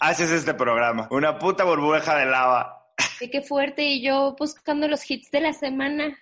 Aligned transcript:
haces 0.00 0.30
este 0.30 0.54
programa. 0.54 1.06
Una 1.10 1.38
puta 1.38 1.64
burbuja 1.64 2.16
de 2.16 2.26
lava. 2.26 2.86
Y 3.20 3.30
qué 3.30 3.42
fuerte. 3.42 3.84
Y 3.84 4.02
yo 4.02 4.34
buscando 4.38 4.88
los 4.88 5.08
hits 5.08 5.30
de 5.30 5.40
la 5.40 5.52
semana. 5.52 6.18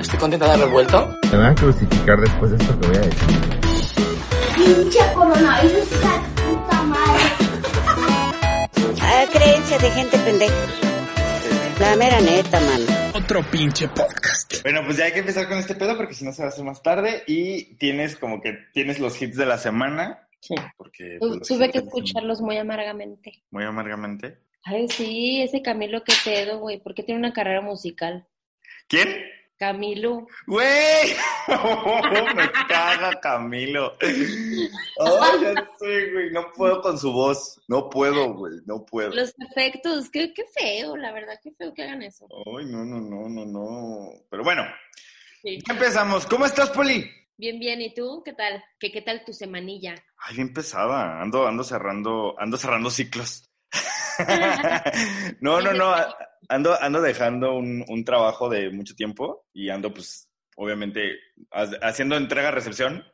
Estoy 0.00 0.18
contenta 0.18 0.46
de 0.46 0.52
haber 0.54 0.68
vuelto. 0.68 1.14
Me 1.30 1.38
van 1.38 1.52
a 1.52 1.54
crucificar 1.54 2.18
después 2.18 2.50
de 2.50 2.56
esto 2.56 2.80
que 2.80 2.86
voy 2.88 2.96
a 2.96 3.00
decir. 3.00 3.28
Pinche 4.56 4.98
coronavirus, 5.14 5.90
de 5.90 5.96
puta 6.42 6.82
madre. 6.82 7.24
Ah, 9.02 9.24
creencias 9.32 9.82
de 9.82 9.90
gente 9.90 10.18
pendeja. 10.18 10.54
La 11.78 11.94
mera 11.94 12.20
neta, 12.20 12.58
mano. 12.60 12.84
Otro 13.14 13.42
pinche 13.50 13.86
podcast. 13.88 14.62
Bueno, 14.62 14.80
pues 14.84 14.96
ya 14.96 15.04
hay 15.04 15.12
que 15.12 15.20
empezar 15.20 15.48
con 15.48 15.58
este 15.58 15.74
pedo 15.74 15.96
porque 15.96 16.14
si 16.14 16.24
no 16.24 16.32
se 16.32 16.42
va 16.42 16.48
a 16.48 16.50
hacer 16.50 16.64
más 16.64 16.82
tarde 16.82 17.22
y 17.26 17.76
tienes 17.76 18.16
como 18.16 18.40
que 18.40 18.58
tienes 18.72 18.98
los 18.98 19.20
hits 19.20 19.36
de 19.36 19.46
la 19.46 19.58
semana. 19.58 20.27
Sí. 20.40 20.54
Porque 20.76 21.16
pues, 21.18 21.46
Tuve 21.48 21.70
que 21.70 21.78
escucharlos 21.78 22.40
muy 22.40 22.56
amargamente. 22.56 23.42
Muy 23.50 23.64
amargamente. 23.64 24.38
Ay, 24.64 24.88
sí, 24.88 25.42
ese 25.42 25.62
Camilo, 25.62 26.02
qué 26.04 26.12
pedo, 26.24 26.58
güey. 26.58 26.78
¿Por 26.80 26.94
qué 26.94 27.02
tiene 27.02 27.18
una 27.18 27.32
carrera 27.32 27.60
musical? 27.60 28.26
¿Quién? 28.86 29.08
Camilo. 29.58 30.26
¡Güey! 30.46 31.14
Me 32.36 32.50
caga 32.68 33.18
Camilo. 33.20 33.92
Ay, 34.00 35.40
ya 35.42 35.68
sé, 35.78 36.12
güey. 36.12 36.30
No 36.30 36.52
puedo 36.52 36.80
con 36.80 36.96
su 36.98 37.12
voz. 37.12 37.60
No 37.66 37.90
puedo, 37.90 38.34
güey. 38.34 38.54
No 38.66 38.84
puedo. 38.84 39.10
Los 39.10 39.34
efectos, 39.50 40.10
qué, 40.10 40.32
qué 40.32 40.44
feo, 40.56 40.96
la 40.96 41.12
verdad, 41.12 41.40
qué 41.42 41.50
feo 41.52 41.74
que 41.74 41.82
hagan 41.82 42.02
eso. 42.02 42.28
Ay, 42.56 42.66
no, 42.66 42.84
no, 42.84 43.00
no, 43.00 43.28
no, 43.28 43.44
no. 43.44 44.10
Pero 44.30 44.44
bueno, 44.44 44.62
Sí. 45.42 45.58
ya 45.66 45.74
empezamos. 45.74 46.26
¿Cómo 46.26 46.46
estás, 46.46 46.70
Poli? 46.70 47.10
Bien, 47.38 47.60
bien, 47.60 47.80
¿y 47.80 47.94
tú? 47.94 48.22
¿Qué 48.24 48.32
tal? 48.32 48.64
¿Qué, 48.80 48.90
qué 48.90 49.00
tal 49.00 49.24
tu 49.24 49.32
semanilla? 49.32 49.94
Ay, 50.18 50.34
bien 50.34 50.52
pesada. 50.52 51.22
Ando, 51.22 51.46
ando 51.46 51.62
cerrando, 51.62 52.34
ando 52.36 52.56
cerrando 52.56 52.90
ciclos. 52.90 53.48
no, 55.40 55.60
no, 55.60 55.72
no. 55.72 55.94
Ando, 56.48 56.76
ando 56.82 57.00
dejando 57.00 57.54
un, 57.54 57.84
un 57.88 58.04
trabajo 58.04 58.48
de 58.48 58.70
mucho 58.70 58.96
tiempo 58.96 59.46
y 59.52 59.70
ando, 59.70 59.94
pues, 59.94 60.28
obviamente, 60.56 61.12
ha- 61.52 61.86
haciendo 61.88 62.16
entrega-recepción. 62.16 63.04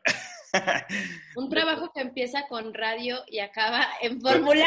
Un 1.36 1.50
trabajo 1.50 1.91
que 1.92 2.00
empieza 2.00 2.47
con 2.48 2.72
radio 2.72 3.19
y 3.27 3.41
acaba 3.41 3.88
en 4.00 4.20
fórmula. 4.20 4.66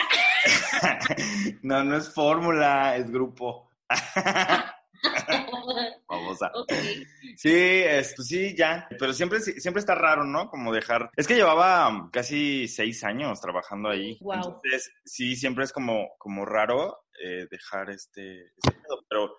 no, 1.63 1.81
no 1.83 1.95
es 1.97 2.13
fórmula, 2.13 2.97
es 2.97 3.09
grupo. 3.09 3.71
Babosa. 6.07 6.51
Ok. 6.53 6.71
Sí, 7.35 7.53
es, 7.53 8.13
pues 8.15 8.27
sí, 8.27 8.55
ya. 8.55 8.87
Pero 8.97 9.13
siempre, 9.13 9.39
siempre 9.39 9.79
está 9.79 9.95
raro, 9.95 10.23
¿no? 10.23 10.49
Como 10.49 10.73
dejar. 10.73 11.09
Es 11.15 11.27
que 11.27 11.35
llevaba 11.35 12.09
casi 12.11 12.67
seis 12.67 13.03
años 13.03 13.39
trabajando 13.41 13.89
ahí. 13.89 14.17
Guau. 14.19 14.37
Entonces, 14.37 14.91
sí, 15.05 15.35
siempre 15.35 15.63
es 15.65 15.71
como, 15.71 16.09
como 16.17 16.45
raro 16.45 16.99
eh, 17.23 17.47
dejar 17.49 17.89
este, 17.89 18.47
este 18.57 18.77
Pero 19.09 19.37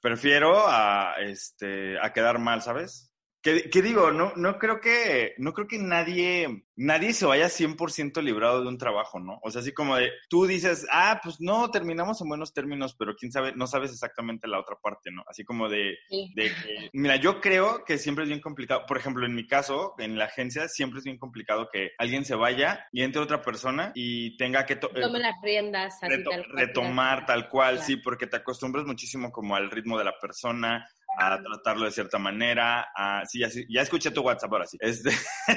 prefiero 0.00 0.64
a, 0.66 1.14
este, 1.20 1.98
a 2.00 2.12
quedar 2.12 2.38
mal, 2.38 2.62
¿sabes? 2.62 3.11
¿Qué, 3.42 3.68
qué 3.70 3.82
digo? 3.82 4.12
No, 4.12 4.32
no 4.36 4.56
creo 4.58 4.80
que, 4.80 5.34
no 5.38 5.52
creo 5.52 5.66
que 5.66 5.78
nadie, 5.78 6.64
nadie 6.76 7.12
se 7.12 7.26
vaya 7.26 7.46
100% 7.48 8.22
librado 8.22 8.62
de 8.62 8.68
un 8.68 8.78
trabajo, 8.78 9.18
¿no? 9.18 9.40
O 9.42 9.50
sea, 9.50 9.62
así 9.62 9.72
como 9.74 9.96
de, 9.96 10.12
tú 10.28 10.46
dices, 10.46 10.86
ah, 10.92 11.20
pues 11.22 11.40
no, 11.40 11.68
terminamos 11.72 12.20
en 12.20 12.28
buenos 12.28 12.54
términos, 12.54 12.94
pero 12.96 13.14
quién 13.16 13.32
sabe, 13.32 13.52
no 13.56 13.66
sabes 13.66 13.90
exactamente 13.90 14.46
la 14.46 14.60
otra 14.60 14.76
parte, 14.80 15.10
¿no? 15.10 15.24
Así 15.26 15.44
como 15.44 15.68
de, 15.68 15.96
Sí. 16.08 16.30
de 16.36 16.44
que, 16.44 16.90
mira, 16.92 17.16
yo 17.16 17.40
creo 17.40 17.84
que 17.84 17.98
siempre 17.98 18.22
es 18.22 18.28
bien 18.28 18.40
complicado. 18.40 18.84
Por 18.86 18.96
ejemplo, 18.96 19.26
en 19.26 19.34
mi 19.34 19.46
caso, 19.46 19.94
en 19.98 20.16
la 20.18 20.26
agencia, 20.26 20.68
siempre 20.68 20.98
es 21.00 21.04
bien 21.04 21.18
complicado 21.18 21.68
que 21.72 21.90
alguien 21.98 22.24
se 22.24 22.36
vaya 22.36 22.86
y 22.92 23.02
entre 23.02 23.20
otra 23.22 23.42
persona 23.42 23.90
y 23.96 24.36
tenga 24.36 24.64
que 24.66 24.74
eh, 24.74 24.76
Tome 25.00 25.18
las 25.18 25.34
riendas 25.42 26.00
así 26.00 26.14
reto- 26.14 26.30
tal 26.30 26.44
cual. 26.46 26.56
retomar 26.58 27.26
tal 27.26 27.48
cual, 27.48 27.74
Claro. 27.74 27.86
sí, 27.88 27.96
porque 27.96 28.28
te 28.28 28.36
acostumbras 28.36 28.84
muchísimo 28.86 29.32
como 29.32 29.56
al 29.56 29.68
ritmo 29.70 29.98
de 29.98 30.04
la 30.04 30.14
persona, 30.20 30.86
a 31.18 31.40
tratarlo 31.42 31.84
de 31.84 31.92
cierta 31.92 32.18
manera, 32.18 32.88
a, 32.96 33.24
sí, 33.26 33.38
ya, 33.40 33.48
ya 33.68 33.82
escuché 33.82 34.10
tu 34.10 34.22
WhatsApp 34.22 34.52
ahora 34.52 34.66
sí. 34.66 34.76
Este, 34.80 35.10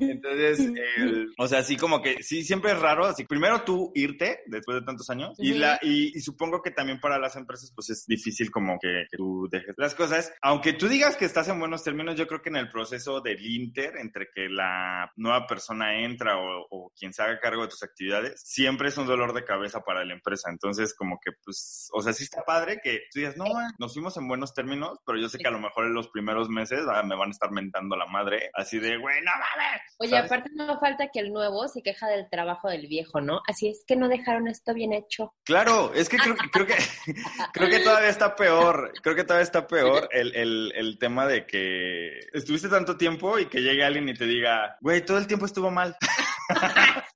entonces, 0.00 0.60
el- 0.96 1.32
o 1.38 1.46
sea, 1.48 1.62
sí 1.62 1.76
como 1.76 2.00
que, 2.02 2.22
sí, 2.22 2.44
siempre 2.44 2.72
es 2.72 2.78
raro, 2.78 3.06
así, 3.06 3.24
primero 3.24 3.62
tú 3.62 3.90
irte 3.94 4.40
después 4.46 4.80
de 4.80 4.86
tantos 4.86 5.08
años 5.10 5.36
y, 5.38 5.54
la, 5.54 5.78
y, 5.82 6.16
y 6.16 6.20
supongo 6.20 6.62
que 6.62 6.70
también 6.70 7.00
para 7.00 7.18
las 7.18 7.36
empresas 7.36 7.72
pues 7.74 7.90
es 7.90 8.06
difícil 8.06 8.50
como 8.50 8.78
que, 8.80 9.06
que 9.10 9.16
tú 9.16 9.48
dejes 9.50 9.74
las 9.76 9.94
cosas, 9.94 10.32
aunque 10.42 10.72
tú 10.72 10.88
digas 10.88 11.16
que 11.16 11.24
estás 11.24 11.48
en 11.48 11.58
buenos 11.58 11.82
términos, 11.84 12.16
yo 12.16 12.26
creo 12.26 12.42
que 12.42 12.48
en 12.50 12.56
el 12.56 12.68
proceso 12.68 13.20
del 13.20 13.44
inter, 13.44 13.96
entre 13.98 14.28
que 14.34 14.48
la 14.48 15.10
nueva 15.16 15.46
persona 15.46 16.00
entra 16.02 16.38
o, 16.38 16.66
o 16.70 16.92
quien 16.98 17.12
se 17.12 17.22
haga 17.22 17.40
cargo 17.40 17.62
de 17.62 17.68
tus 17.68 17.82
actividades, 17.82 18.40
siempre 18.44 18.88
es 18.88 18.96
un 18.98 19.06
dolor 19.06 19.32
de 19.34 19.44
cabeza 19.44 19.80
para 19.80 20.04
la 20.04 20.14
empresa, 20.14 20.50
entonces 20.50 20.94
como 20.94 21.18
que 21.24 21.32
pues, 21.44 21.88
o 21.92 22.02
sea, 22.02 22.12
sí 22.12 22.24
está 22.24 22.42
padre 22.44 22.80
que 22.82 23.02
tú 23.12 23.20
digas, 23.20 23.36
no, 23.36 23.44
nos 23.78 23.92
fuimos 23.94 24.16
en 24.16 24.28
buenos 24.28 24.54
términos, 24.54 24.98
pero 25.06 25.18
yo 25.18 25.28
sé 25.28 25.38
que 25.38 25.48
a 25.48 25.50
lo 25.52 25.58
mejor 25.58 25.86
en 25.86 25.94
los 25.94 26.08
primeros 26.08 26.48
meses 26.48 26.80
ah, 26.92 27.02
me 27.02 27.16
van 27.16 27.28
a 27.28 27.32
estar 27.32 27.50
mentando 27.50 27.96
la 27.96 28.06
madre, 28.06 28.50
así 28.54 28.78
de, 28.78 28.96
güey, 28.96 29.20
no 29.22 29.30
mames. 29.32 29.82
Oye, 29.98 30.10
¿sabes? 30.10 30.26
aparte 30.32 30.50
no 30.54 30.78
falta 30.80 31.08
que 31.12 31.20
el 31.20 31.32
nuevo 31.32 31.66
se 31.68 31.82
queja 31.82 32.06
del 32.08 32.28
trabajo 32.30 32.68
del 32.68 32.86
viejo, 32.86 33.20
¿no? 33.20 33.40
Así 33.48 33.68
es 33.68 33.84
que 33.86 33.96
no 33.96 34.08
dejaron 34.08 34.48
esto 34.48 34.74
bien 34.74 34.92
hecho. 34.92 35.34
Claro, 35.44 35.92
es 35.94 36.08
que 36.08 36.16
creo, 36.18 36.34
que- 36.36 36.50
creo 36.50 36.66
que 36.66 36.74
creo 37.52 37.70
que 37.70 37.80
todavía 37.80 38.08
está 38.10 38.34
peor, 38.36 38.92
creo 39.02 39.14
que 39.16 39.24
todavía 39.24 39.44
está 39.44 39.66
peor 39.66 40.08
el, 40.12 40.34
el, 40.34 40.72
el 40.74 40.98
tema 40.98 41.26
de 41.26 41.46
que 41.46 42.20
estuviste 42.32 42.68
tanto 42.68 42.96
tiempo 42.96 43.38
y 43.38 43.46
que 43.46 43.60
llegue 43.60 43.84
alguien 43.84 44.08
y 44.08 44.14
te 44.14 44.26
diga, 44.26 44.76
güey, 44.80 45.04
todo 45.04 45.18
el 45.18 45.26
tiempo 45.26 45.46
estuvo 45.46 45.70
mal. 45.70 45.96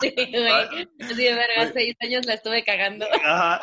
Sí, 0.01 0.13
güey. 0.17 0.51
Así 1.01 1.15
de 1.15 1.35
verga, 1.35 1.73
seis 1.73 1.95
años 2.01 2.27
la 2.27 2.35
estuve 2.35 2.65
cagando. 2.65 3.07
Ajá. 3.25 3.61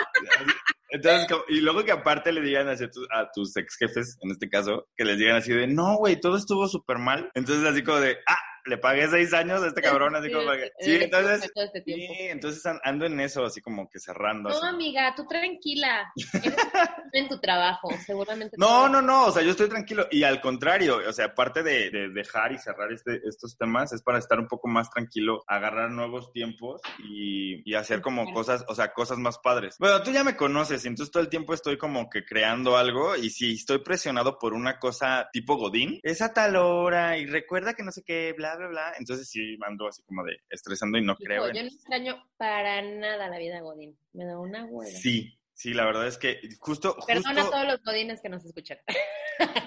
Entonces, 0.91 1.27
y 1.49 1.61
luego 1.61 1.83
que 1.83 1.91
aparte 1.91 2.31
le 2.31 2.41
digan 2.41 2.67
así 2.67 2.83
a, 2.85 2.89
tu- 2.89 3.07
a 3.11 3.29
tus 3.31 3.55
ex 3.57 3.75
jefes, 3.77 4.17
en 4.21 4.31
este 4.31 4.49
caso, 4.49 4.87
que 4.95 5.05
les 5.05 5.17
digan 5.17 5.35
así 5.37 5.51
de, 5.53 5.67
no, 5.67 5.97
güey, 5.97 6.19
todo 6.19 6.35
estuvo 6.37 6.67
súper 6.67 6.97
mal. 6.97 7.29
Entonces, 7.35 7.65
así 7.65 7.83
como 7.83 7.99
de, 7.99 8.17
ah, 8.27 8.37
le 8.69 8.77
pagué 8.77 9.07
seis 9.09 9.33
años 9.33 9.61
a 9.63 9.67
este 9.67 9.81
cabrón, 9.81 10.15
así 10.15 10.31
como, 10.31 10.51
sí, 10.79 10.91
eres 10.95 11.03
entonces, 11.05 11.51
este 11.55 11.83
sí, 11.83 12.07
entonces 12.29 12.65
an- 12.65 12.79
ando 12.83 13.05
en 13.05 13.19
eso, 13.19 13.43
así 13.43 13.61
como 13.61 13.89
que 13.89 13.99
cerrando. 13.99 14.49
No, 14.49 14.55
así. 14.57 14.67
amiga, 14.67 15.13
tú 15.15 15.25
tranquila. 15.27 16.11
Eres 16.15 16.55
en 17.13 17.27
tu 17.27 17.39
trabajo, 17.39 17.89
seguramente. 18.05 18.55
No, 18.57 18.87
no, 18.87 19.01
no, 19.01 19.25
o 19.27 19.31
sea, 19.31 19.41
yo 19.43 19.51
estoy 19.51 19.67
tranquilo 19.69 20.07
y 20.11 20.23
al 20.23 20.39
contrario, 20.41 20.99
o 21.07 21.11
sea, 21.13 21.25
aparte 21.25 21.63
de, 21.63 21.89
de 21.89 22.09
dejar 22.09 22.51
y 22.51 22.57
cerrar 22.57 22.91
este, 22.91 23.19
estos 23.27 23.57
temas, 23.57 23.91
es 23.93 24.01
para 24.03 24.19
estar 24.19 24.39
un 24.39 24.47
poco 24.47 24.67
más 24.67 24.89
tranquilo, 24.89 25.43
agarrar 25.47 25.91
nuevos 25.91 26.31
tiempos 26.31 26.81
y, 26.99 27.61
y 27.69 27.73
hacer 27.75 28.01
como 28.01 28.19
Claro. 28.23 28.35
cosas, 28.35 28.65
o 28.67 28.75
sea, 28.75 28.93
cosas 28.93 29.17
más 29.17 29.39
padres. 29.39 29.75
Bueno, 29.79 30.01
tú 30.03 30.11
ya 30.11 30.23
me 30.23 30.35
conoces 30.35 30.83
y 30.85 30.87
entonces 30.89 31.11
todo 31.11 31.23
el 31.23 31.29
tiempo 31.29 31.53
estoy 31.53 31.77
como 31.77 32.09
que 32.09 32.23
creando 32.25 32.77
algo 32.77 33.15
y 33.15 33.29
si 33.29 33.53
estoy 33.55 33.79
presionado 33.79 34.37
por 34.37 34.53
una 34.53 34.77
cosa 34.77 35.29
tipo 35.31 35.55
Godín, 35.55 35.99
es 36.03 36.21
a 36.21 36.33
tal 36.33 36.55
hora 36.57 37.17
y 37.17 37.25
recuerda 37.25 37.73
que 37.73 37.83
no 37.83 37.91
sé 37.91 38.03
qué, 38.05 38.33
bla, 38.35 38.55
bla, 38.59 38.67
bla, 38.67 38.93
entonces 38.99 39.27
sí 39.29 39.57
ando 39.65 39.87
así 39.87 40.03
como 40.03 40.23
de 40.23 40.37
estresando 40.49 40.97
y 40.97 41.01
no 41.03 41.13
Hijo, 41.13 41.23
creo. 41.23 41.47
en- 41.47 41.55
yo 41.55 41.61
no 41.63 41.67
extraño 41.69 42.23
para 42.37 42.81
nada 42.81 43.27
la 43.29 43.37
vida 43.39 43.59
Godín. 43.61 43.97
Me 44.13 44.25
da 44.25 44.39
una 44.39 44.65
hueva. 44.65 44.91
Sí, 44.91 45.39
sí, 45.53 45.73
la 45.73 45.85
verdad 45.85 46.07
es 46.07 46.17
que 46.17 46.39
justo... 46.59 46.95
Perdona 47.07 47.41
justo... 47.41 47.55
a 47.55 47.59
todos 47.61 47.73
los 47.73 47.83
Godines 47.83 48.21
que 48.21 48.29
nos 48.29 48.45
escuchan. 48.45 48.77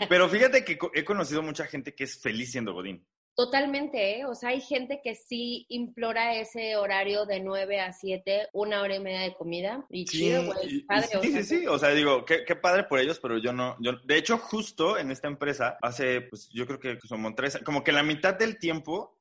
Pero 0.09 0.29
fíjate 0.29 0.65
que 0.65 0.79
he 0.95 1.05
conocido 1.05 1.43
mucha 1.43 1.67
gente 1.67 1.95
que 1.95 2.05
es 2.05 2.21
feliz 2.21 2.53
siendo 2.53 2.73
Godín. 2.75 3.07
Totalmente, 3.35 4.19
¿eh? 4.19 4.27
O 4.27 4.35
sea, 4.35 4.51
hay 4.51 4.61
gente 4.61 5.01
que 5.03 5.15
sí 5.15 5.65
implora 5.71 6.37
ese 6.37 6.77
horario 6.77 7.25
de 7.25 7.41
9 7.41 7.81
a 7.81 7.93
7, 7.93 8.49
una 8.53 8.83
hora 8.83 8.97
y 8.97 9.01
media 9.01 9.21
de 9.21 9.35
comida. 9.35 9.87
Y 9.89 10.05
chido, 10.05 10.45
güey, 10.45 10.81
padre. 10.83 11.09
sí, 11.11 11.17
o 11.17 11.23
sí, 11.23 11.43
sí, 11.45 11.67
o 11.67 11.79
sea, 11.79 11.91
digo, 11.91 12.27
qué, 12.27 12.45
qué 12.45 12.57
padre 12.57 12.85
por 12.85 13.01
ellos, 13.01 13.19
pero 13.21 13.39
yo 13.39 13.55
no, 13.55 13.77
yo, 13.81 13.93
de 14.05 14.19
hecho, 14.19 14.37
justo 14.37 14.99
en 14.99 15.11
esta 15.11 15.29
empresa, 15.29 15.79
hace, 15.81 16.21
pues 16.21 16.51
yo 16.51 16.67
creo 16.67 16.79
que 16.79 16.99
como 17.09 17.35
tres, 17.35 17.59
como 17.65 17.83
que 17.83 17.93
la 17.93 18.03
mitad 18.03 18.35
del 18.35 18.59
tiempo 18.59 19.17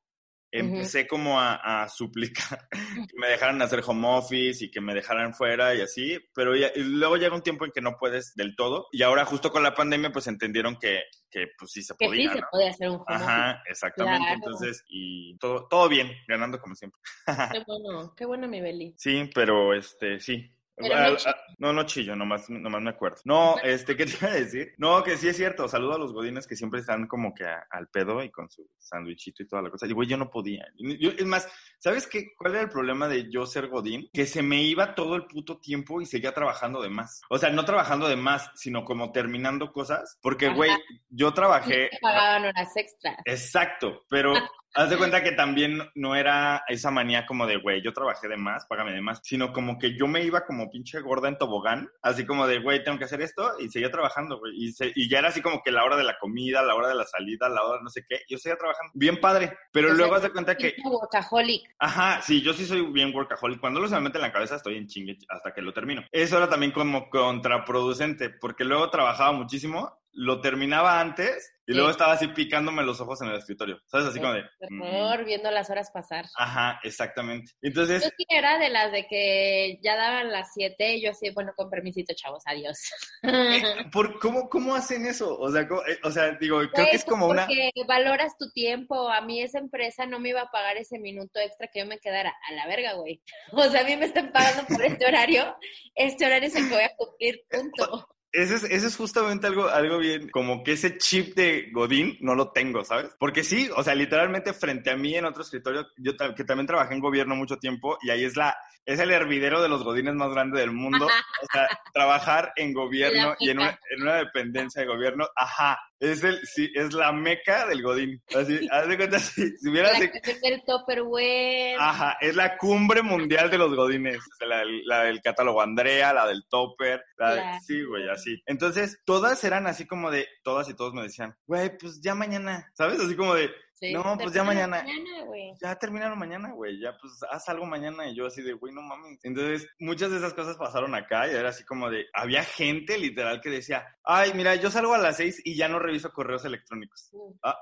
empecé 0.52 1.06
como 1.06 1.40
a, 1.40 1.82
a 1.82 1.88
suplicar 1.88 2.68
que 3.10 3.18
me 3.18 3.28
dejaran 3.28 3.60
hacer 3.62 3.82
home 3.86 4.06
office 4.06 4.64
y 4.64 4.70
que 4.70 4.80
me 4.80 4.94
dejaran 4.94 5.34
fuera 5.34 5.74
y 5.74 5.80
así, 5.80 6.18
pero 6.34 6.54
ya- 6.54 6.70
y 6.74 6.80
luego 6.84 7.16
llega 7.16 7.34
un 7.34 7.42
tiempo 7.42 7.64
en 7.64 7.72
que 7.72 7.80
no 7.80 7.96
puedes 7.98 8.34
del 8.34 8.54
todo 8.54 8.86
y 8.92 9.02
ahora 9.02 9.24
justo 9.24 9.50
con 9.50 9.62
la 9.62 9.74
pandemia 9.74 10.12
pues 10.12 10.26
entendieron 10.26 10.76
que, 10.78 11.00
que 11.30 11.46
pues 11.58 11.72
sí 11.72 11.82
se 11.82 11.94
Que 11.96 12.06
podía, 12.06 12.30
sí 12.32 12.38
se 12.38 12.44
puede 12.50 12.68
hacer 12.68 12.88
un 12.90 12.96
home 12.96 13.04
Ajá, 13.08 13.62
exactamente, 13.66 14.18
Claro. 14.26 14.34
entonces, 14.34 14.84
y 14.88 15.36
todo, 15.38 15.66
todo 15.68 15.88
bien, 15.88 16.12
ganando 16.28 16.58
como 16.60 16.74
siempre. 16.74 17.00
Qué 17.52 17.62
bueno, 17.66 18.14
qué 18.16 18.26
bueno 18.26 18.46
mi 18.48 18.60
Beli. 18.60 18.94
Sí, 18.98 19.30
pero 19.34 19.74
este, 19.74 20.20
sí. 20.20 20.54
Ah, 20.78 21.10
no 21.10 21.16
ah, 21.26 21.36
no, 21.58 21.72
no 21.72 21.82
chillo, 21.84 22.16
nomás, 22.16 22.48
nomás 22.48 22.80
me 22.82 22.90
acuerdo. 22.90 23.18
No, 23.24 23.56
este, 23.62 23.94
¿qué 23.96 24.06
te 24.06 24.12
iba 24.20 24.28
a 24.32 24.34
decir? 24.34 24.72
No, 24.78 25.02
que 25.04 25.16
sí 25.16 25.28
es 25.28 25.36
cierto. 25.36 25.68
Saludo 25.68 25.94
a 25.94 25.98
los 25.98 26.12
godines 26.12 26.46
que 26.46 26.56
siempre 26.56 26.80
están 26.80 27.06
como 27.06 27.34
que 27.34 27.44
a- 27.44 27.66
al 27.70 27.88
pedo 27.88 28.22
y 28.22 28.30
con 28.30 28.50
su 28.50 28.66
sándwichito 28.78 29.42
y 29.42 29.46
toda 29.46 29.62
la 29.62 29.70
cosa. 29.70 29.86
Y 29.86 29.92
güey, 29.92 30.08
yo 30.08 30.16
no 30.16 30.30
podía. 30.30 30.64
Yo- 30.78 31.10
es 31.10 31.24
más, 31.26 31.46
¿sabes 31.78 32.06
qué? 32.06 32.34
¿Cuál 32.36 32.54
era 32.54 32.62
el 32.62 32.68
problema 32.70 33.06
de 33.06 33.30
yo 33.30 33.44
ser 33.46 33.68
godín? 33.68 34.08
Que 34.12 34.24
se 34.26 34.42
me 34.42 34.62
iba 34.62 34.94
todo 34.94 35.14
el 35.14 35.26
puto 35.26 35.58
tiempo 35.60 36.00
y 36.00 36.06
seguía 36.06 36.32
trabajando 36.32 36.80
de 36.82 36.88
más. 36.88 37.20
O 37.28 37.36
sea, 37.38 37.50
no 37.50 37.64
trabajando 37.64 38.08
de 38.08 38.16
más, 38.16 38.50
sino 38.54 38.84
como 38.84 39.12
terminando 39.12 39.72
cosas. 39.72 40.18
Porque, 40.22 40.46
Ajá. 40.46 40.56
güey, 40.56 40.70
yo 41.10 41.32
trabajé... 41.34 41.90
Te 41.90 41.98
pagaban 42.00 42.46
horas 42.46 42.76
extras. 42.76 43.16
Exacto, 43.26 44.04
pero 44.08 44.32
Haz 44.74 44.88
de 44.88 44.96
cuenta 44.96 45.22
que 45.22 45.32
también 45.32 45.78
no 45.94 46.14
era 46.14 46.64
esa 46.66 46.90
manía 46.90 47.26
como 47.26 47.46
de, 47.46 47.56
güey, 47.58 47.82
yo 47.82 47.92
trabajé 47.92 48.26
de 48.28 48.38
más, 48.38 48.64
págame 48.66 48.92
de 48.92 49.02
más, 49.02 49.20
sino 49.22 49.52
como 49.52 49.78
que 49.78 49.96
yo 49.98 50.06
me 50.06 50.24
iba 50.24 50.46
como 50.46 50.70
pinche 50.70 51.00
gorda 51.00 51.28
en 51.28 51.36
tobogán, 51.36 51.90
así 52.00 52.24
como 52.24 52.46
de, 52.46 52.58
güey, 52.58 52.82
tengo 52.82 52.98
que 52.98 53.04
hacer 53.04 53.20
esto, 53.20 53.52
y 53.58 53.68
seguía 53.68 53.90
trabajando, 53.90 54.38
güey. 54.38 54.52
Y, 54.56 54.72
se- 54.72 54.92
y 54.94 55.10
ya 55.10 55.18
era 55.18 55.28
así 55.28 55.42
como 55.42 55.62
que 55.62 55.70
la 55.72 55.84
hora 55.84 55.96
de 55.96 56.04
la 56.04 56.18
comida, 56.18 56.62
la 56.62 56.74
hora 56.74 56.88
de 56.88 56.94
la 56.94 57.04
salida, 57.04 57.50
la 57.50 57.62
hora 57.62 57.78
de 57.78 57.84
no 57.84 57.90
sé 57.90 58.04
qué, 58.08 58.20
yo 58.28 58.38
seguía 58.38 58.56
trabajando. 58.56 58.92
Bien 58.94 59.20
padre, 59.20 59.56
pero 59.72 59.88
O 59.88 59.90
sea, 59.90 59.98
luego 59.98 60.14
haz 60.14 60.22
de 60.22 60.30
cuenta 60.32 60.56
que, 60.56 60.74
workaholic. 60.82 61.62
Ajá, 61.78 62.22
sí, 62.22 62.40
yo 62.40 62.54
sí 62.54 62.64
soy 62.64 62.80
bien 62.92 63.14
workaholic. 63.14 63.60
Cuando 63.60 63.78
lo 63.80 63.88
se 63.88 63.94
me 63.96 64.00
mete 64.02 64.18
en 64.18 64.22
la 64.22 64.32
cabeza 64.32 64.56
estoy 64.56 64.78
en 64.78 64.86
chingue 64.86 65.18
hasta 65.28 65.52
que 65.52 65.60
lo 65.60 65.74
termino. 65.74 66.02
Eso 66.10 66.38
era 66.38 66.48
también 66.48 66.72
como 66.72 67.10
contraproducente, 67.10 68.30
porque 68.30 68.64
luego 68.64 68.88
trabajaba 68.90 69.32
muchísimo, 69.32 69.98
lo 70.12 70.40
terminaba 70.40 71.00
antes 71.00 71.48
y 71.64 71.72
Sí. 71.72 71.76
luego 71.76 71.90
estaba 71.90 72.14
así 72.14 72.26
picándome 72.28 72.82
los 72.82 73.00
ojos 73.00 73.22
en 73.22 73.28
el 73.28 73.36
escritorio. 73.36 73.80
¿Sabes? 73.86 74.08
Así 74.08 74.18
como 74.18 74.32
de... 74.32 74.42
mm, 74.68 75.24
viendo 75.24 75.48
las 75.52 75.70
horas 75.70 75.90
pasar. 75.92 76.24
Ajá, 76.36 76.80
exactamente. 76.82 77.52
Yo 77.62 77.68
Entonces, 77.68 78.02
sí 78.16 78.26
era 78.28 78.58
de 78.58 78.68
las 78.68 78.90
de 78.90 79.06
que 79.06 79.78
ya 79.80 79.96
daban 79.96 80.32
las 80.32 80.50
7 80.54 80.96
y 80.96 81.02
yo 81.04 81.12
así, 81.12 81.30
bueno, 81.30 81.52
con 81.56 81.70
permisito, 81.70 82.14
chavos, 82.14 82.42
adiós. 82.46 82.78
eh, 83.22 83.62
¿por, 83.92 84.18
cómo, 84.18 84.48
¿cómo 84.48 84.74
hacen 84.74 85.06
eso? 85.06 85.38
O 85.38 85.50
sea, 85.52 85.66
¿cómo- 85.68 85.82
eh, 85.86 85.98
o 86.02 86.10
sea, 86.10 86.32
digo, 86.32 86.58
creo 86.72 86.86
que 86.90 86.96
es 86.96 87.04
como 87.04 87.28
una... 87.28 87.46
Porque 87.46 87.70
valoras 87.86 88.36
tu 88.36 88.50
tiempo. 88.50 89.08
A 89.08 89.20
mí 89.20 89.40
esa 89.40 89.60
empresa 89.60 90.04
no 90.04 90.18
me 90.18 90.30
iba 90.30 90.42
a 90.42 90.50
pagar 90.50 90.76
ese 90.78 90.98
minuto 90.98 91.38
extra 91.38 91.68
que 91.72 91.78
yo 91.78 91.86
me 91.86 91.98
quedara 92.00 92.34
a 92.50 92.52
la 92.54 92.66
verga, 92.66 92.94
güey. 92.94 93.22
O 93.52 93.62
sea, 93.70 93.82
a 93.82 93.84
mí 93.84 93.96
me 93.96 94.06
están 94.06 94.32
pagando 94.32 94.64
por 94.66 94.82
este 94.84 95.06
horario. 95.06 95.56
Este 95.94 96.26
horario 96.26 96.48
es 96.48 96.56
el 96.56 96.68
que 96.68 96.74
voy 96.74 96.84
a 96.84 96.96
cumplir, 96.96 97.40
punto. 97.48 98.08
Ese 98.32 98.54
es, 98.54 98.64
ese 98.64 98.86
es 98.86 98.96
justamente 98.96 99.46
algo, 99.46 99.68
algo 99.68 99.98
bien, 99.98 100.30
como 100.30 100.62
que 100.64 100.72
ese 100.72 100.96
chip 100.96 101.34
de 101.34 101.68
Godín 101.70 102.16
no 102.20 102.34
lo 102.34 102.50
tengo, 102.50 102.82
¿sabes? 102.82 103.14
Porque 103.18 103.44
sí, 103.44 103.68
o 103.76 103.82
sea, 103.82 103.94
literalmente 103.94 104.54
frente 104.54 104.90
a 104.90 104.96
mí 104.96 105.14
en 105.14 105.26
otro 105.26 105.42
escritorio, 105.42 105.86
yo 105.98 106.12
que 106.34 106.44
también 106.44 106.66
trabajé 106.66 106.94
en 106.94 107.00
gobierno 107.00 107.36
mucho 107.36 107.58
tiempo 107.58 107.98
y 108.00 108.08
ahí 108.08 108.24
es 108.24 108.34
la, 108.34 108.56
es 108.86 108.98
el 109.00 109.10
hervidero 109.10 109.60
de 109.60 109.68
los 109.68 109.84
Godines 109.84 110.14
más 110.14 110.30
grande 110.30 110.60
del 110.60 110.72
mundo. 110.72 111.06
O 111.06 111.46
sea, 111.52 111.68
trabajar 111.92 112.52
en 112.56 112.72
gobierno 112.72 113.34
y 113.38 113.50
en 113.50 113.58
una, 113.58 113.78
en 113.90 114.02
una 114.02 114.14
dependencia 114.14 114.80
de 114.80 114.88
gobierno, 114.88 115.28
ajá, 115.36 115.78
es 116.02 116.24
el, 116.24 116.44
sí, 116.44 116.68
es 116.74 116.92
la 116.92 117.12
meca 117.12 117.66
del 117.66 117.80
Godín. 117.82 118.20
Así, 118.34 118.58
haz 118.70 118.88
de 118.88 118.96
cuenta, 118.96 119.18
si, 119.20 119.56
si 119.56 119.68
hubieras... 119.68 119.98
La 120.00 120.10
cuestión 120.10 120.40
del 120.40 120.62
Tupperware. 120.66 121.76
Ajá, 121.78 122.16
es 122.20 122.34
la 122.34 122.56
cumbre 122.58 123.02
mundial 123.02 123.50
de 123.50 123.58
los 123.58 123.74
godines. 123.74 124.18
La, 124.40 124.62
la 124.84 125.04
del 125.04 125.22
catálogo 125.22 125.62
Andrea, 125.62 126.12
la 126.12 126.26
del 126.26 126.44
Topper, 126.48 127.04
la 127.16 127.34
de- 127.34 127.60
sí, 127.64 127.82
güey, 127.84 128.08
así. 128.08 128.42
Entonces, 128.46 128.98
todas 129.04 129.42
eran 129.44 129.66
así 129.66 129.86
como 129.86 130.10
de, 130.10 130.26
todas 130.42 130.68
y 130.68 130.74
todos 130.74 130.92
me 130.92 131.02
decían, 131.02 131.36
güey, 131.46 131.76
pues 131.78 132.00
ya 132.02 132.14
mañana, 132.14 132.68
¿sabes? 132.74 132.98
Así 133.00 133.14
como 133.14 133.34
de, 133.34 133.50
Sí, 133.82 133.92
no, 133.92 134.16
pues 134.16 134.32
ya 134.32 134.44
mañana. 134.44 134.86
güey. 135.26 135.54
ya 135.60 135.74
terminaron 135.74 136.16
mañana, 136.16 136.52
güey, 136.52 136.78
ya 136.78 136.96
pues 137.00 137.14
haz 137.28 137.48
algo 137.48 137.66
mañana 137.66 138.06
y 138.06 138.14
yo 138.14 138.26
así 138.26 138.40
de, 138.40 138.52
güey, 138.52 138.72
no 138.72 138.80
mames. 138.80 139.18
Entonces, 139.24 139.68
muchas 139.80 140.12
de 140.12 140.18
esas 140.18 140.34
cosas 140.34 140.56
pasaron 140.56 140.94
acá 140.94 141.26
y 141.26 141.34
era 141.34 141.48
así 141.48 141.64
como 141.64 141.90
de, 141.90 142.06
había 142.12 142.44
gente 142.44 142.96
literal 142.96 143.40
que 143.40 143.50
decía, 143.50 143.84
ay, 144.04 144.34
mira, 144.34 144.54
yo 144.54 144.70
salgo 144.70 144.94
a 144.94 144.98
las 144.98 145.16
seis 145.16 145.42
y 145.44 145.56
ya 145.56 145.66
no 145.66 145.80
reviso 145.80 146.12
correos 146.12 146.44
electrónicos. 146.44 147.10
Mm. 147.12 147.32
Ah, 147.42 147.58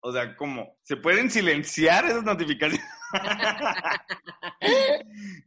o 0.00 0.12
sea, 0.12 0.34
¿cómo? 0.34 0.76
¿Se 0.82 0.96
pueden 0.96 1.30
silenciar 1.30 2.04
esas 2.06 2.24
notificaciones? 2.24 2.84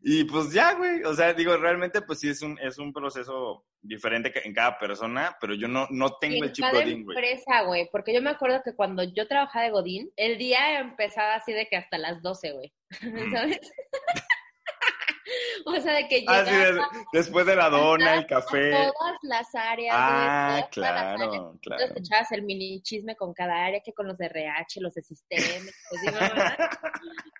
Y 0.03 0.23
pues 0.25 0.51
ya, 0.51 0.73
güey. 0.73 1.03
O 1.03 1.13
sea, 1.13 1.33
digo, 1.33 1.55
realmente 1.57 2.01
pues 2.01 2.19
sí 2.19 2.29
es 2.29 2.41
un, 2.41 2.57
es 2.59 2.77
un 2.77 2.93
proceso 2.93 3.65
diferente 3.81 4.31
en 4.45 4.53
cada 4.53 4.77
persona, 4.77 5.37
pero 5.39 5.53
yo 5.53 5.67
no, 5.67 5.87
no 5.89 6.17
tengo 6.17 6.37
en 6.37 6.43
el 6.45 6.51
chip 6.53 6.65
cada 6.65 6.79
Godín, 6.79 7.03
güey. 7.03 7.17
empresa, 7.17 7.63
güey, 7.63 7.89
porque 7.91 8.13
yo 8.13 8.21
me 8.21 8.29
acuerdo 8.29 8.61
que 8.63 8.75
cuando 8.75 9.03
yo 9.03 9.27
trabajaba 9.27 9.65
de 9.65 9.71
Godín, 9.71 10.11
el 10.15 10.37
día 10.37 10.79
empezaba 10.79 11.35
así 11.35 11.51
de 11.51 11.67
que 11.67 11.75
hasta 11.75 11.97
las 11.97 12.21
12, 12.21 12.51
güey, 12.53 12.73
¿sabes? 13.33 13.59
o 15.65 15.75
sea, 15.81 15.93
de 15.95 16.07
que 16.07 16.23
Ah, 16.27 16.43
llegaba 16.43 16.65
sí, 16.65 16.73
des- 16.73 17.05
después 17.13 17.45
de 17.45 17.55
la 17.55 17.69
dona, 17.69 18.15
el 18.15 18.25
café. 18.27 18.75
a 18.75 18.91
todas 18.91 19.17
las 19.23 19.55
áreas, 19.55 19.95
Ah, 19.97 20.67
todas 20.73 20.93
las 20.93 21.03
áreas. 21.03 21.17
claro, 21.17 21.51
Entonces 21.53 21.61
claro. 21.87 21.93
echabas 21.97 22.31
el 22.31 22.41
mini 22.43 22.81
chisme 22.81 23.15
con 23.15 23.33
cada 23.33 23.65
área, 23.65 23.81
que 23.83 23.93
con 23.93 24.07
los 24.07 24.17
de 24.17 24.25
RH, 24.27 24.81
los 24.81 24.93
de 24.93 25.01
sistemas, 25.03 25.73
pues, 25.89 26.01
¿sí? 26.01 26.07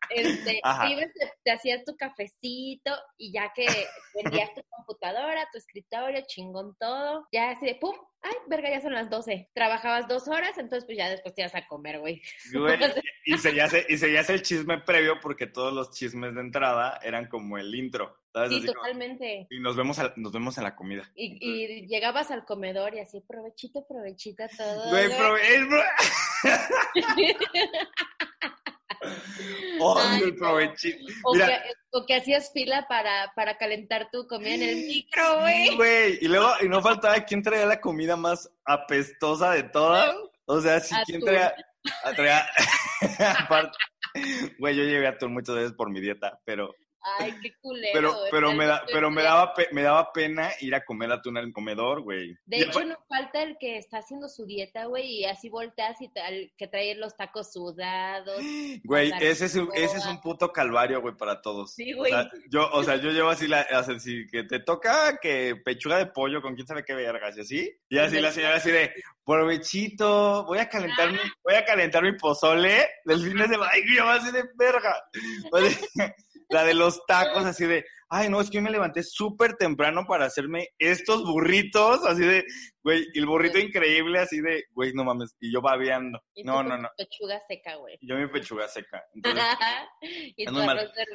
Este, 0.10 0.62
ibas, 0.90 1.12
te, 1.14 1.32
te 1.44 1.52
hacías 1.52 1.84
tu 1.86 1.96
cafecito 1.98 2.92
y 3.18 3.32
ya 3.34 3.52
que 3.56 3.66
vendías 4.14 4.54
tu 4.54 4.62
computadora, 4.70 5.48
tu 5.52 5.58
escritorio, 5.58 6.22
chingón 6.28 6.76
todo, 6.80 7.28
ya 7.32 7.52
así 7.52 7.66
de 7.66 7.76
pum, 7.76 7.96
ay, 8.22 8.34
verga, 8.48 8.70
ya 8.70 8.82
son 8.82 8.94
las 8.94 9.10
12. 9.10 9.50
Trabajabas 9.54 10.08
dos 10.08 10.28
horas, 10.28 10.58
entonces 10.58 10.86
pues 10.86 10.98
ya 10.98 11.10
después 11.10 11.34
te 11.34 11.42
ibas 11.42 11.56
a 11.56 11.66
comer, 11.68 12.00
güey. 12.00 12.22
Güey, 12.54 12.78
y 13.26 13.38
seguías, 13.38 13.74
y 13.90 13.98
seguías 13.98 14.30
el 14.30 14.42
chisme 14.44 14.80
previo 14.80 15.20
porque 15.22 15.48
todos 15.48 15.74
los 15.74 15.92
chismes 15.92 16.36
de 16.36 16.42
entrada 16.42 17.00
eran 17.02 17.28
como 17.28 17.58
el 17.58 17.74
intro. 17.84 18.18
¿sabes? 18.34 18.50
Sí, 18.50 18.58
Así 18.58 18.68
como- 18.68 18.80
totalmente. 18.82 19.48
y 19.50 19.60
nos 19.60 19.76
vemos, 19.76 20.00
a- 20.00 20.14
nos 20.16 20.32
vemos 20.32 20.58
en 20.58 20.64
la 20.64 20.76
comida. 20.76 21.04
Y, 21.16 21.38
y 21.40 21.86
llegabas 21.88 22.32
al 22.32 22.46
comedor 22.46 22.96
y 22.96 23.00
así, 23.00 23.22
provechito, 23.22 23.86
provechito 23.88 24.44
todo. 24.58 24.90
Güey, 24.90 25.08
güey. 25.08 25.20
prove- 25.20 25.86
Ay, 29.96 30.22
el 30.24 30.30
no. 30.32 30.36
provechito. 30.38 30.98
O, 31.24 31.34
Mira, 31.34 31.48
que, 31.48 31.70
o 31.92 32.06
que 32.06 32.16
hacías 32.16 32.52
fila 32.54 32.86
para, 32.88 33.32
para 33.36 33.58
calentar 33.58 34.10
tu 34.12 34.26
comida 34.28 34.54
en 34.56 34.64
el 34.64 34.76
micro, 34.88 35.42
güey. 35.42 35.68
Sí, 35.70 35.76
güey. 35.76 36.18
Y 36.22 36.28
luego, 36.28 36.50
y 36.62 36.70
no 36.70 36.82
faltaba 36.82 37.20
quién 37.26 37.42
traía 37.44 37.66
la 37.66 37.82
comida 37.82 38.16
más 38.16 38.50
apestosa 38.66 39.52
de 39.52 39.64
todas. 39.64 40.16
O 40.46 40.62
sea, 40.62 40.80
si 40.80 40.96
quién 41.06 41.18
Atún. 41.18 41.26
traía. 41.30 41.56
ah, 42.04 42.12
traía- 42.16 42.48
aparte- 43.40 43.78
Güey, 44.60 44.76
yo 44.76 44.84
llegué 44.84 45.08
a 45.08 45.12
Atún 45.12 45.34
muchas 45.34 45.56
veces 45.56 45.74
por 45.74 45.90
mi 45.90 46.00
dieta, 46.00 46.40
pero, 46.46 46.74
Ay, 47.20 47.34
qué 47.42 47.54
culero. 47.62 47.92
pero, 47.94 48.16
pero 48.32 48.54
me 48.54 48.66
da, 48.66 48.84
pero 48.92 49.12
me 49.12 49.24
daba, 49.24 49.54
pe- 49.54 49.68
me 49.72 49.82
daba 49.84 50.12
pena 50.14 50.52
ir 50.62 50.74
a 50.76 50.84
comer 50.86 51.12
atún 51.12 51.38
al 51.38 51.52
comedor, 51.52 52.02
güey. 52.02 52.36
De 52.46 52.62
hecho, 52.62 52.84
no 52.86 52.98
falta 53.10 53.44
el 53.44 53.58
que 53.60 53.78
está 53.78 53.98
haciendo 53.98 54.30
su 54.30 54.46
dieta, 54.46 54.86
güey, 54.86 55.06
y 55.20 55.26
así 55.26 55.50
volteas 55.50 56.02
y 56.02 56.10
tal, 56.10 56.52
que 56.58 56.68
trae 56.68 56.96
los 56.96 57.16
tacos 57.18 57.52
sudados. 57.54 58.42
Güey, 58.86 59.12
ese 59.22 59.46
es, 59.46 59.56
un, 59.56 59.70
ese 59.74 59.98
es 59.98 60.06
un 60.06 60.20
puto 60.22 60.52
calvario, 60.52 61.02
güey, 61.02 61.16
para 61.16 61.42
todos. 61.42 61.74
Sí, 61.74 61.94
O 61.94 61.98
güey. 61.98 62.12
sea, 62.12 62.30
yo, 62.50 62.70
o 62.72 62.84
sea, 62.84 62.96
yo 62.98 63.12
llevo 63.12 63.30
así 63.30 63.48
la, 63.48 63.62
así 63.62 64.26
que 64.32 64.44
te 64.44 64.60
toca 64.60 65.18
que 65.22 65.56
pechuga 65.64 65.98
de 65.98 66.08
pollo 66.08 66.42
con 66.42 66.56
quién 66.56 66.68
sabe 66.68 66.84
qué 66.84 66.94
vergas 66.94 67.38
y 67.38 67.42
así. 67.42 67.72
Y 67.90 67.98
así 67.98 68.20
la 68.20 68.32
señora 68.32 68.56
así 68.56 68.72
de, 68.72 68.94
provechito, 69.26 70.46
voy 70.46 70.60
a 70.60 70.70
calentar 70.70 71.12
mi, 71.12 71.18
voy 71.44 71.56
a 71.56 71.66
calentar 71.66 72.04
mi 72.04 72.14
pozole 72.14 72.88
del 73.06 73.22
fin 73.22 73.38
de 73.38 73.48
semana. 73.48 73.72
Ay, 73.74 73.82
yo 73.96 74.08
así 74.10 74.32
de 74.32 74.44
verga. 74.56 75.04
O 75.52 75.60
sea, 75.60 76.16
la 76.54 76.64
de 76.64 76.74
los 76.74 77.06
tacos 77.06 77.46
así 77.46 77.66
de, 77.66 77.84
ay, 78.10 78.30
no, 78.30 78.40
es 78.40 78.50
que 78.50 78.58
yo 78.58 78.62
me 78.62 78.72
levanté 78.72 79.04
súper 79.04 79.56
temprano 79.56 80.06
para 80.08 80.26
hacerme 80.26 80.70
estos 80.78 81.24
burritos, 81.24 82.06
así 82.06 82.22
de, 82.22 82.46
güey, 82.84 83.06
el 83.14 83.26
burrito 83.26 83.58
increíble 83.60 84.20
así 84.20 84.40
de, 84.40 84.66
güey, 84.72 84.94
no 84.94 85.04
mames, 85.04 85.36
y 85.40 85.52
yo 85.52 85.62
babeando. 85.62 86.20
Y 86.36 86.44
No, 86.44 86.64
no, 86.64 86.78
no. 86.78 86.90
Pechuga 86.98 87.40
seca, 87.48 87.76
güey. 87.76 87.98
Yo 88.02 88.16
mi 88.18 88.28
pechuga 88.28 88.68
seca. 88.68 89.04
Entonces, 89.14 89.44
y 90.38 90.44
es 90.46 90.52
muy. 90.52 90.66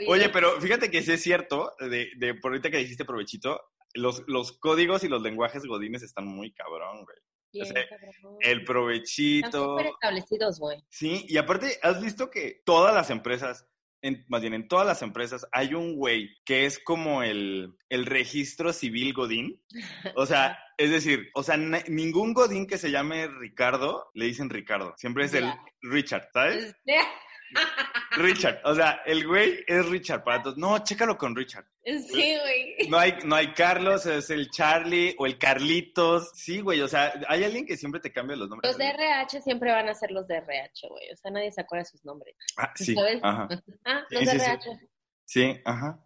Oye, 0.08 0.28
pero 0.28 0.60
fíjate 0.60 0.90
que 0.90 1.02
sí 1.02 1.12
es 1.12 1.22
cierto, 1.22 1.72
de, 1.78 2.10
de 2.16 2.34
por 2.34 2.50
ahorita 2.52 2.70
que 2.70 2.78
dijiste 2.78 3.04
provechito, 3.04 3.60
los, 3.94 4.22
los 4.26 4.58
códigos 4.58 5.04
y 5.04 5.08
los 5.08 5.22
lenguajes 5.22 5.64
godines 5.64 6.02
están 6.02 6.26
muy 6.26 6.52
cabrón, 6.52 7.04
güey. 7.04 7.16
Bien, 7.52 7.64
o 7.64 7.68
sea. 7.68 7.82
El 8.40 8.58
Están 8.58 8.64
provechito. 8.64 9.70
súper 9.70 9.86
establecidos, 9.86 10.58
güey. 10.58 10.78
Sí, 10.90 11.24
y 11.28 11.36
aparte, 11.38 11.78
¿has 11.82 12.00
visto 12.02 12.30
que 12.30 12.60
todas 12.64 12.94
las 12.94 13.10
empresas, 13.10 13.66
en, 14.02 14.24
más 14.28 14.40
bien 14.40 14.54
en 14.54 14.68
todas 14.68 14.86
las 14.86 15.02
empresas, 15.02 15.46
hay 15.52 15.74
un 15.74 15.96
güey 15.96 16.30
que 16.44 16.66
es 16.66 16.78
como 16.78 17.22
el, 17.22 17.74
el 17.88 18.06
registro 18.06 18.72
civil 18.72 19.12
godín? 19.12 19.60
O 20.14 20.26
sea, 20.26 20.58
es 20.78 20.90
decir, 20.90 21.30
o 21.34 21.42
sea, 21.42 21.56
ningún 21.56 22.32
godín 22.34 22.66
que 22.66 22.78
se 22.78 22.90
llame 22.90 23.26
Ricardo 23.26 24.10
le 24.14 24.26
dicen 24.26 24.50
Ricardo. 24.50 24.94
Siempre 24.96 25.24
es 25.24 25.34
el. 25.34 25.52
Richard, 25.80 26.28
¿sabes? 26.32 26.74
Richard. 28.16 28.60
O 28.64 28.74
sea, 28.74 29.02
el 29.06 29.26
güey 29.26 29.64
es 29.66 29.86
Richard 29.86 30.24
para 30.24 30.42
todos. 30.42 30.56
No, 30.56 30.78
chécalo 30.82 31.16
con 31.16 31.34
Richard. 31.36 31.66
Sí, 31.84 32.36
güey. 32.40 32.88
No 32.88 32.98
hay, 32.98 33.14
no 33.24 33.34
hay 33.36 33.52
Carlos, 33.54 34.06
es 34.06 34.30
el 34.30 34.50
Charlie 34.50 35.14
o 35.18 35.26
el 35.26 35.38
Carlitos. 35.38 36.30
Sí, 36.34 36.60
güey, 36.60 36.80
o 36.80 36.88
sea, 36.88 37.12
hay 37.28 37.44
alguien 37.44 37.64
que 37.66 37.76
siempre 37.76 38.00
te 38.00 38.12
cambia 38.12 38.36
los 38.36 38.48
nombres. 38.48 38.70
Los 38.70 38.78
de 38.78 38.88
RH 38.88 39.40
siempre 39.42 39.70
van 39.72 39.88
a 39.88 39.94
ser 39.94 40.10
los 40.10 40.26
de 40.28 40.36
RH, 40.36 40.88
güey. 40.88 41.10
O 41.12 41.16
sea, 41.16 41.30
nadie 41.30 41.52
se 41.52 41.60
acuerda 41.60 41.84
de 41.84 41.90
sus 41.90 42.04
nombres. 42.04 42.34
Ah, 42.56 42.72
sí, 42.74 42.94
¿Sabes? 42.94 43.20
ajá. 43.22 43.48
Ah, 43.84 44.04
los 44.10 44.20
Sí, 44.20 44.26
de 44.26 44.32
sí, 44.32 44.38
sí. 44.38 44.44
RH. 44.44 44.78
Sí, 45.24 45.60
ajá. 45.64 46.04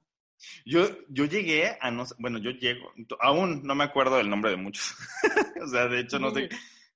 Yo, 0.65 0.89
yo 1.09 1.25
llegué 1.25 1.77
a 1.81 1.91
no, 1.91 2.05
bueno, 2.19 2.39
yo 2.39 2.51
llego, 2.51 2.93
aún 3.21 3.63
no 3.65 3.75
me 3.77 3.85
acuerdo 3.85 4.17
del 4.17 4.29
nombre 4.29 4.51
de 4.51 4.57
muchos. 4.57 4.95
o 5.63 5.69
sea, 5.69 5.87
de 5.87 6.01
hecho 6.01 6.19
no 6.19 6.33
sé. 6.33 6.49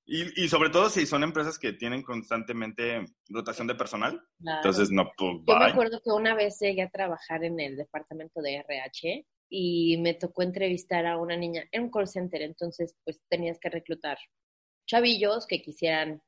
Y, 0.07 0.45
y 0.45 0.49
sobre 0.49 0.71
todo 0.71 0.89
si 0.89 1.05
son 1.05 1.25
empresas 1.25 1.59
que 1.59 1.73
tienen 1.73 2.03
constantemente 2.03 3.05
rotación 3.29 3.67
de 3.67 3.75
personal. 3.75 4.23
Claro. 4.39 4.59
Entonces, 4.59 4.91
no, 4.91 5.11
pues, 5.17 5.39
Yo 5.47 5.59
me 5.59 5.67
acuerdo 5.67 6.01
que 6.03 6.11
una 6.11 6.35
vez 6.35 6.59
llegué 6.61 6.83
a 6.83 6.91
trabajar 6.91 7.45
en 7.45 7.59
el 7.59 7.77
departamento 7.77 8.41
de 8.41 8.57
RH 8.57 9.27
y 9.49 9.97
me 9.99 10.15
tocó 10.15 10.43
entrevistar 10.43 11.07
a 11.07 11.19
una 11.19 11.37
niña 11.37 11.65
en 11.73 11.85
un 11.85 11.91
call 11.91 12.09
center, 12.09 12.43
entonces 12.43 12.97
pues 13.05 13.21
tenías 13.29 13.59
que 13.61 13.71
reclutar 13.71 14.19
chavillos 14.89 15.47
que 15.47 15.63
quisieran 15.63 16.21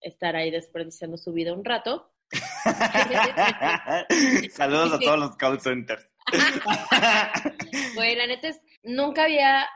estar 0.00 0.36
ahí 0.36 0.50
desperdiciando 0.50 1.16
su 1.16 1.32
vida 1.32 1.54
un 1.54 1.64
rato 1.64 2.12
Saludos 4.50 4.94
a 4.94 4.98
todos 4.98 5.18
los 5.18 5.36
call 5.36 5.60
centers. 5.60 6.08
Güey, 7.94 8.16
la 8.16 8.26
neta 8.26 8.48
es, 8.48 8.60
nunca 8.82 9.24
había 9.24 9.66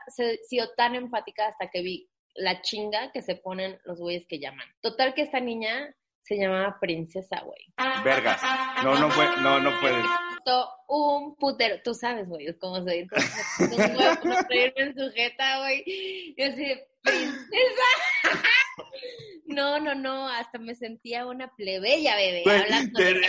sido 0.48 0.68
tan 0.76 0.94
empática 0.94 1.46
hasta 1.46 1.70
que 1.70 1.82
vi 1.82 2.09
la 2.34 2.62
chinga 2.62 3.10
que 3.12 3.22
se 3.22 3.36
ponen 3.36 3.78
los 3.84 3.98
güeyes 3.98 4.26
que 4.26 4.38
llaman. 4.38 4.66
Total 4.80 5.14
que 5.14 5.22
esta 5.22 5.40
niña 5.40 5.94
se 6.22 6.36
llamaba 6.36 6.78
Princesa, 6.80 7.40
güey. 7.40 7.72
Vergas. 8.04 8.40
No, 8.84 8.98
no 8.98 9.08
puede, 9.08 9.36
no, 9.38 9.60
no 9.60 9.80
puedes. 9.80 10.04
Un 10.88 11.36
putero. 11.36 11.80
Tú 11.82 11.94
sabes, 11.94 12.28
güey, 12.28 12.56
cómo 12.58 12.82
se 12.84 12.92
dice. 12.92 13.16
Huevo 13.76 14.20
construirme 14.20 14.74
en 14.76 14.94
sujeta, 14.96 15.58
güey. 15.58 15.82
Y 15.86 16.42
así, 16.42 16.80
princesa. 17.02 17.88
No, 19.46 19.80
no, 19.80 19.94
no, 19.94 20.28
hasta 20.28 20.58
me 20.58 20.74
sentía 20.76 21.26
una 21.26 21.52
plebeya, 21.56 22.14
bebé, 22.14 22.44
hablando 22.46 23.00
de... 23.00 23.20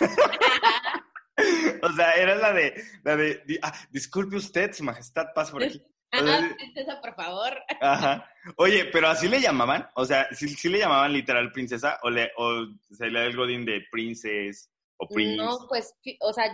O 1.82 1.92
sea, 1.92 2.12
era 2.12 2.34
la 2.34 2.52
de, 2.52 2.82
la 3.02 3.16
de, 3.16 3.42
ah, 3.62 3.72
disculpe 3.90 4.36
usted, 4.36 4.72
su 4.72 4.84
majestad, 4.84 5.26
pase 5.34 5.52
por 5.52 5.64
aquí. 5.64 5.82
Ajá, 6.12 6.54
princesa, 6.56 7.00
por 7.00 7.14
favor. 7.14 7.56
Ajá. 7.80 8.28
Oye, 8.56 8.86
pero 8.86 9.08
así 9.08 9.28
le 9.28 9.40
llamaban, 9.40 9.88
o 9.94 10.04
sea, 10.04 10.26
sí, 10.32 10.48
sí 10.48 10.68
le 10.68 10.78
llamaban 10.78 11.12
literal 11.12 11.52
princesa 11.52 11.98
o 12.02 12.10
le, 12.10 12.30
o 12.36 12.66
se 12.90 13.06
le 13.08 13.20
da 13.20 13.26
el 13.26 13.36
godín 13.36 13.64
de 13.64 13.84
princess 13.90 14.70
o 14.96 15.06
prince. 15.08 15.36
No, 15.36 15.66
pues, 15.68 15.94
o 16.20 16.32
sea, 16.32 16.44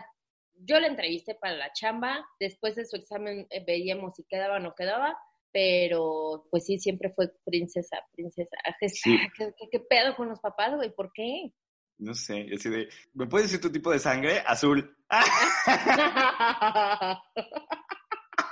yo 0.59 0.79
la 0.81 0.87
entrevisté 0.89 1.35
para 1.35 1.55
la 1.55 1.73
chamba, 1.73 2.25
después 2.41 2.77
de 2.77 2.85
su 2.87 2.97
examen 2.97 3.47
eh, 3.51 3.63
veíamos 3.67 4.15
si 4.15 4.25
quedaba 4.25 4.57
o 4.57 4.61
no 4.61 4.75
quedaba, 4.75 5.17
pero 5.53 6.47
pues 6.51 6.65
sí, 6.67 6.79
siempre 6.79 7.11
fue 7.15 7.31
princesa, 7.45 7.99
princesa. 8.13 8.57
Ah, 8.67 8.75
¿Qué, 8.79 8.89
Sí. 8.91 9.19
qué- 9.37 9.53
qué- 9.59 9.69
qué 9.71 9.81
pedo 9.81 10.15
con 10.17 10.29
los 10.29 10.41
papás, 10.41 10.75
güey? 10.77 10.95
¿Por 10.95 11.13
qué? 11.15 11.53
No 11.99 12.13
sé, 12.15 12.47
así 12.55 12.69
de, 12.69 12.89
¿me 13.15 13.27
puedes 13.27 13.47
decir 13.49 13.61
tu 13.63 13.73
tipo 13.73 13.91
de 13.91 13.99
sangre? 13.99 14.43
Azul. 14.47 14.95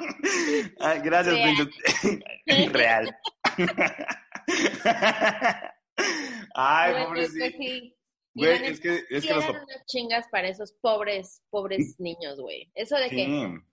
Ah, 0.80 0.94
gracias, 1.02 1.34
Real. 1.34 1.70
Real. 2.72 3.16
Ay, 6.54 6.92
Güey, 6.92 7.06
pues, 7.06 7.30
pobrecito. 7.30 7.38
pues, 7.38 7.54
sí. 7.58 7.96
Y 8.36 8.40
Güey, 8.40 8.64
es 8.66 8.80
que, 8.80 9.00
es 9.10 9.24
que 9.24 9.32
los 9.32 9.48
unas 9.48 9.86
chingas 9.86 10.26
para 10.28 10.48
esos 10.48 10.72
pobres, 10.80 11.40
pobres 11.50 11.94
niños, 12.00 12.40
güey. 12.40 12.68
Eso 12.74 12.96
de 12.96 13.08
que, 13.08 13.26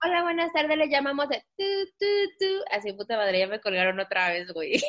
hola, 0.04 0.22
buenas 0.22 0.52
tardes, 0.52 0.78
le 0.78 0.88
llamamos 0.88 1.28
de 1.28 1.42
tu, 1.58 1.64
tu, 1.98 2.06
tu. 2.38 2.46
Así, 2.70 2.92
puta 2.92 3.16
madre, 3.16 3.40
ya 3.40 3.48
me 3.48 3.60
colgaron 3.60 3.98
otra 3.98 4.28
vez, 4.28 4.52
güey. 4.52 4.80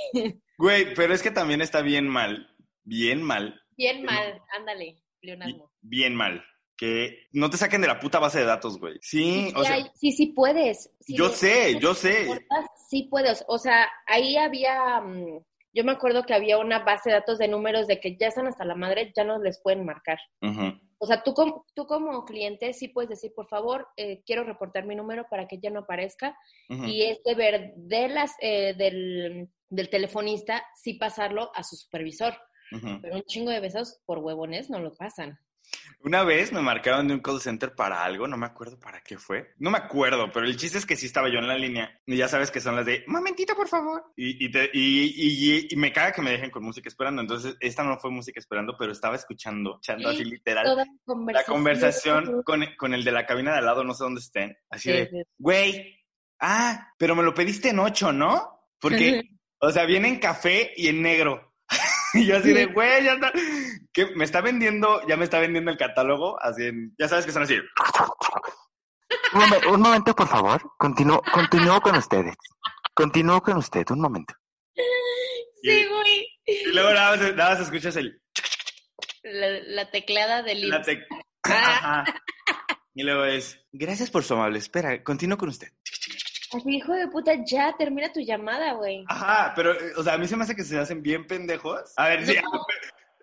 Güey, 0.59 0.93
pero 0.93 1.15
es 1.15 1.23
que 1.23 1.31
también 1.31 1.59
está 1.61 1.81
bien 1.81 2.07
mal, 2.07 2.47
bien 2.83 3.23
mal, 3.23 3.59
Bien 3.75 4.03
mal, 4.03 4.39
ándale, 4.55 5.01
pleonasmo. 5.19 5.71
bien 5.81 6.13
mal. 6.13 6.45
Que 6.83 7.27
no 7.31 7.49
te 7.49 7.55
saquen 7.55 7.79
de 7.79 7.87
la 7.87 7.97
puta 7.97 8.19
base 8.19 8.39
de 8.39 8.45
datos, 8.45 8.77
güey. 8.77 8.95
Sí, 9.01 9.47
Sí, 9.47 9.53
o 9.55 9.63
sea, 9.63 9.75
hay- 9.75 9.85
sí, 9.95 10.11
sí 10.11 10.25
puedes. 10.27 10.91
Si 10.99 11.15
yo 11.15 11.29
sé, 11.29 11.79
yo 11.79 11.93
sé. 11.93 12.23
importas, 12.23 12.65
Sí 12.89 13.07
puedes. 13.09 13.45
O 13.47 13.57
sea, 13.57 13.89
ahí 14.05 14.35
había, 14.35 14.99
mm, 14.99 15.39
yo 15.73 15.83
me 15.85 15.93
acuerdo 15.93 16.23
que 16.25 16.33
había 16.33 16.57
una 16.57 16.79
base 16.79 17.09
de 17.09 17.15
datos 17.15 17.37
de 17.37 17.47
números 17.47 17.87
de 17.87 18.01
que 18.01 18.17
ya 18.17 18.27
están 18.27 18.47
hasta 18.47 18.65
la 18.65 18.75
madre, 18.75 19.13
ya 19.15 19.23
no 19.23 19.41
les 19.41 19.61
pueden 19.61 19.85
marcar. 19.85 20.19
O 20.97 21.05
sea, 21.05 21.23
tú 21.23 21.33
como, 21.33 21.65
tú 21.73 21.85
como 21.85 22.25
cliente 22.25 22.73
sí 22.73 22.89
puedes 22.89 23.09
decir, 23.09 23.31
por 23.33 23.47
favor, 23.47 23.87
eh, 23.95 24.21
quiero 24.25 24.43
reportar 24.43 24.85
mi 24.85 24.95
número 24.95 25.25
para 25.29 25.47
que 25.47 25.59
ya 25.59 25.69
no 25.69 25.81
aparezca. 25.81 26.37
Y 26.67 27.03
es 27.03 27.23
deber 27.23 27.73
de 27.77 28.09
las, 28.09 28.33
eh, 28.41 28.73
del, 28.77 29.47
del 29.69 29.89
telefonista 29.89 30.65
sí 30.75 30.95
pasarlo 30.95 31.49
a 31.55 31.63
su 31.63 31.77
supervisor. 31.77 32.35
Pero 33.01 33.15
un 33.15 33.23
chingo 33.23 33.51
de 33.51 33.59
besos 33.61 34.01
por 34.05 34.19
huevones 34.19 34.69
no 34.69 34.79
lo 34.79 34.93
pasan. 34.95 35.39
Una 36.05 36.23
vez 36.23 36.51
me 36.51 36.61
marcaron 36.61 37.07
de 37.07 37.13
un 37.13 37.21
call 37.21 37.39
center 37.39 37.73
para 37.75 38.03
algo, 38.03 38.27
no 38.27 38.35
me 38.37 38.45
acuerdo 38.45 38.77
para 38.79 39.01
qué 39.01 39.17
fue. 39.17 39.53
No 39.57 39.71
me 39.71 39.77
acuerdo, 39.77 40.29
pero 40.33 40.45
el 40.45 40.57
chiste 40.57 40.77
es 40.77 40.85
que 40.85 40.97
sí 40.97 41.05
estaba 41.05 41.29
yo 41.29 41.39
en 41.39 41.47
la 41.47 41.57
línea. 41.57 41.97
Y 42.05 42.17
ya 42.17 42.27
sabes 42.27 42.51
que 42.51 42.59
son 42.59 42.75
las 42.75 42.85
de, 42.85 43.05
momentito, 43.07 43.55
por 43.55 43.69
favor. 43.69 44.03
Y, 44.17 44.45
y, 44.45 44.51
te- 44.51 44.69
y, 44.73 45.67
y- 45.71 45.75
me 45.77 45.93
caga 45.93 46.11
que 46.11 46.21
me 46.21 46.31
dejen 46.31 46.51
con 46.51 46.63
música 46.63 46.89
esperando. 46.89 47.21
Entonces, 47.21 47.55
esta 47.61 47.83
no 47.83 47.97
fue 47.99 48.11
música 48.11 48.39
esperando, 48.39 48.75
pero 48.77 48.91
estaba 48.91 49.15
escuchando, 49.15 49.77
echando 49.77 50.09
así 50.09 50.25
literal. 50.25 50.65
Toda 50.65 50.85
La 50.85 51.43
conversación 51.45 52.43
con, 52.43 52.65
con 52.77 52.93
el 52.93 53.03
de 53.05 53.11
la 53.13 53.25
cabina 53.25 53.51
de 53.53 53.59
al 53.59 53.65
lado, 53.65 53.83
no 53.85 53.93
sé 53.93 54.03
dónde 54.03 54.19
estén. 54.19 54.57
Así 54.69 54.89
Sí, 54.91 54.97
de, 54.97 55.25
güey, 55.37 56.03
ah, 56.39 56.93
pero 56.97 57.15
me 57.15 57.23
lo 57.23 57.33
pediste 57.33 57.69
en 57.69 57.79
ocho, 57.79 58.11
¿no? 58.11 58.67
Porque, 58.79 59.21
o 59.59 59.71
sea, 59.71 59.85
viene 59.85 60.09
en 60.09 60.19
café 60.19 60.73
y 60.75 60.89
en 60.89 61.01
negro. 61.01 61.52
y 62.21 62.25
yo 62.25 62.37
así 62.37 62.53
de, 62.53 62.65
güey, 62.67 63.03
ya 63.03 63.13
está. 63.13 63.31
Que 63.91 64.07
me 64.15 64.23
está 64.25 64.41
vendiendo, 64.41 65.05
ya 65.07 65.17
me 65.17 65.23
está 65.23 65.39
vendiendo 65.39 65.71
el 65.71 65.77
catálogo, 65.77 66.39
así 66.41 66.63
en, 66.65 66.93
ya 66.97 67.07
sabes 67.07 67.25
que 67.25 67.31
son 67.31 67.43
así. 67.43 67.55
Un, 69.33 69.41
momen- 69.41 69.73
un 69.73 69.81
momento, 69.81 70.15
por 70.15 70.27
favor. 70.27 70.61
Continúo, 70.77 71.21
continúo 71.33 71.81
con 71.81 71.95
ustedes. 71.95 72.35
Continúo 72.93 73.41
con 73.41 73.57
usted, 73.57 73.85
un 73.91 74.01
momento. 74.01 74.33
Sí, 75.61 75.85
güey. 75.87 76.27
Y 76.45 76.65
luego 76.73 76.91
nada 76.93 77.15
más, 77.15 77.35
nada 77.35 77.49
más 77.51 77.59
escuchas 77.61 77.95
el, 77.95 78.21
La, 79.23 79.47
la 79.65 79.91
tecleada 79.91 80.43
del 80.43 80.69
la 80.69 80.81
tec- 80.83 81.05
Ajá. 81.43 82.03
Y 82.95 83.03
luego 83.03 83.23
es, 83.25 83.59
gracias 83.71 84.11
por 84.11 84.23
su 84.23 84.33
amable 84.35 84.59
espera, 84.59 85.01
continúo 85.03 85.37
con 85.37 85.49
usted. 85.49 85.69
Así, 86.53 86.75
hijo 86.75 86.93
de 86.93 87.07
puta, 87.07 87.33
ya 87.45 87.73
termina 87.77 88.11
tu 88.11 88.19
llamada, 88.19 88.73
güey. 88.73 89.03
Ajá, 89.07 89.53
pero, 89.55 89.73
eh, 89.73 89.93
o 89.97 90.03
sea, 90.03 90.13
a 90.13 90.17
mí 90.17 90.27
se 90.27 90.35
me 90.35 90.43
hace 90.43 90.55
que 90.55 90.63
se 90.63 90.77
hacen 90.79 91.01
bien 91.01 91.25
pendejos. 91.27 91.93
A 91.97 92.09
ver, 92.09 92.25
sí, 92.25 92.35
No. 92.43 92.65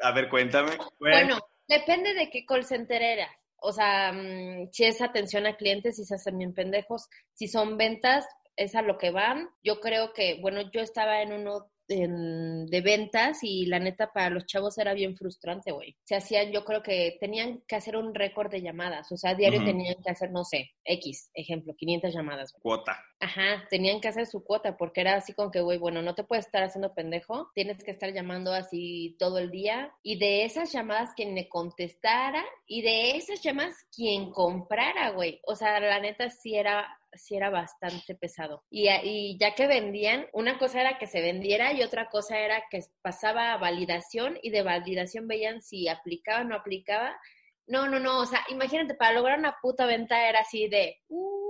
a 0.03 0.13
ver, 0.13 0.29
cuéntame. 0.29 0.71
güey. 0.99 1.13
Bueno, 1.13 1.39
depende 1.69 2.15
de 2.15 2.31
qué 2.31 2.45
call 2.45 2.65
center 2.65 3.01
era. 3.03 3.29
O 3.63 3.73
sea, 3.73 4.13
mm, 4.13 4.71
si 4.73 4.85
es 4.85 5.01
atención 5.03 5.47
a 5.47 5.57
clientes, 5.57 5.97
si 5.97 6.05
se 6.05 6.15
hacen 6.15 6.39
bien 6.39 6.55
pendejos. 6.55 7.09
Si 7.35 7.47
son 7.47 7.77
ventas, 7.77 8.27
es 8.57 8.75
a 8.75 8.83
lo 8.83 8.97
que 8.99 9.11
van. 9.11 9.49
Yo 9.63 9.81
creo 9.81 10.13
que, 10.13 10.39
bueno, 10.41 10.63
yo 10.73 10.81
estaba 10.81 11.23
en 11.23 11.33
uno 11.33 11.71
en- 11.93 12.67
de 12.67 12.81
ventas 12.83 13.41
y 13.43 13.67
la 13.67 13.81
neta 13.81 14.13
para 14.13 14.31
los 14.31 14.47
chavos 14.47 14.79
era 14.79 14.95
bien 14.95 15.17
frustrante, 15.17 15.73
güey. 15.73 15.97
Se 16.05 16.15
hacían, 16.15 16.53
yo 16.53 16.65
creo 16.65 16.83
que 16.85 17.17
tenían 17.21 17.63
que 17.67 17.75
hacer 17.75 17.97
un 17.97 18.15
récord 18.15 18.49
de 18.49 18.63
llamadas. 18.63 19.11
O 19.11 19.17
sea, 19.17 19.31
a 19.33 19.35
diario 19.35 19.65
tenían 19.65 19.97
que 20.01 20.11
hacer, 20.11 20.31
no 20.31 20.45
sé, 20.45 20.71
X, 20.91 21.31
ejemplo, 21.35 21.75
500 21.77 22.13
llamadas. 22.13 22.53
güey. 22.53 22.63
Cuota. 22.63 22.99
Ajá, 23.21 23.67
tenían 23.69 24.01
que 24.01 24.09
hacer 24.09 24.27
su 24.27 24.43
cuota 24.43 24.77
porque 24.77 25.03
era 25.03 25.15
así 25.15 25.33
con 25.35 25.51
que, 25.51 25.61
güey, 25.61 25.79
bueno, 25.79 26.03
no 26.03 26.15
te 26.15 26.25
puedes 26.25 26.47
estar 26.47 26.63
haciendo 26.63 26.95
pendejo, 26.95 27.51
tienes 27.55 27.83
que 27.85 27.91
estar 27.91 28.13
llamando 28.13 28.53
así 28.53 29.17
todo 29.19 29.39
el 29.39 29.51
día 29.51 29.93
y 30.03 30.19
de 30.19 30.45
esas 30.45 30.73
llamadas 30.73 31.11
quien 31.15 31.35
le 31.35 31.49
contestara 31.49 32.45
y 32.67 32.83
de 32.83 33.17
esas 33.17 33.43
llamadas 33.43 33.77
quien 33.95 34.31
comprara, 34.31 35.11
güey. 35.11 35.41
O 35.47 35.55
sea, 35.55 35.81
la 35.81 36.01
neta 36.01 36.31
sí 36.31 36.57
era 36.57 36.89
sí 37.15 37.37
era 37.37 37.51
bastante 37.51 38.15
pesado. 38.15 38.63
Y, 38.71 38.89
y 38.89 39.37
ya 39.39 39.55
que 39.55 39.67
vendían, 39.67 40.27
una 40.33 40.59
cosa 40.59 40.81
era 40.81 40.99
que 40.99 41.07
se 41.07 41.21
vendiera 41.21 41.73
y 41.73 41.83
otra 41.83 42.09
cosa 42.09 42.39
era 42.39 42.63
que 42.71 42.81
pasaba 43.03 43.53
a 43.53 43.59
validación 43.59 44.39
y 44.43 44.51
de 44.51 44.63
validación 44.63 45.27
veían 45.27 45.61
si 45.61 45.89
aplicaba 45.89 46.43
o 46.43 46.45
no 46.45 46.55
aplicaba. 46.55 47.19
No, 47.71 47.89
no, 47.89 47.99
no, 48.01 48.19
o 48.21 48.27
sea, 48.27 48.41
imagínate, 48.49 48.95
para 48.95 49.13
lograr 49.15 49.39
una 49.39 49.57
puta 49.63 49.87
venta 49.87 50.29
era 50.29 50.41
así 50.41 50.69
de, 50.69 50.97
uh, 51.09 51.49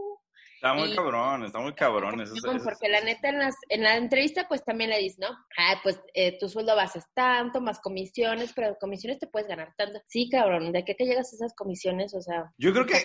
Está 0.56 0.74
muy 0.74 0.92
Y- 0.92 0.94
cabrón, 0.94 1.44
está 1.46 1.58
muy 1.58 1.72
cabrón. 1.72 2.20
Eso, 2.20 2.34
no, 2.44 2.52
eso- 2.52 2.62
porque 2.64 2.90
la 2.90 3.00
neta 3.00 3.30
en, 3.30 3.38
las, 3.38 3.54
en 3.70 3.82
la 3.82 3.96
entrevista 3.96 4.46
pues 4.46 4.62
también 4.62 4.90
le 4.90 4.98
dices, 4.98 5.18
¿no? 5.18 5.28
Ah, 5.56 5.80
pues 5.82 5.98
eh, 6.12 6.36
tu 6.38 6.50
sueldo 6.50 6.76
base 6.76 6.98
es 6.98 7.06
tanto, 7.14 7.62
más 7.62 7.80
comisiones, 7.80 8.52
pero 8.54 8.76
comisiones 8.78 9.18
te 9.18 9.26
puedes 9.26 9.48
ganar 9.48 9.72
tanto. 9.78 10.02
Sí, 10.06 10.28
cabrón, 10.28 10.70
¿de 10.72 10.84
qué 10.84 10.94
te 10.94 11.06
llegas 11.06 11.32
a 11.32 11.36
esas 11.36 11.54
comisiones? 11.54 12.12
O 12.12 12.20
sea, 12.20 12.52
Yo 12.58 12.74
creo 12.74 12.84
que, 12.84 12.96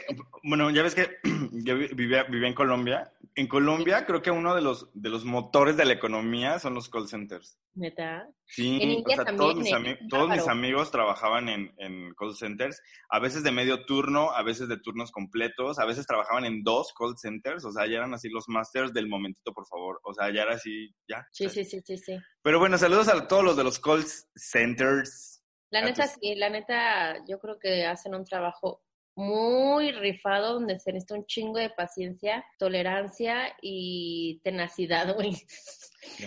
bueno, 0.44 0.70
ya 0.70 0.84
ves 0.84 0.96
que 0.96 1.08
yo 1.64 1.78
vi- 1.78 1.94
vivía, 1.94 2.24
vivía 2.24 2.50
en 2.50 2.54
Colombia. 2.56 3.10
En 3.38 3.48
Colombia 3.48 4.06
creo 4.06 4.22
que 4.22 4.32
uno 4.32 4.56
de 4.56 4.62
los, 4.62 4.90
de 4.94 5.10
los 5.10 5.26
motores 5.26 5.76
de 5.76 5.84
la 5.84 5.92
economía 5.94 6.58
son 6.58 6.74
los 6.74 6.88
call 6.90 7.08
centers. 7.10 7.60
neta. 7.74 8.26
Sí, 8.48 8.80
En 8.82 9.04
o 9.06 9.10
sea, 9.10 9.26
también, 9.26 9.38
todos, 9.38 9.56
mis, 9.58 9.72
¿eh? 9.72 9.76
ami- 9.76 9.98
todos 10.10 10.30
mis 10.30 10.48
amigos 10.48 10.90
trabajaban 10.92 11.50
en, 11.50 11.74
en 11.78 12.14
call 12.14 12.34
centers, 12.36 12.82
a 13.10 13.20
veces 13.20 13.44
de 13.44 13.52
medio 13.52 13.86
turno, 13.86 14.32
a 14.32 14.42
veces 14.44 14.70
de 14.70 14.78
turnos 14.80 15.12
completos, 15.12 15.80
a 15.80 15.86
veces 15.86 16.06
trabajaban 16.08 16.46
en 16.46 16.64
dos 16.64 16.94
call 16.98 17.18
centers, 17.18 17.66
o 17.66 17.72
sea, 17.74 17.86
ya 17.88 17.98
eran 17.98 18.14
así 18.14 18.30
los 18.30 18.48
masters 18.48 18.94
del 18.94 19.10
momentito, 19.10 19.52
por 19.52 19.68
favor, 19.68 20.00
o 20.04 20.14
sea, 20.14 20.32
ya 20.34 20.44
era 20.44 20.54
así, 20.54 20.96
ya. 21.10 21.28
Sí, 21.34 21.50
sí, 21.50 21.66
sí, 21.66 21.82
sí, 21.84 21.98
sí. 21.98 22.18
Pero 22.42 22.60
bueno, 22.60 22.78
saludos 22.78 23.10
a 23.10 23.28
todos 23.28 23.44
los 23.44 23.58
de 23.58 23.64
los 23.66 23.80
call 23.80 24.06
centers. 24.36 25.44
La 25.72 25.80
Ah, 25.80 25.86
neta 25.86 26.08
sí, 26.08 26.36
la 26.36 26.50
neta 26.50 27.18
yo 27.28 27.40
creo 27.40 27.58
que 27.60 27.86
hacen 27.86 28.16
un 28.16 28.24
trabajo 28.24 28.85
muy 29.16 29.92
rifado 29.92 30.56
donde 30.56 30.80
se 30.80 30.92
necesita 30.92 31.16
un 31.16 31.26
chingo 31.26 31.58
de 31.58 31.70
paciencia, 31.70 32.46
tolerancia 32.60 33.56
y 33.62 34.42
tenacidad, 34.44 35.14
güey. 35.16 35.36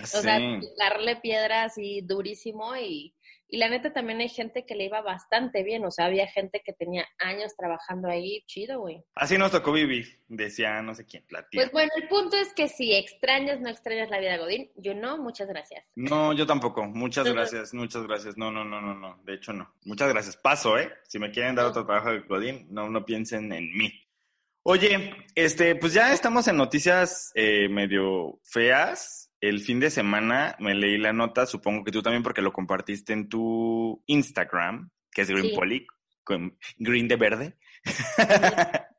O 0.01 0.21
sea, 0.21 0.39
darle 0.77 1.15
piedra 1.17 1.63
así 1.63 2.01
durísimo 2.01 2.75
y 2.75 3.13
Y 3.49 3.57
la 3.57 3.67
neta 3.67 3.91
también 3.91 4.19
hay 4.19 4.29
gente 4.29 4.65
que 4.65 4.75
le 4.75 4.85
iba 4.85 5.01
bastante 5.01 5.63
bien, 5.63 5.83
o 5.83 5.91
sea, 5.91 6.05
había 6.05 6.27
gente 6.27 6.61
que 6.63 6.71
tenía 6.71 7.07
años 7.17 7.55
trabajando 7.57 8.07
ahí, 8.07 8.43
chido, 8.45 8.79
güey. 8.79 9.03
Así 9.15 9.37
nos 9.37 9.51
tocó 9.51 9.71
vivir, 9.71 10.21
decía 10.27 10.81
no 10.83 10.93
sé 10.93 11.05
quién, 11.05 11.25
la 11.29 11.47
tía. 11.49 11.61
Pues 11.61 11.71
bueno, 11.71 11.91
el 11.95 12.07
punto 12.07 12.37
es 12.37 12.53
que 12.53 12.67
si 12.67 12.93
extrañas, 12.93 13.59
no 13.59 13.69
extrañas 13.69 14.09
la 14.09 14.19
vida 14.19 14.33
de 14.33 14.37
Godín, 14.37 14.71
yo 14.75 14.93
no, 14.93 15.17
muchas 15.17 15.47
gracias. 15.47 15.83
No, 15.95 16.33
yo 16.33 16.45
tampoco. 16.45 16.85
Muchas 16.85 17.31
gracias, 17.31 17.73
muchas 17.73 18.05
gracias. 18.05 18.37
No, 18.37 18.51
no, 18.51 18.63
no, 18.63 18.81
no, 18.81 18.93
no. 18.93 19.19
De 19.23 19.33
hecho, 19.33 19.51
no. 19.51 19.73
Muchas 19.85 20.09
gracias. 20.09 20.37
Paso, 20.37 20.77
¿eh? 20.77 20.91
Si 21.07 21.17
me 21.17 21.31
quieren 21.31 21.55
dar 21.55 21.65
otro 21.65 21.85
trabajo 21.85 22.11
de 22.11 22.19
Godín, 22.19 22.67
no, 22.69 22.89
no 22.89 23.03
piensen 23.05 23.51
en 23.51 23.75
mí. 23.75 23.91
Oye, 24.63 25.15
este, 25.35 25.75
pues 25.75 25.93
ya 25.93 26.13
estamos 26.13 26.47
en 26.47 26.57
noticias 26.57 27.31
eh, 27.33 27.67
medio 27.69 28.39
feas. 28.43 29.28
El 29.41 29.61
fin 29.61 29.79
de 29.79 29.89
semana 29.89 30.55
me 30.59 30.75
leí 30.75 30.97
la 30.97 31.13
nota, 31.13 31.45
supongo 31.45 31.83
que 31.83 31.91
tú 31.91 32.01
también, 32.01 32.23
porque 32.23 32.41
lo 32.41 32.51
compartiste 32.51 33.13
en 33.13 33.29
tu 33.29 34.03
Instagram, 34.07 34.89
que 35.11 35.21
es 35.21 35.29
Green 35.29 35.51
Sí. 35.51 35.55
Poly, 35.55 35.87
con 36.23 36.57
Green 36.77 37.07
de 37.07 37.15
verde. 37.15 37.57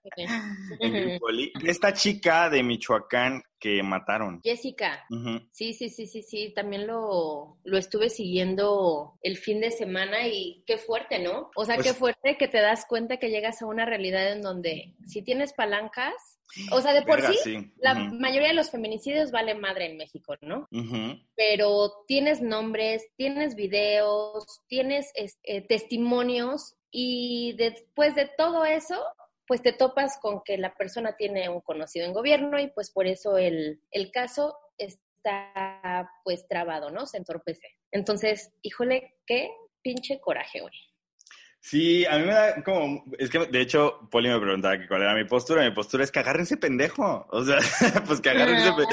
en 0.80 0.92
Green 0.92 1.18
Poly. 1.18 1.52
Esta 1.64 1.92
chica 1.92 2.48
de 2.48 2.62
Michoacán 2.62 3.42
que 3.60 3.82
mataron. 3.82 4.40
Jessica, 4.42 5.04
sí, 5.52 5.74
sí, 5.74 5.90
sí, 5.90 6.06
sí, 6.06 6.22
sí, 6.22 6.52
también 6.54 6.86
lo, 6.86 7.58
lo 7.62 7.76
estuve 7.78 8.08
siguiendo 8.08 9.18
el 9.22 9.36
fin 9.36 9.60
de 9.60 9.70
semana 9.70 10.26
y 10.26 10.64
qué 10.66 10.78
fuerte, 10.78 11.18
¿no? 11.18 11.50
O 11.54 11.64
sea, 11.64 11.74
Pues- 11.76 11.86
qué 11.88 11.94
fuerte 11.94 12.36
que 12.38 12.48
te 12.48 12.60
das 12.60 12.86
cuenta 12.86 13.18
que 13.18 13.30
llegas 13.30 13.60
a 13.62 13.66
una 13.66 13.84
realidad 13.84 14.32
en 14.32 14.40
donde 14.42 14.94
si 15.06 15.22
tienes 15.22 15.52
palancas, 15.52 16.14
o 16.72 16.80
sea, 16.80 16.92
de 16.94 17.02
por 17.02 17.20
Verga, 17.20 17.32
sí, 17.32 17.38
sí. 17.44 17.72
la 17.80 17.94
mayoría 17.94 18.48
de 18.48 18.54
los 18.54 18.70
feminicidios 18.70 19.30
vale 19.30 19.54
madre 19.54 19.86
en 19.86 19.96
México, 19.98 20.34
¿no? 20.40 20.66
Pero 21.36 21.92
tienes 22.08 22.40
nombres, 22.42 23.06
tienes 23.16 23.54
videos, 23.54 24.44
tienes 24.68 25.12
es- 25.14 25.38
eh, 25.44 25.60
testimonios 25.60 26.74
y 26.90 27.52
después 27.56 28.14
de 28.14 28.28
todo 28.36 28.64
eso, 28.64 29.00
pues 29.50 29.62
te 29.62 29.72
topas 29.72 30.16
con 30.22 30.42
que 30.44 30.58
la 30.58 30.76
persona 30.76 31.16
tiene 31.16 31.48
un 31.48 31.60
conocido 31.60 32.06
en 32.06 32.12
gobierno 32.12 32.60
y 32.60 32.68
pues 32.68 32.92
por 32.92 33.08
eso 33.08 33.36
el, 33.36 33.82
el 33.90 34.12
caso 34.12 34.56
está 34.78 36.08
pues 36.22 36.46
trabado, 36.46 36.92
¿no? 36.92 37.04
Se 37.04 37.16
entorpece. 37.16 37.66
Entonces, 37.90 38.52
híjole, 38.62 39.16
qué 39.26 39.50
pinche 39.82 40.20
coraje, 40.20 40.60
güey. 40.60 40.72
Sí, 41.62 42.06
a 42.06 42.16
mí 42.18 42.24
me 42.24 42.32
da 42.32 42.62
como, 42.64 43.04
es 43.18 43.28
que 43.28 43.38
de 43.40 43.60
hecho 43.60 44.08
Poli 44.10 44.28
me 44.30 44.40
preguntaba 44.40 44.78
que 44.78 44.88
cuál 44.88 45.02
era 45.02 45.14
mi 45.14 45.24
postura, 45.24 45.62
mi 45.62 45.70
postura 45.74 46.02
es 46.04 46.10
que 46.10 46.18
agarren 46.20 46.42
ese 46.44 46.56
pendejo, 46.56 47.26
o 47.30 47.44
sea, 47.44 47.58
pues 48.06 48.20
que 48.22 48.30
agarren 48.30 48.56
ese, 48.56 48.72
pe- 48.72 48.86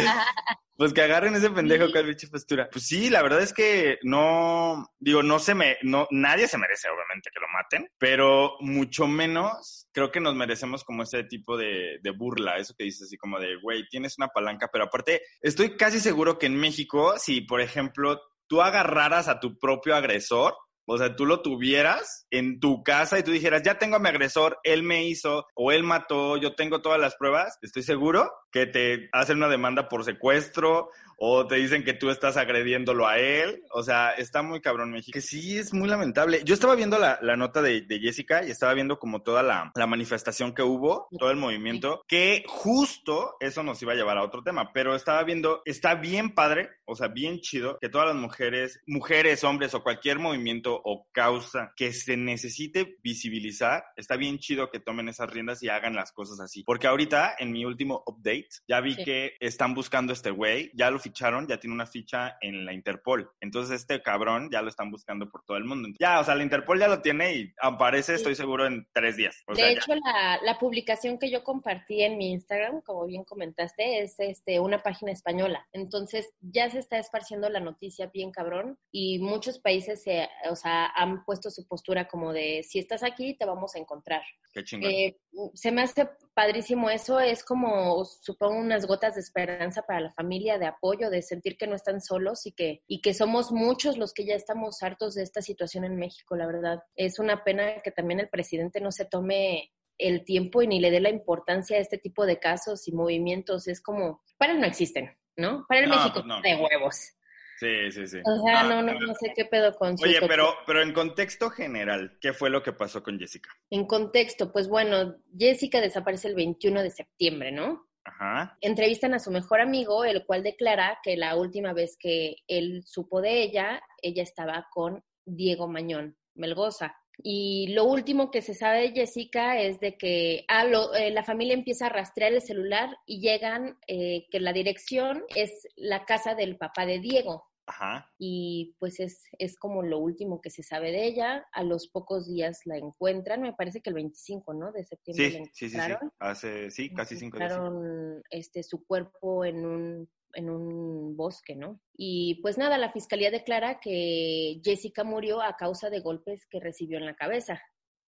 pues 0.76 0.94
que 0.94 1.02
agarren 1.02 1.34
ese 1.36 1.50
pendejo, 1.50 1.86
Sí. 1.88 1.92
cuál 1.94 2.06
pinche 2.06 2.28
postura. 2.28 2.68
Pues 2.70 2.86
sí, 2.86 3.10
la 3.10 3.22
verdad 3.24 3.42
es 3.42 3.54
que 3.54 3.98
no, 4.04 4.86
digo, 5.00 5.24
no 5.24 5.40
se 5.40 5.56
me, 5.56 5.78
no, 5.82 6.08
nadie 6.12 6.48
se 6.50 6.58
merece 6.58 6.90
obviamente 6.90 7.30
que 7.34 7.40
lo 7.40 7.48
maten, 7.48 7.90
pero 7.98 8.58
mucho 8.60 9.08
menos 9.08 9.88
creo 9.94 10.12
que 10.12 10.20
nos 10.20 10.36
merecemos 10.36 10.84
como 10.84 11.04
ese 11.04 11.24
tipo 11.24 11.56
de, 11.58 12.00
de 12.04 12.12
burla, 12.12 12.58
eso 12.58 12.76
que 12.78 12.84
dices 12.84 13.04
así 13.04 13.18
como 13.18 13.40
de, 13.40 13.56
güey, 13.62 13.88
tienes 13.88 14.18
una 14.18 14.28
palanca, 14.28 14.70
pero 14.72 14.84
aparte, 14.84 15.22
estoy 15.42 15.78
casi 15.78 16.00
seguro 16.02 16.38
que 16.38 16.48
en 16.48 16.58
México, 16.58 17.18
si 17.18 17.42
por 17.42 17.62
ejemplo 17.62 18.22
tú 18.50 18.62
agarraras 18.62 19.28
a 19.30 19.40
tu 19.40 19.58
propio 19.58 19.96
agresor, 19.96 20.54
o 20.90 20.98
sea, 20.98 21.16
tú 21.16 21.26
lo 21.26 21.42
tuvieras 21.42 22.26
en 22.32 22.60
tu 22.60 22.82
casa 22.84 23.20
y 23.20 23.24
tú 23.24 23.32
dijeras, 23.32 23.62
ya 23.62 23.78
tengo 23.78 23.98
a 23.98 24.00
mi 24.00 24.08
agresor, 24.08 24.58
él 24.64 24.84
me 24.84 25.06
hizo 25.06 25.46
o 25.54 25.72
él 25.72 25.84
mató, 25.84 26.38
yo 26.38 26.56
tengo 26.56 26.82
todas 26.82 27.00
las 27.00 27.16
pruebas, 27.16 27.60
estoy 27.62 27.84
seguro 27.84 28.32
que 28.52 28.66
te 28.66 29.10
hacen 29.12 29.38
una 29.38 29.50
demanda 29.50 29.90
por 29.90 30.06
secuestro 30.06 30.90
o 31.18 31.48
te 31.48 31.56
dicen 31.56 31.84
que 31.84 31.94
tú 31.94 32.10
estás 32.10 32.38
agrediéndolo 32.38 33.08
a 33.08 33.18
él. 33.18 33.64
O 33.72 33.84
sea, 33.84 34.12
está 34.12 34.44
muy 34.44 34.62
cabrón 34.62 34.92
México. 34.92 35.14
Que 35.14 35.22
sí, 35.22 35.58
es 35.58 35.74
muy 35.74 35.90
lamentable. 35.90 36.42
Yo 36.46 36.54
estaba 36.54 36.76
viendo 36.76 37.00
la, 37.00 37.20
la 37.22 37.36
nota 37.36 37.62
de, 37.62 37.82
de 37.82 38.00
Jessica 38.00 38.46
y 38.46 38.52
estaba 38.52 38.74
viendo 38.74 39.00
como 39.00 39.24
toda 39.24 39.42
la, 39.44 39.72
la 39.76 39.88
manifestación 39.88 40.54
que 40.54 40.62
hubo, 40.62 41.08
todo 41.18 41.32
el 41.32 41.38
movimiento, 41.38 42.04
que 42.08 42.44
justo 42.48 43.36
eso 43.40 43.64
nos 43.64 43.82
iba 43.82 43.94
a 43.94 43.96
llevar 43.96 44.18
a 44.18 44.24
otro 44.24 44.44
tema, 44.44 44.72
pero 44.74 44.96
estaba 44.96 45.24
viendo, 45.24 45.64
está 45.66 45.96
bien 45.96 46.36
padre, 46.36 46.70
o 46.86 46.96
sea, 46.96 47.08
bien 47.08 47.40
chido, 47.40 47.80
que 47.82 47.90
todas 47.90 48.08
las 48.08 48.16
mujeres, 48.16 48.82
mujeres, 48.86 49.44
hombres 49.44 49.74
o 49.74 49.84
cualquier 49.84 50.20
movimiento 50.20 50.77
o 50.84 51.08
causa 51.12 51.74
que 51.76 51.94
se 51.94 52.18
necesite 52.18 52.98
visibilizar, 53.04 53.84
está 53.96 54.16
bien 54.16 54.40
chido 54.40 54.70
que 54.70 54.80
tomen 54.80 55.10
esas 55.10 55.30
riendas 55.30 55.62
y 55.64 55.70
hagan 55.70 55.96
las 55.96 56.12
cosas 56.12 56.40
así. 56.40 56.64
Porque 56.64 56.88
ahorita, 56.88 57.36
en 57.40 57.52
mi 57.52 57.66
último 57.66 58.04
update, 58.06 58.48
ya 58.68 58.80
vi 58.82 58.96
Sí. 58.96 59.04
que 59.04 59.34
están 59.40 59.74
buscando 59.74 60.12
a 60.12 60.16
este 60.16 60.32
güey, 60.32 60.72
ya 60.74 60.90
lo 60.92 61.00
ficharon, 61.00 61.48
ya 61.48 61.60
tiene 61.60 61.74
una 61.76 61.86
ficha 61.86 62.38
en 62.42 62.66
la 62.66 62.74
Interpol. 62.74 63.30
Entonces, 63.42 63.82
este 63.82 64.02
cabrón 64.02 64.50
ya 64.52 64.62
lo 64.62 64.70
están 64.70 64.92
buscando 64.92 65.30
por 65.30 65.44
todo 65.44 65.58
el 65.58 65.66
mundo. 65.66 65.90
Ya, 66.00 66.20
o 66.20 66.24
sea, 66.24 66.36
la 66.36 66.44
Interpol 66.44 66.80
ya 66.80 66.88
lo 66.88 67.02
tiene 67.02 67.34
y 67.36 67.54
aparece, 67.62 68.14
Sí. 68.14 68.18
estoy 68.18 68.36
seguro, 68.36 68.66
en 68.66 68.88
tres 68.94 69.18
días. 69.18 69.44
O 69.48 69.54
de 69.54 69.62
sea, 69.62 69.72
hecho, 69.72 69.96
la, 69.96 70.40
la 70.44 70.58
publicación 70.60 71.18
que 71.20 71.30
yo 71.30 71.44
compartí 71.44 72.02
en 72.02 72.18
mi 72.18 72.32
Instagram, 72.32 72.82
como 72.82 73.06
bien 73.06 73.24
comentaste, 73.24 74.02
es 74.02 74.16
este, 74.20 74.60
una 74.60 74.82
página 74.84 75.12
española. 75.12 75.68
Entonces, 75.74 76.30
ya 76.42 76.70
se 76.70 76.80
está 76.80 76.98
esparciendo 76.98 77.50
la 77.50 77.60
noticia 77.60 78.08
bien 78.14 78.32
cabrón 78.32 78.78
y 78.92 79.20
muchos 79.20 79.60
países 79.60 80.04
se, 80.04 80.28
o 80.50 80.56
sea, 80.56 80.67
han 80.68 81.24
puesto 81.26 81.50
su 81.50 81.68
postura 81.68 82.08
como 82.08 82.34
de, 82.34 82.64
si 82.64 82.80
estás 82.80 83.04
aquí, 83.04 83.36
te 83.38 83.46
vamos 83.46 83.76
a 83.76 83.80
encontrar. 83.80 84.22
Qué 84.54 84.64
chingón. 84.64 84.90
Eh, 84.92 85.18
se 85.54 85.72
me 85.72 85.82
hace 85.82 86.10
padrísimo 86.34 86.90
eso, 86.90 87.20
es 87.20 87.44
como, 87.44 88.04
supongo, 88.06 88.60
unas 88.60 88.86
gotas 88.86 89.16
de 89.16 89.22
esperanza 89.22 89.82
para 89.84 90.00
la 90.00 90.12
familia, 90.12 90.58
de 90.58 90.66
apoyo, 90.66 91.10
de 91.10 91.22
sentir 91.22 91.58
que 91.58 91.68
no 91.68 91.76
están 91.76 92.02
solos 92.02 92.46
y 92.46 92.52
que, 92.52 92.82
y 92.88 93.02
que 93.02 93.14
somos 93.14 93.52
muchos 93.52 93.98
los 93.98 94.14
que 94.14 94.26
ya 94.26 94.36
estamos 94.36 94.82
hartos 94.84 95.16
de 95.16 95.24
esta 95.24 95.42
situación 95.42 95.84
en 95.84 95.96
México, 95.98 96.36
la 96.36 96.48
verdad. 96.48 96.84
Es 96.96 97.20
una 97.20 97.44
pena 97.44 97.82
que 97.84 97.92
también 97.92 98.20
el 98.20 98.30
presidente 98.30 98.82
no 98.82 98.92
se 98.92 99.06
tome 99.06 99.72
el 99.98 100.24
tiempo 100.26 100.62
y 100.62 100.68
ni 100.68 100.80
le 100.80 100.92
dé 100.92 101.00
la 101.00 101.10
importancia 101.10 101.78
a 101.78 101.82
este 101.82 101.98
tipo 101.98 102.26
de 102.26 102.40
casos 102.40 102.88
y 102.88 102.92
movimientos. 102.92 103.68
Es 103.68 103.82
como, 103.82 104.22
para 104.38 104.54
él 104.54 104.60
no 104.62 104.68
existen, 104.68 105.18
¿no? 105.36 105.66
Para 105.68 105.82
el 105.82 105.90
No, 105.90 105.96
México 105.96 106.14
pues 106.16 106.26
no. 106.26 106.42
de 106.42 106.56
huevos. 106.56 107.14
Sí, 107.60 107.92
sí, 107.92 108.08
sí. 108.08 108.20
O 108.24 108.44
sea, 108.44 108.60
Ah, 108.60 108.64
no, 108.64 108.82
no, 108.84 109.00
no 109.00 109.14
sé 109.16 109.34
qué 109.36 109.46
pedo 109.46 109.74
con 109.74 109.96
Oye, 110.04 110.20
pero, 110.28 110.54
pero 110.68 110.82
en 110.84 110.94
contexto 110.94 111.50
general, 111.50 112.18
¿qué 112.22 112.32
fue 112.34 112.52
lo 112.52 112.62
que 112.62 112.72
pasó 112.72 113.02
con 113.02 113.18
Jessica? 113.18 113.50
En 113.72 113.86
contexto, 113.88 114.52
pues 114.52 114.68
bueno, 114.68 115.16
Jessica 115.38 115.82
desaparece 115.82 116.28
el 116.28 116.36
21 116.36 116.84
de 116.84 116.92
septiembre, 116.92 117.52
¿no? 117.52 117.88
Ajá. 118.10 118.58
entrevistan 118.62 119.14
a 119.14 119.20
su 119.20 119.32
mejor 119.32 119.60
amigo, 119.60 120.06
el 120.06 120.26
cual 120.26 120.42
declara 120.42 120.98
que 121.04 121.18
la 121.18 121.36
última 121.36 121.74
vez 121.74 121.98
que 122.00 122.38
él 122.48 122.84
supo 122.86 123.20
de 123.20 123.42
ella, 123.44 123.82
ella 124.02 124.24
estaba 124.24 124.68
con 124.72 125.04
Diego 125.26 125.68
Mañón 125.68 126.16
Melgoza. 126.34 126.96
Y 127.24 127.68
lo 127.74 127.84
último 127.86 128.30
que 128.32 128.42
se 128.42 128.54
sabe 128.54 128.82
de 128.82 128.92
Jessica 128.92 129.60
es 129.60 129.80
de 129.80 129.98
que 129.98 130.46
ah, 130.48 130.64
lo- 130.66 130.94
eh, 130.94 131.12
la 131.12 131.24
familia 131.24 131.54
empieza 131.56 131.88
a 131.88 131.90
rastrear 131.90 132.34
el 132.34 132.42
celular 132.42 132.96
y 133.06 133.20
llegan 133.22 133.78
eh, 133.88 134.28
que 134.30 134.40
la 134.40 134.54
dirección 134.54 135.24
es 135.36 135.68
la 135.76 136.06
casa 136.06 136.36
del 136.36 136.58
papá 136.58 136.86
de 136.86 137.00
Diego. 137.00 137.46
Ajá. 137.70 138.10
Y 138.18 138.76
pues 138.80 139.02
es, 139.02 139.24
es 139.40 139.58
como 139.60 139.84
lo 139.84 140.00
último 140.00 140.40
que 140.40 140.50
se 140.50 140.64
sabe 140.64 140.92
de 140.94 141.06
ella. 141.06 141.46
A 141.52 141.64
los 141.64 141.90
pocos 141.90 142.26
días 142.28 142.62
la 142.66 142.78
encuentran, 142.78 143.42
me 143.42 143.52
parece 143.54 143.82
que 143.82 143.90
el 143.90 143.96
25, 143.96 144.54
¿no? 144.54 144.72
De 144.72 144.86
septiembre 144.86 145.32
la 145.32 145.46
Sí, 145.46 145.52
sí, 145.54 145.70
sí, 145.70 145.78
Hace, 146.20 146.72
sí, 146.72 146.94
casi 146.94 147.18
cinco 147.18 147.38
días. 147.38 147.52
encontraron 147.52 148.24
este 148.30 148.64
su 148.64 148.86
cuerpo 148.86 149.44
en 149.44 149.66
un 149.66 150.10
en 150.38 150.50
un 150.52 151.18
bosque, 151.18 151.56
¿no? 151.56 151.82
Y 151.98 152.36
pues 152.44 152.58
nada, 152.60 152.78
la 152.78 152.92
fiscalía 152.92 153.32
declara 153.32 153.80
que 153.80 154.62
Jessica 154.64 155.04
murió 155.04 155.42
a 155.42 155.58
causa 155.58 155.90
de 155.90 156.00
golpes 156.00 156.46
que 156.50 156.60
recibió 156.60 157.00
en 157.00 157.06
la 157.06 157.16
cabeza. 157.16 157.60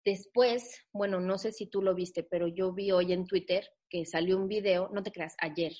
Después, 0.05 0.85
bueno, 0.93 1.19
no 1.19 1.37
sé 1.39 1.51
si 1.51 1.65
tú 1.67 1.81
lo 1.81 1.95
viste, 1.95 2.23
pero 2.23 2.47
yo 2.47 2.71
vi 2.71 2.91
hoy 2.91 3.13
en 3.13 3.25
Twitter 3.25 3.67
que 3.89 4.05
salió 4.05 4.37
un 4.37 4.47
video, 4.47 4.89
no 4.93 5.01
te 5.01 5.11
creas, 5.11 5.35
ayer, 5.39 5.73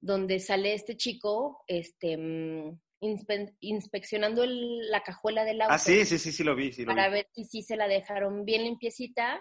donde 0.00 0.40
sale 0.40 0.74
este 0.74 0.96
chico, 0.96 1.62
este, 1.68 2.16
mm, 2.16 2.80
inspe- 3.00 3.56
inspeccionando 3.60 4.42
el- 4.42 4.90
la 4.90 5.02
cajuela 5.02 5.44
del 5.44 5.60
auto 5.62 5.74
Ah, 5.74 5.78
sí, 5.78 6.04
sí, 6.04 6.18
sí, 6.18 6.32
sí 6.32 6.42
lo 6.42 6.56
vi, 6.56 6.72
sí 6.72 6.84
lo 6.84 6.92
vi. 6.92 6.96
para 6.96 7.08
ver 7.08 7.28
si 7.32 7.44
sí 7.44 7.62
se 7.62 7.76
la 7.76 7.86
dejaron 7.86 8.44
bien 8.44 8.64
limpiecita. 8.64 9.40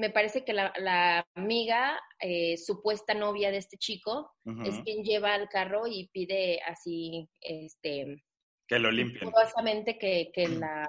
Me 0.00 0.08
parece 0.08 0.44
que 0.46 0.54
la, 0.54 0.72
la 0.78 1.26
amiga, 1.34 2.00
eh, 2.20 2.56
supuesta 2.56 3.12
novia 3.12 3.50
de 3.50 3.58
este 3.58 3.76
chico, 3.76 4.32
es 4.64 4.80
quien 4.80 5.04
lleva 5.04 5.34
al 5.34 5.48
carro 5.50 5.86
y 5.86 6.08
pide 6.08 6.60
así, 6.66 7.28
este, 7.42 8.16
Que 8.66 8.78
lo 8.78 8.90
limpien. 8.90 9.30
que, 9.98 10.30
que 10.32 10.48
la, 10.48 10.88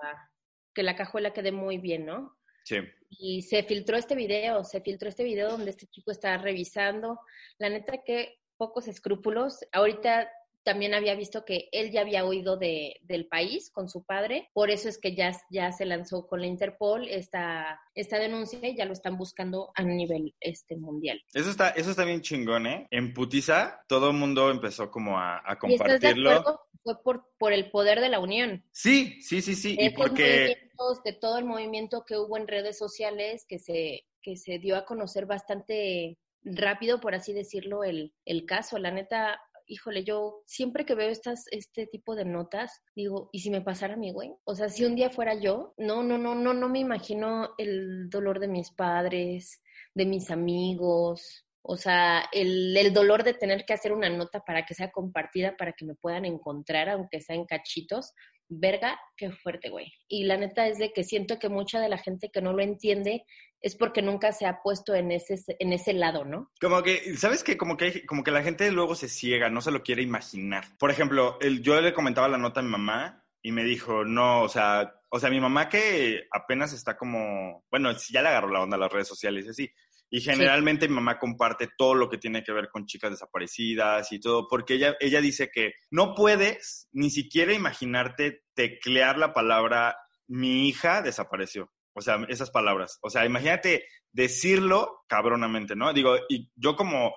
que 0.74 0.84
la 0.84 0.96
cajuela 0.96 1.34
quede 1.34 1.52
muy 1.52 1.78
bien, 1.78 2.06
¿no? 2.06 2.38
Sí. 2.64 2.78
Y 3.10 3.42
se 3.42 3.64
filtró 3.64 3.98
este 3.98 4.16
video, 4.16 4.64
se 4.64 4.80
filtró 4.80 5.10
este 5.10 5.26
video 5.26 5.50
donde 5.50 5.72
este 5.72 5.88
chico 5.88 6.12
está 6.12 6.38
revisando. 6.38 7.20
La 7.58 7.68
neta 7.68 8.02
que 8.06 8.40
pocos 8.56 8.88
escrúpulos. 8.88 9.60
Ahorita 9.74 10.32
también 10.64 10.94
había 10.94 11.16
visto 11.16 11.46
que 11.46 11.70
él 11.72 11.92
ya 11.92 12.02
había 12.02 12.26
huido 12.26 12.58
de, 12.58 12.98
del 13.04 13.28
país 13.28 13.72
con 13.72 13.90
su 13.90 14.04
padre, 14.04 14.50
por 14.54 14.70
eso 14.70 14.90
es 14.90 14.98
que 14.98 15.16
ya, 15.16 15.32
ya 15.50 15.72
se 15.72 15.86
lanzó 15.86 16.28
con 16.28 16.42
la 16.42 16.48
Interpol 16.48 17.08
esta, 17.08 17.80
esta 17.96 18.20
denuncia 18.20 18.68
y 18.68 18.76
ya 18.76 18.86
lo 18.86 18.94
están 18.94 19.18
buscando 19.18 19.72
a 19.76 19.84
nivel 19.84 20.36
este, 20.40 20.76
mundial. 20.78 21.22
Eso 21.34 21.50
está, 21.50 21.70
eso 21.70 21.92
está 21.92 22.06
bien 22.06 22.22
chingón, 22.22 22.68
¿eh? 22.68 22.88
En 22.92 23.14
Putiza 23.14 23.84
todo 23.88 24.10
el 24.10 24.18
mundo 24.18 24.52
empezó 24.52 24.90
como 24.92 25.18
a, 25.18 25.38
a 25.38 25.58
¿Y 25.64 25.74
estás 25.74 25.88
de 25.88 25.94
compartirlo. 25.94 26.32
acuerdo? 26.32 26.62
Fue 26.84 27.04
por, 27.04 27.30
por 27.38 27.54
el 27.54 27.70
poder 27.70 28.02
de 28.02 28.10
la 28.10 28.20
unión. 28.20 28.66
Sí, 28.72 29.22
sí, 29.22 29.42
sí, 29.42 29.56
sí. 29.56 29.78
Y 29.80 29.92
porque... 29.92 30.58
de 31.06 31.14
todo 31.14 31.38
el 31.38 31.46
movimiento 31.46 32.06
que 32.06 32.18
hubo 32.18 32.38
en 32.38 32.48
redes 32.48 32.76
sociales 32.76 33.46
que 33.48 33.60
se, 33.60 34.08
que 34.22 34.36
se 34.36 34.58
dio 34.58 34.76
a 34.76 34.86
conocer 34.86 35.28
bastante 35.28 36.18
rápido, 36.44 37.00
por 37.00 37.14
así 37.14 37.34
decirlo, 37.34 37.84
el, 37.84 38.14
el 38.26 38.46
caso. 38.46 38.80
La 38.80 38.90
neta, 38.90 39.40
híjole, 39.68 40.04
yo 40.04 40.42
siempre 40.46 40.86
que 40.86 40.96
veo 40.96 41.10
estas, 41.10 41.46
este 41.52 41.88
tipo 41.88 42.16
de 42.16 42.26
notas, 42.26 42.82
digo, 42.96 43.30
¿y 43.32 43.40
si 43.40 43.50
me 43.50 43.62
pasara 43.62 43.96
a 43.96 43.98
mí, 43.98 44.12
güey? 44.12 44.34
O 44.44 44.56
sea, 44.56 44.70
si 44.70 44.86
un 44.86 44.96
día 44.96 45.10
fuera 45.10 45.36
yo, 45.36 45.74
no, 45.78 46.04
no, 46.04 46.18
no, 46.18 46.36
no, 46.36 46.54
no 46.54 46.70
me 46.70 46.80
imagino 46.80 47.50
el 47.58 48.10
dolor 48.10 48.40
de 48.40 48.48
mis 48.48 48.72
padres, 48.72 49.62
de 49.94 50.06
mis 50.06 50.32
amigos. 50.32 51.46
O 51.64 51.78
sea, 51.78 52.28
el, 52.32 52.76
el 52.76 52.94
dolor 52.94 53.24
de 53.24 53.34
tener 53.34 53.66
que 53.66 53.74
hacer 53.74 53.94
una 53.94 54.10
nota 54.10 54.40
para 54.40 54.66
que 54.66 54.74
sea 54.74 54.92
compartida, 54.92 55.56
para 55.58 55.74
que 55.74 55.86
me 55.86 55.96
puedan 55.96 56.26
encontrar, 56.26 56.90
aunque 56.90 57.22
sea 57.22 57.36
en 57.36 57.46
cachitos, 57.46 58.14
verga, 58.52 59.00
qué 59.16 59.32
fuerte, 59.32 59.70
güey. 59.70 59.94
Y 60.08 60.26
la 60.26 60.38
neta 60.38 60.68
es 60.68 60.78
de 60.78 60.92
que 60.92 61.04
siento 61.04 61.40
que 61.40 61.50
mucha 61.50 61.80
de 61.80 61.90
la 61.90 61.98
gente 61.98 62.30
que 62.30 62.42
no 62.42 62.54
lo 62.54 62.62
entiende 62.62 63.26
es 63.62 63.76
porque 63.76 64.02
nunca 64.02 64.32
se 64.32 64.46
ha 64.46 64.62
puesto 64.62 64.96
en 64.96 65.12
ese, 65.12 65.36
en 65.60 65.74
ese 65.74 65.94
lado, 65.94 66.26
¿no? 66.26 66.52
Como 66.60 66.82
que, 66.82 67.16
¿sabes 67.16 67.44
qué? 67.44 67.58
Como 67.58 67.78
que, 67.78 68.06
como 68.06 68.24
que 68.24 68.32
la 68.32 68.44
gente 68.44 68.72
luego 68.72 68.96
se 68.96 69.08
ciega, 69.08 69.50
no 69.50 69.62
se 69.62 69.72
lo 69.72 69.84
quiere 69.84 70.02
imaginar. 70.02 70.66
Por 70.80 70.92
ejemplo, 70.92 71.38
el, 71.42 71.62
yo 71.62 71.80
le 71.80 71.94
comentaba 71.94 72.28
la 72.28 72.38
nota 72.38 72.60
a 72.60 72.64
mi 72.64 72.70
mamá 72.70 73.24
y 73.42 73.52
me 73.52 73.64
dijo, 73.64 74.04
no, 74.04 74.42
o 74.42 74.50
sea, 74.50 74.94
o 75.10 75.20
sea, 75.20 75.30
mi 75.30 75.40
mamá 75.40 75.70
que 75.70 76.28
apenas 76.32 76.74
está 76.74 76.98
como, 76.98 77.64
bueno, 77.70 77.92
ya 78.10 78.22
le 78.22 78.30
agarró 78.30 78.50
la 78.50 78.62
onda 78.62 78.78
a 78.78 78.80
las 78.80 78.92
redes 78.92 79.08
sociales 79.08 79.46
y 79.46 79.50
así. 79.50 79.72
Y 80.14 80.20
generalmente 80.20 80.90
mi 80.90 80.96
mamá 80.96 81.18
comparte 81.18 81.70
todo 81.78 81.94
lo 81.94 82.10
que 82.10 82.18
tiene 82.18 82.44
que 82.44 82.52
ver 82.52 82.70
con 82.70 82.86
chicas 82.86 83.12
desaparecidas 83.12 84.12
y 84.12 84.20
todo, 84.20 84.46
porque 84.50 84.74
ella, 84.74 84.98
ella 85.00 85.22
dice 85.22 85.50
que 85.50 85.74
no 85.90 86.16
puedes 86.16 86.90
ni 86.92 87.10
siquiera 87.10 87.54
imaginarte 87.54 88.44
teclear 88.54 89.18
la 89.18 89.34
palabra 89.34 89.96
mi 90.28 90.68
hija 90.68 91.02
desapareció. 91.02 91.72
O 91.94 92.02
sea, 92.02 92.26
esas 92.30 92.50
palabras. 92.52 92.98
O 93.02 93.10
sea, 93.10 93.26
imagínate 93.26 93.86
decirlo 94.12 95.04
cabronamente, 95.08 95.76
¿no? 95.76 95.92
Digo, 95.94 96.16
y 96.30 96.50
yo 96.56 96.76
como, 96.76 97.14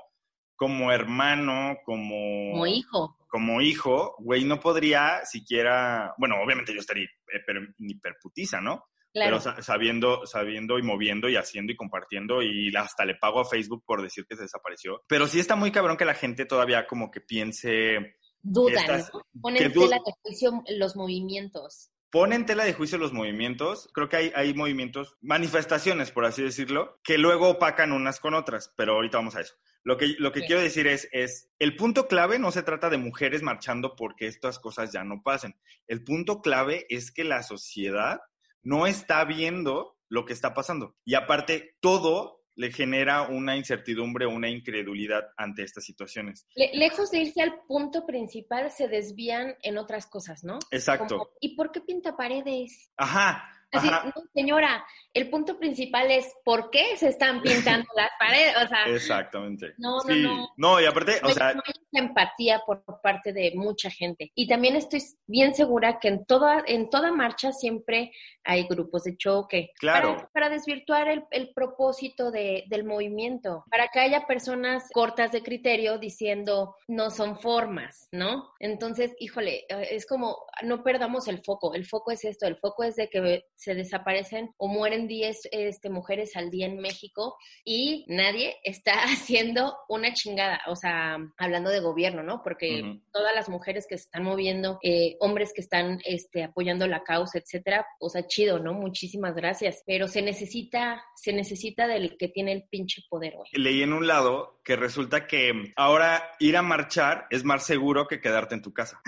como 0.57 0.93
hermano, 0.93 1.77
como, 1.85 2.53
Como 2.53 2.67
hijo. 2.67 3.17
como 3.29 3.61
hijo, 3.61 4.15
güey, 4.19 4.45
no 4.45 4.59
podría 4.61 5.25
siquiera, 5.25 6.15
bueno, 6.19 6.37
obviamente 6.43 6.73
yo 6.73 6.81
estaría 6.81 7.05
hiper, 7.05 7.75
hiperputiza, 7.79 8.61
¿no? 8.61 8.85
Claro. 9.13 9.31
Pero 9.31 9.41
sa- 9.41 9.63
sabiendo, 9.63 10.27
sabiendo 10.27 10.77
y 10.79 10.83
moviendo 10.83 11.29
y 11.29 11.37
haciendo 11.37 11.73
y 11.73 11.77
compartiendo 11.77 12.43
y 12.43 12.75
hasta 12.75 13.05
le 13.05 13.15
pago 13.15 13.41
a 13.41 13.45
Facebook 13.45 13.85
por 13.87 14.03
decir 14.03 14.27
que 14.29 14.35
se 14.35 14.43
desapareció. 14.43 15.03
Pero 15.07 15.29
sí 15.29 15.39
está 15.39 15.55
muy 15.55 15.71
cabrón 15.71 15.97
que 15.97 16.05
la 16.05 16.15
gente 16.15 16.47
todavía 16.47 16.87
como 16.89 17.13
que 17.13 17.21
piense, 17.21 18.17
Dudan, 18.43 18.85
¿no? 19.13 19.23
Ponen 19.41 19.73
du- 19.73 19.83
tela 19.83 19.97
de 20.05 20.13
juicio 20.23 20.51
los 20.77 20.97
movimientos. 20.97 21.91
Pone 22.15 22.37
en 22.37 22.47
tela 22.47 22.63
de 22.65 22.73
juicio 22.75 22.97
los 22.97 23.13
movimientos. 23.13 23.91
Creo 23.93 24.09
que 24.09 24.17
hay, 24.17 24.33
hay 24.37 24.55
movimientos, 24.55 25.17
manifestaciones, 25.21 26.13
por 26.13 26.25
así 26.25 26.45
decirlo, 26.45 27.01
que 27.03 27.19
luego 27.19 27.49
opacan 27.49 27.91
unas 27.91 28.21
con 28.21 28.35
otras, 28.35 28.73
pero 28.77 28.93
ahorita 28.93 29.19
vamos 29.19 29.35
a 29.35 29.41
eso. 29.41 29.57
Lo 29.83 29.97
que, 29.97 30.15
lo 30.21 30.31
que 30.31 30.39
Sí. 30.41 30.47
quiero 30.47 30.63
decir 30.63 30.87
es, 30.87 31.09
es, 31.11 31.51
el 31.59 31.75
punto 31.75 32.07
clave 32.07 32.39
no 32.39 32.53
se 32.53 32.63
trata 32.63 32.89
de 32.89 32.99
mujeres 32.99 33.43
marchando 33.43 33.97
porque 33.97 34.29
estas 34.29 34.61
cosas 34.61 34.93
ya 34.93 35.03
no 35.03 35.23
pasen. 35.25 35.57
El 35.89 36.05
punto 36.05 36.41
clave 36.41 36.87
es 36.89 37.11
que 37.11 37.25
la 37.25 37.43
sociedad 37.43 38.21
no 38.63 38.87
está 38.87 39.25
viendo 39.25 39.99
lo 40.09 40.25
que 40.25 40.35
está 40.35 40.55
pasando. 40.55 40.95
Y 41.05 41.15
aparte, 41.15 41.77
todo 41.81 42.44
le 42.57 42.71
genera 42.73 43.23
una 43.23 43.57
incertidumbre, 43.57 44.27
una 44.27 44.49
incredulidad 44.49 45.25
ante 45.37 45.63
estas 45.63 45.85
situaciones. 45.85 46.47
Le- 46.55 46.73
lejos 46.75 47.11
de 47.11 47.19
irse 47.21 47.43
al 47.43 47.61
punto 47.67 48.07
principal, 48.07 48.71
se 48.71 48.89
desvían 48.89 49.57
en 49.63 49.79
otras 49.79 50.07
cosas, 50.07 50.45
¿no? 50.45 50.59
Exacto. 50.71 51.19
Como, 51.19 51.31
¿Y 51.41 51.57
por 51.57 51.73
qué 51.73 51.81
pinta 51.81 52.17
paredes? 52.17 52.93
Ajá. 52.97 53.51
Así, 53.79 53.89
no, 53.89 54.13
señora, 54.35 54.85
el 55.13 55.31
punto 55.31 55.59
principal 55.59 56.11
es 56.11 56.33
¿por 56.45 56.71
qué 56.71 56.97
se 56.97 57.09
están 57.09 57.41
pintando 57.43 57.87
las 57.97 58.11
paredes? 58.19 58.55
O 58.65 58.69
sea, 58.69 58.85
Exactamente. 58.87 59.75
No, 59.79 59.97
no, 59.97 60.01
Sí. 60.15 60.23
no. 60.23 60.49
No, 60.57 60.81
y 60.81 60.87
aparte, 60.87 61.21
no 61.23 61.27
o 61.27 61.29
hay, 61.31 61.35
sea, 61.35 61.55
no 61.55 61.63
hay 61.67 61.75
empatía 62.01 62.63
por 62.67 62.83
parte 63.03 63.33
de 63.33 63.53
mucha 63.55 63.91
gente. 63.91 64.33
Y 64.35 64.49
también 64.49 64.77
estoy 64.77 65.01
bien 65.27 65.55
segura 65.55 65.99
que 66.01 66.09
en 66.09 66.25
toda, 66.25 66.63
en 66.67 66.91
toda 66.91 67.13
marcha 67.13 67.53
siempre 67.53 68.13
hay 68.43 68.67
grupos 68.67 69.05
de 69.05 69.17
choque. 69.17 69.71
Claro. 69.79 70.17
Para, 70.17 70.29
para 70.31 70.49
desvirtuar 70.51 71.09
el, 71.09 71.25
el 71.31 71.53
propósito 71.55 72.31
de- 72.31 72.65
del 72.69 72.85
movimiento. 72.85 73.65
Para 73.71 73.89
que 73.89 74.01
haya 74.01 74.27
personas 74.27 74.85
cortas 74.93 75.33
de 75.33 75.43
criterio 75.43 75.99
diciendo 75.99 76.77
no 76.89 77.11
son 77.11 77.37
formas, 77.39 78.09
¿no? 78.13 78.53
Entonces, 78.59 79.13
híjole, 79.19 79.65
eh, 79.69 79.89
es 79.93 80.07
como 80.07 80.45
no 80.63 80.83
perdamos 80.83 81.29
el 81.29 81.43
foco. 81.43 81.75
El 81.75 81.87
foco 81.87 82.11
es 82.11 82.25
esto. 82.25 82.47
El 82.47 82.57
foco 82.57 82.83
es 82.85 82.97
de 82.97 83.09
que 83.09 83.45
se 83.65 83.75
desaparecen 83.75 84.55
o 84.59 84.69
mueren 84.69 85.09
10 85.09 85.49
este, 85.53 85.89
mujeres 85.89 86.37
al 86.37 86.51
día 86.51 86.67
en 86.67 86.79
México 86.81 87.37
y 87.65 88.05
nadie 88.09 88.57
está 88.63 88.93
haciendo 89.05 89.77
una 89.89 90.13
chingada, 90.13 90.61
o 90.67 90.77
sea, 90.77 91.19
hablando 91.39 91.71
de 91.71 91.81
gobierno, 91.81 92.23
¿no? 92.23 92.43
Porque 92.43 93.01
todas 93.13 93.35
las 93.35 93.49
mujeres 93.49 93.87
que 93.89 93.97
se 93.97 94.05
están 94.05 94.25
moviendo, 94.25 94.79
eh, 94.83 95.17
hombres 95.21 95.53
que 95.55 95.63
están 95.63 96.01
este, 96.05 96.45
apoyando 96.45 96.87
la 96.87 97.03
causa, 97.03 97.39
etcétera, 97.39 97.87
o 98.01 98.09
sea, 98.11 98.27
chido, 98.27 98.59
¿no? 98.59 98.75
Muchísimas 98.75 99.35
gracias, 99.35 99.83
pero 99.87 100.09
se 100.09 100.23
necesita, 100.23 101.03
se 101.17 101.33
necesita 101.33 101.87
del 101.87 102.17
que 102.19 102.29
tiene 102.29 102.53
el 102.53 102.65
pinche 102.69 103.03
poder, 103.09 103.35
güey. 103.37 103.51
leí 103.55 103.83
en 103.83 103.93
un 103.93 104.07
lado 104.07 104.61
que 104.63 104.77
resulta 104.77 105.27
que 105.27 105.73
ahora 105.77 106.33
ir 106.39 106.57
a 106.57 106.63
marchar 106.63 107.27
es 107.31 107.45
más 107.45 107.65
seguro 107.65 108.07
que 108.07 108.21
quedarte 108.21 108.55
en 108.55 108.63
tu 108.63 108.73
casa. 108.73 109.01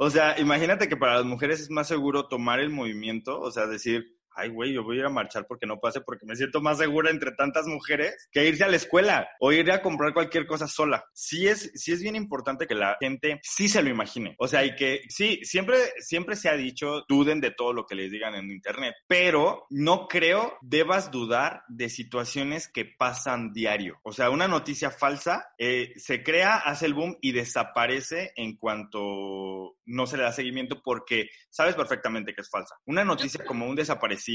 O 0.00 0.10
sea, 0.10 0.38
imagínate 0.38 0.88
que 0.88 0.96
para 0.96 1.16
las 1.16 1.24
mujeres 1.24 1.58
es 1.60 1.70
más 1.70 1.88
seguro 1.88 2.28
tomar 2.28 2.60
el 2.60 2.70
movimiento, 2.70 3.40
o 3.40 3.50
sea, 3.50 3.66
decir, 3.66 4.16
ay, 4.38 4.48
güey, 4.50 4.72
yo 4.72 4.84
voy 4.84 4.96
a 4.96 5.00
ir 5.00 5.06
a 5.06 5.10
marchar 5.10 5.46
porque 5.46 5.66
no 5.66 5.78
pase, 5.78 6.00
porque 6.00 6.24
me 6.24 6.36
siento 6.36 6.60
más 6.60 6.78
segura 6.78 7.10
entre 7.10 7.32
tantas 7.32 7.66
mujeres 7.66 8.28
que 8.30 8.46
irse 8.46 8.64
a 8.64 8.68
la 8.68 8.76
escuela 8.76 9.28
o 9.40 9.52
ir 9.52 9.70
a 9.70 9.82
comprar 9.82 10.14
cualquier 10.14 10.46
cosa 10.46 10.68
sola. 10.68 11.04
Sí 11.12 11.48
es, 11.48 11.70
sí 11.74 11.92
es 11.92 12.00
bien 12.00 12.16
importante 12.16 12.66
que 12.66 12.74
la 12.74 12.96
gente 13.00 13.40
sí 13.42 13.68
se 13.68 13.82
lo 13.82 13.90
imagine. 13.90 14.34
O 14.38 14.48
sea, 14.48 14.64
y 14.64 14.74
que 14.76 15.02
sí, 15.08 15.40
siempre, 15.42 15.76
siempre 15.98 16.36
se 16.36 16.48
ha 16.48 16.56
dicho, 16.56 17.04
duden 17.08 17.40
de 17.40 17.50
todo 17.50 17.72
lo 17.72 17.84
que 17.84 17.94
les 17.94 18.10
digan 18.10 18.34
en 18.34 18.50
internet, 18.50 18.94
pero 19.06 19.66
no 19.70 20.06
creo 20.06 20.56
debas 20.62 21.10
dudar 21.10 21.62
de 21.68 21.88
situaciones 21.88 22.68
que 22.68 22.84
pasan 22.84 23.52
diario. 23.52 23.98
O 24.04 24.12
sea, 24.12 24.30
una 24.30 24.48
noticia 24.48 24.90
falsa 24.90 25.48
eh, 25.58 25.92
se 25.96 26.22
crea, 26.22 26.56
hace 26.56 26.86
el 26.86 26.94
boom 26.94 27.16
y 27.20 27.32
desaparece 27.32 28.32
en 28.36 28.56
cuanto 28.56 29.76
no 29.86 30.06
se 30.06 30.16
le 30.16 30.22
da 30.22 30.32
seguimiento 30.32 30.80
porque 30.82 31.28
sabes 31.50 31.74
perfectamente 31.74 32.34
que 32.34 32.42
es 32.42 32.50
falsa. 32.50 32.76
Una 32.86 33.04
noticia 33.04 33.44
como 33.44 33.66
un 33.66 33.74
desaparecido, 33.74 34.27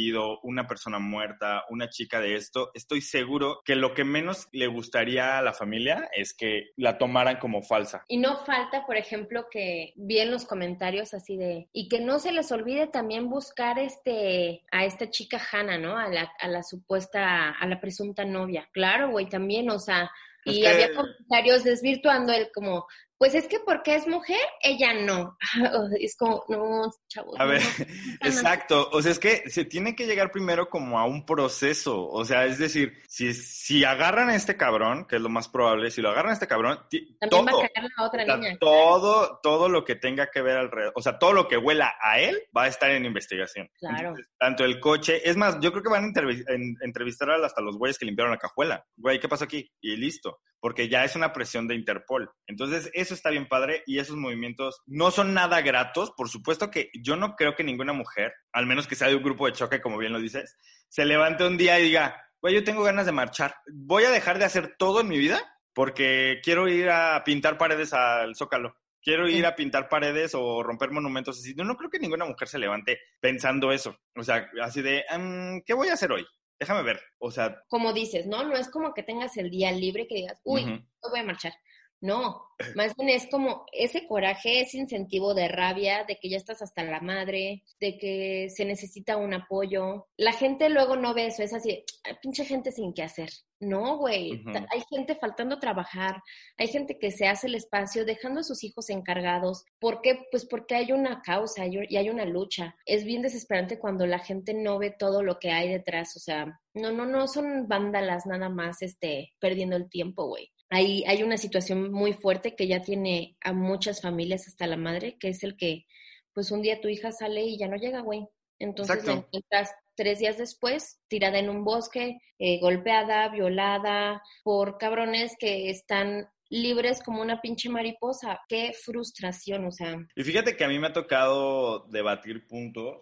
una 0.43 0.67
persona 0.67 0.99
muerta, 0.99 1.63
una 1.69 1.89
chica 1.89 2.19
de 2.19 2.35
esto, 2.35 2.71
estoy 2.73 3.01
seguro 3.01 3.61
que 3.63 3.75
lo 3.75 3.93
que 3.93 4.03
menos 4.03 4.47
le 4.51 4.67
gustaría 4.67 5.37
a 5.37 5.41
la 5.41 5.53
familia 5.53 6.09
es 6.15 6.33
que 6.33 6.71
la 6.77 6.97
tomaran 6.97 7.37
como 7.37 7.61
falsa. 7.61 8.03
Y 8.07 8.17
no 8.17 8.37
falta, 8.37 8.85
por 8.85 8.97
ejemplo, 8.97 9.47
que 9.51 9.93
vi 9.95 10.19
en 10.19 10.31
los 10.31 10.45
comentarios 10.45 11.13
así 11.13 11.37
de, 11.37 11.69
y 11.73 11.87
que 11.89 11.99
no 11.99 12.19
se 12.19 12.31
les 12.31 12.51
olvide 12.51 12.87
también 12.87 13.29
buscar 13.29 13.79
este, 13.79 14.63
a 14.71 14.85
esta 14.85 15.09
chica 15.09 15.41
Hannah, 15.51 15.77
¿no? 15.77 15.97
A 15.97 16.07
la, 16.07 16.31
a 16.39 16.47
la 16.47 16.63
supuesta, 16.63 17.49
a 17.51 17.67
la 17.67 17.79
presunta 17.79 18.25
novia. 18.25 18.67
Claro, 18.71 19.09
güey, 19.11 19.29
también, 19.29 19.69
o 19.69 19.79
sea, 19.79 20.09
Es 20.45 20.55
y 20.57 20.61
que- 20.61 20.67
había 20.67 20.93
comentarios 20.95 21.63
desvirtuando 21.63 22.33
el 22.33 22.51
como, 22.51 22.87
pues 23.17 23.35
es 23.35 23.47
que 23.47 23.59
porque 23.59 23.95
es 23.95 24.07
mujer, 24.07 24.39
ella 24.61 24.93
no. 24.93 25.37
Es 25.99 26.15
como, 26.17 26.43
no, 26.49 26.91
chavos. 27.07 27.35
A 27.39 27.45
no, 27.45 27.51
ver, 27.51 27.61
no, 28.21 28.27
exacto. 28.27 28.89
O 28.91 29.01
sea, 29.01 29.11
es 29.11 29.19
que 29.19 29.49
se 29.49 29.63
tiene 29.65 29.95
que 29.95 30.05
llegar 30.05 30.31
primero 30.31 30.69
como 30.69 30.99
a 30.99 31.05
un 31.05 31.25
proceso. 31.25 32.07
O 32.09 32.25
sea, 32.25 32.45
es 32.45 32.57
decir, 32.57 33.01
si, 33.07 33.33
si 33.33 33.83
agarran 33.85 34.29
a 34.29 34.35
este 34.35 34.57
cabrón, 34.57 35.05
que 35.07 35.15
es 35.17 35.21
lo 35.21 35.29
más 35.29 35.47
probable, 35.47 35.91
si 35.91 36.01
lo 36.01 36.09
agarran 36.09 36.31
a 36.31 36.33
este 36.33 36.47
cabrón, 36.47 36.79
También 36.89 37.17
todo, 37.29 37.45
va 37.45 37.65
a 37.65 37.69
caer 37.69 37.89
la 37.97 38.05
otra 38.05 38.23
o 38.23 38.25
sea, 38.25 38.37
niña. 38.37 38.57
todo, 38.59 39.39
todo 39.41 39.69
lo 39.69 39.85
que 39.85 39.95
tenga 39.95 40.29
que 40.29 40.41
ver 40.41 40.57
alrededor, 40.57 40.93
o 40.95 41.01
sea, 41.01 41.17
todo 41.19 41.33
lo 41.33 41.47
que 41.47 41.57
huela 41.57 41.93
a 42.01 42.19
él 42.19 42.41
va 42.55 42.63
a 42.63 42.67
estar 42.67 42.89
en 42.91 43.05
investigación. 43.05 43.69
Claro. 43.79 43.97
Entonces, 44.09 44.27
tanto 44.37 44.65
el 44.65 44.79
coche, 44.79 45.21
es 45.29 45.37
más, 45.37 45.59
yo 45.61 45.71
creo 45.71 45.83
que 45.83 45.89
van 45.89 46.03
a 46.03 46.07
entrevi- 46.07 46.43
en- 46.49 46.75
entrevistar 46.81 47.29
a- 47.29 47.45
hasta 47.45 47.61
los 47.61 47.77
güeyes 47.77 47.97
que 47.97 48.05
limpiaron 48.05 48.31
la 48.31 48.37
cajuela. 48.39 48.85
Güey, 48.97 49.19
¿qué 49.19 49.29
pasó 49.29 49.45
aquí? 49.45 49.71
Y 49.81 49.95
listo. 49.95 50.39
Porque 50.63 50.87
ya 50.87 51.03
es 51.03 51.17
una 51.17 51.33
presión 51.33 51.67
de 51.67 51.75
Interpol. 51.75 52.31
Entonces, 52.47 52.89
eso 52.93 53.13
está 53.13 53.29
bien 53.31 53.49
padre 53.49 53.83
y 53.85 53.99
esos 53.99 54.15
movimientos 54.15 54.81
no 54.85 55.11
son 55.11 55.33
nada 55.33 55.59
gratos. 55.61 56.11
Por 56.15 56.29
supuesto 56.29 56.71
que 56.71 56.89
yo 57.03 57.17
no 57.17 57.35
creo 57.35 57.53
que 57.53 57.65
ninguna 57.65 57.91
mujer, 57.91 58.31
al 58.53 58.65
menos 58.65 58.87
que 58.87 58.95
sea 58.95 59.09
de 59.09 59.15
un 59.17 59.23
grupo 59.23 59.45
de 59.45 59.51
choque, 59.51 59.81
como 59.81 59.97
bien 59.97 60.13
lo 60.13 60.21
dices, 60.21 60.55
se 60.87 61.03
levante 61.03 61.45
un 61.45 61.57
día 61.57 61.77
y 61.81 61.83
diga, 61.83 62.15
güey, 62.41 62.55
yo 62.55 62.63
tengo 62.63 62.81
ganas 62.81 63.05
de 63.05 63.11
marchar. 63.11 63.53
Voy 63.73 64.05
a 64.05 64.09
dejar 64.11 64.39
de 64.39 64.45
hacer 64.45 64.75
todo 64.77 65.01
en 65.01 65.09
mi 65.09 65.17
vida 65.17 65.41
porque 65.73 66.39
quiero 66.41 66.69
ir 66.69 66.89
a 66.89 67.21
pintar 67.25 67.57
paredes 67.57 67.91
al 67.91 68.33
Zócalo. 68.33 68.73
quiero 69.01 69.27
ir 69.27 69.45
a 69.45 69.53
pintar 69.53 69.89
paredes 69.89 70.31
o 70.33 70.63
romper 70.63 70.91
monumentos 70.91 71.37
así. 71.37 71.53
No, 71.55 71.65
no 71.65 71.75
creo 71.75 71.89
que 71.89 71.99
ninguna 71.99 72.23
mujer 72.23 72.47
se 72.47 72.57
levante 72.57 72.99
pensando 73.19 73.73
eso. 73.73 73.97
O 74.15 74.23
sea, 74.23 74.49
así 74.61 74.81
de, 74.81 75.03
"Mm, 75.19 75.59
¿qué 75.65 75.73
voy 75.73 75.89
a 75.89 75.95
hacer 75.95 76.09
hoy? 76.13 76.25
Déjame 76.63 76.83
ver. 76.83 77.01
O 77.19 77.29
sea, 77.29 77.61
Como 77.67 77.91
dices, 77.91 78.25
¿no? 78.25 78.45
No 78.45 78.55
es 78.55 78.69
como 78.69 78.93
que 78.93 79.03
tengas 79.03 79.35
el 79.35 79.49
día 79.49 79.69
libre 79.73 80.07
que 80.07 80.15
digas, 80.15 80.39
uy, 80.45 80.63
no 80.65 81.09
voy 81.09 81.19
a 81.19 81.23
marchar. 81.23 81.53
No, 82.03 82.43
más 82.75 82.93
bien 82.97 83.07
es 83.07 83.27
como 83.31 83.65
ese 83.71 84.05
coraje, 84.07 84.59
ese 84.59 84.77
incentivo 84.77 85.33
de 85.33 85.47
rabia, 85.47 86.03
de 86.03 86.17
que 86.17 86.27
ya 86.27 86.35
estás 86.35 86.61
hasta 86.61 86.83
la 86.83 86.99
madre, 86.99 87.63
de 87.79 87.97
que 87.97 88.49
se 88.49 88.65
necesita 88.65 89.15
un 89.15 89.33
apoyo. 89.33 90.07
La 90.17 90.33
gente 90.33 90.67
luego 90.69 90.97
no 90.97 91.13
ve 91.13 91.27
eso, 91.27 91.43
es 91.43 91.53
así, 91.53 91.85
"Ay, 92.03 92.15
pinche 92.21 92.43
gente 92.43 92.73
sin 92.73 92.93
qué 92.93 93.03
hacer. 93.03 93.29
No, 93.61 93.97
güey, 93.97 94.43
hay 94.69 94.83
gente 94.89 95.15
faltando 95.15 95.55
a 95.55 95.59
trabajar, 95.61 96.21
hay 96.57 96.67
gente 96.67 96.99
que 96.99 97.09
se 97.11 97.27
hace 97.27 97.47
el 97.47 97.55
espacio 97.55 98.03
dejando 98.03 98.41
a 98.41 98.43
sus 98.43 98.65
hijos 98.65 98.89
encargados. 98.89 99.63
¿Por 99.79 100.01
qué? 100.01 100.25
Pues 100.29 100.45
porque 100.45 100.75
hay 100.75 100.91
una 100.91 101.21
causa 101.21 101.65
y 101.65 101.77
y 101.87 101.95
hay 101.95 102.09
una 102.09 102.25
lucha. 102.25 102.75
Es 102.85 103.05
bien 103.05 103.21
desesperante 103.21 103.79
cuando 103.79 104.05
la 104.05 104.19
gente 104.19 104.53
no 104.53 104.77
ve 104.77 104.91
todo 104.91 105.23
lo 105.23 105.39
que 105.39 105.51
hay 105.51 105.69
detrás, 105.69 106.17
o 106.17 106.19
sea, 106.19 106.59
no, 106.73 106.91
no, 106.91 107.05
no 107.05 107.27
son 107.29 107.67
vándalas 107.69 108.25
nada 108.25 108.49
más, 108.49 108.81
este, 108.81 109.33
perdiendo 109.39 109.77
el 109.77 109.89
tiempo, 109.89 110.27
güey. 110.27 110.51
Hay, 110.75 111.03
hay 111.05 111.21
una 111.21 111.37
situación 111.37 111.91
muy 111.91 112.13
fuerte 112.13 112.55
que 112.55 112.67
ya 112.67 112.81
tiene 112.81 113.37
a 113.41 113.53
muchas 113.53 114.01
familias 114.01 114.47
hasta 114.47 114.65
la 114.65 114.75
madre, 114.75 115.17
que 115.19 115.29
es 115.29 115.43
el 115.43 115.55
que, 115.55 115.85
pues 116.33 116.49
un 116.49 116.63
día 116.63 116.81
tu 116.81 116.87
hija 116.87 117.11
sale 117.11 117.43
y 117.43 117.59
ya 117.59 117.67
no 117.67 117.75
llega, 117.75 118.01
güey. 118.01 118.27
Entonces 118.57 119.05
la 119.05 119.13
encuentras 119.13 119.71
tres 119.93 120.17
días 120.17 120.39
después, 120.39 120.99
tirada 121.07 121.37
en 121.37 121.49
un 121.49 121.63
bosque, 121.63 122.17
eh, 122.39 122.59
golpeada, 122.59 123.29
violada, 123.29 124.23
por 124.43 124.79
cabrones 124.79 125.35
que 125.37 125.69
están 125.69 126.27
libres 126.49 127.01
como 127.03 127.21
una 127.21 127.41
pinche 127.41 127.69
mariposa. 127.69 128.39
Qué 128.47 128.73
frustración, 128.73 129.65
o 129.65 129.71
sea. 129.71 129.97
Y 130.15 130.23
fíjate 130.23 130.55
que 130.55 130.63
a 130.63 130.67
mí 130.67 130.79
me 130.79 130.87
ha 130.87 130.93
tocado 130.93 131.85
debatir 131.89 132.47
puntos. 132.47 133.01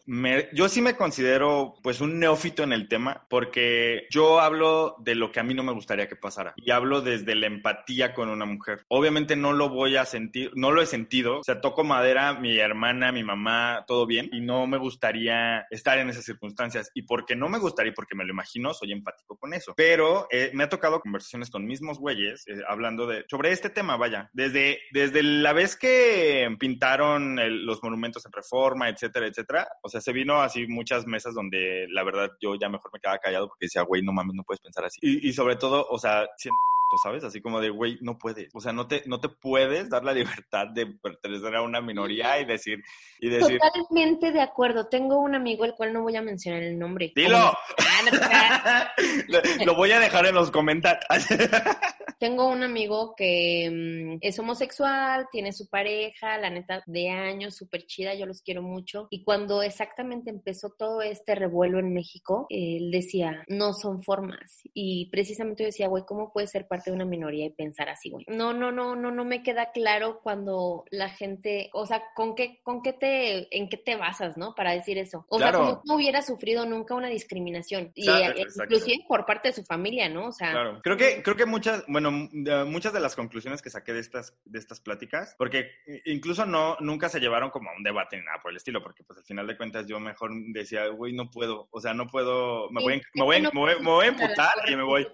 Yo 0.54 0.70
sí 0.70 0.82
me 0.82 0.96
considero 0.96 1.76
pues 1.84 2.02
un 2.02 2.20
neófito 2.20 2.64
en 2.64 2.74
el 2.74 2.88
tema 2.88 3.26
porque 3.30 4.08
yo 4.10 4.40
hablo 4.40 4.96
de 5.00 5.16
lo 5.16 5.32
que 5.32 5.40
a 5.40 5.44
mí 5.44 5.54
no 5.54 5.64
me 5.64 5.74
gustaría 5.74 6.08
que 6.08 6.16
pasara 6.16 6.54
y 6.56 6.72
hablo 6.72 7.02
desde 7.02 7.36
la 7.36 7.48
empatía 7.48 8.14
con 8.14 8.30
una 8.30 8.46
mujer. 8.46 8.84
Obviamente 8.88 9.36
no 9.36 9.54
lo 9.54 9.70
voy 9.70 9.98
a 9.98 10.06
sentir, 10.06 10.52
no 10.56 10.72
lo 10.72 10.82
he 10.82 10.86
sentido. 10.86 11.40
O 11.40 11.44
sea, 11.44 11.62
toco 11.62 11.84
madera, 11.84 12.34
mi 12.34 12.58
hermana, 12.58 13.12
mi 13.12 13.24
mamá, 13.24 13.84
todo 13.88 14.06
bien 14.06 14.30
y 14.32 14.42
no 14.42 14.68
me 14.68 14.78
gustaría 14.78 15.66
estar 15.70 15.98
en 16.00 16.10
esas 16.10 16.26
circunstancias. 16.26 16.92
Y 16.94 17.04
porque 17.04 17.36
no 17.36 17.50
me 17.50 17.60
gustaría, 17.60 17.94
porque 17.94 18.16
me 18.16 18.24
lo 18.24 18.32
imagino, 18.32 18.74
soy 18.74 18.92
empático 18.92 19.38
con 19.38 19.54
eso. 19.54 19.74
Pero 19.76 20.28
eh, 20.32 20.52
me 20.54 20.64
ha 20.64 20.70
tocado 20.70 21.00
conversaciones 21.00 21.50
con 21.50 21.66
mismos 21.66 22.00
güeyes 22.00 22.48
eh, 22.48 22.62
hablando 22.68 23.08
de 23.08 23.24
sobre 23.32 23.54
este 23.54 23.70
tema, 23.70 23.96
vaya, 23.96 24.30
desde, 24.34 24.80
desde 24.92 25.24
la 25.24 25.54
vez 25.54 25.78
que 25.78 26.54
pintaron 26.60 27.38
los 27.66 27.82
monumentos 27.82 28.26
en 28.26 28.34
reforma, 28.34 28.90
etcétera, 28.90 29.26
etcétera, 29.26 29.70
o 29.84 29.88
sea, 29.88 30.02
se 30.02 30.12
vino 30.12 30.42
así 30.42 30.68
muchas 30.68 31.08
mesas 31.08 31.34
donde 31.34 31.88
la 31.92 32.04
verdad 32.04 32.30
yo 32.42 32.56
ya 32.56 32.68
mejor 32.68 32.92
me 32.92 33.00
quedaba 33.00 33.20
callado 33.20 33.48
porque 33.48 33.68
decía, 33.68 33.84
güey, 33.84 34.02
no 34.02 34.12
mames, 34.12 34.36
no 34.36 34.44
puedes 34.44 34.60
pensar 34.60 34.84
así. 34.84 35.00
Y, 35.02 35.30
y 35.30 35.32
sobre 35.32 35.56
todo, 35.56 35.88
o 35.90 35.98
sea, 35.98 36.28
siendo 36.36 36.60
¿sabes? 36.98 37.24
Así 37.24 37.42
como 37.42 37.60
de, 37.60 37.70
güey, 37.70 37.98
no 38.02 38.18
puedes. 38.18 38.50
O 38.54 38.62
sea, 38.62 38.74
no 38.74 38.88
te, 38.88 39.04
no 39.06 39.20
te 39.20 39.30
puedes 39.30 39.90
dar 39.90 40.04
la 40.04 40.14
libertad 40.44 40.68
de 40.68 40.88
pertenecer 40.88 41.56
a 41.56 41.62
una 41.62 41.82
minoría 41.82 42.40
y 42.40 42.46
decir, 42.46 42.84
y 43.20 43.30
decir, 43.30 43.60
Totalmente 43.60 44.32
de 44.32 44.42
acuerdo. 44.42 44.88
Tengo 44.88 45.20
un 45.20 45.36
amigo, 45.36 45.66
el 45.66 45.74
cual 45.74 45.94
no 45.94 46.02
voy 46.02 46.16
a 46.16 46.22
mencionar 46.22 46.64
el 46.64 46.78
nombre. 46.78 47.12
¡Dilo! 47.16 47.54
Lo, 49.66 49.76
voy 49.76 49.92
a 49.92 50.00
dejar 50.00 50.26
en 50.26 50.36
los 50.36 50.52
comentarios. 50.52 51.06
Tengo 52.20 52.50
un 52.50 52.62
amigo 52.62 53.16
que 53.16 53.68
mm, 53.72 54.18
es 54.22 54.38
homosexual, 54.38 55.28
tiene 55.32 55.52
su 55.54 55.68
pareja, 55.68 56.38
la 56.38 56.52
neta, 56.52 56.84
de 56.86 57.10
años, 57.10 57.56
súper 57.56 57.88
chida, 57.88 58.14
yo 58.14 58.28
los 58.28 58.44
quiero 58.44 58.62
mucho. 58.62 59.08
Y 59.10 59.24
cuando 59.24 59.64
exactamente 59.64 60.30
empezó 60.30 60.70
todo 60.78 61.02
este 61.02 61.34
revuelo 61.34 61.80
en 61.80 61.94
México, 61.94 62.46
él 62.50 62.92
decía, 62.92 63.44
no 63.48 63.74
son 63.74 64.04
formas. 64.04 64.62
Y 64.74 65.10
precisamente 65.10 65.64
yo 65.64 65.68
decía, 65.68 65.88
güey, 65.88 66.04
¿cómo 66.06 66.32
puedes 66.32 66.52
ser 66.52 66.68
parte 66.68 66.81
de 66.86 66.92
una 66.92 67.06
minoría 67.06 67.46
y 67.46 67.50
pensar 67.52 67.90
así, 67.90 68.10
güey? 68.10 68.26
No, 68.28 68.54
no, 68.54 68.72
no, 68.72 68.96
no, 68.96 69.12
no 69.12 69.26
me 69.26 69.44
queda 69.44 69.72
claro 69.72 70.20
cuando 70.22 70.86
la 70.92 71.10
gente, 71.10 71.70
o 71.74 71.86
sea, 71.86 72.02
¿con 72.16 72.36
qué, 72.36 72.60
con 72.64 72.82
qué 72.82 72.94
te, 72.94 73.56
en 73.58 73.70
qué 73.70 73.78
te 73.78 73.96
basas, 73.96 74.38
no? 74.38 74.56
Para 74.56 74.72
decir 74.72 74.98
eso. 74.98 75.26
O 75.30 75.38
Claro. 75.38 75.58
sea, 75.60 75.68
como 75.68 75.82
no 75.86 75.96
hubiera 75.96 76.22
sufrido 76.22 76.66
nunca 76.66 76.96
una 76.96 77.08
discriminación. 77.10 77.92
Y 77.96 78.08
Exacto, 78.10 78.42
eh, 78.42 78.46
inclusive 78.64 79.06
por 79.08 79.26
parte 79.26 79.50
de 79.50 79.54
su 79.56 79.64
familia, 79.64 80.10
¿no? 80.10 80.28
O 80.28 80.32
sea, 80.32 80.52
Claro. 80.52 80.80
Creo 80.84 80.98
que, 80.98 81.22
creo 81.24 81.36
que 81.36 81.46
muchas, 81.46 81.84
bueno, 81.88 82.12
de- 82.32 82.64
muchas 82.66 82.94
de 82.94 83.00
las 83.00 83.16
conclusiones 83.16 83.62
que 83.62 83.70
saqué 83.70 83.94
de 83.94 84.00
estas, 84.00 84.36
de 84.46 84.60
estas 84.60 84.80
pláticas, 84.80 85.36
porque 85.38 85.72
incluso 86.06 86.46
no, 86.46 86.78
nunca 86.80 87.10
se 87.10 87.20
llevaron 87.20 87.50
como 87.50 87.70
a 87.70 87.76
un 87.76 87.84
debate 87.84 88.18
ni 88.18 88.26
nada 88.26 88.40
por 88.42 88.52
el 88.52 88.58
estilo, 88.58 88.82
porque 88.82 89.04
pues 89.04 89.20
al 89.20 89.26
final 89.26 89.48
de 89.48 89.58
cuentas 89.58 89.86
yo 89.88 90.00
mejor 90.00 90.32
decía, 90.54 90.88
güey, 90.88 91.14
no 91.14 91.30
puedo, 91.30 91.68
o 91.72 91.80
sea, 91.82 91.94
no 91.94 92.08
puedo, 92.08 92.70
me 92.72 92.82
voy, 92.82 93.02
me 93.16 93.24
voy, 93.24 93.42
me 93.42 93.50
voy, 93.54 93.72
me 93.80 93.90
voy 93.90 94.06
a 94.06 94.10
emputar 94.10 94.54
y 94.68 94.76
me 94.76 94.84
voy. 94.84 95.08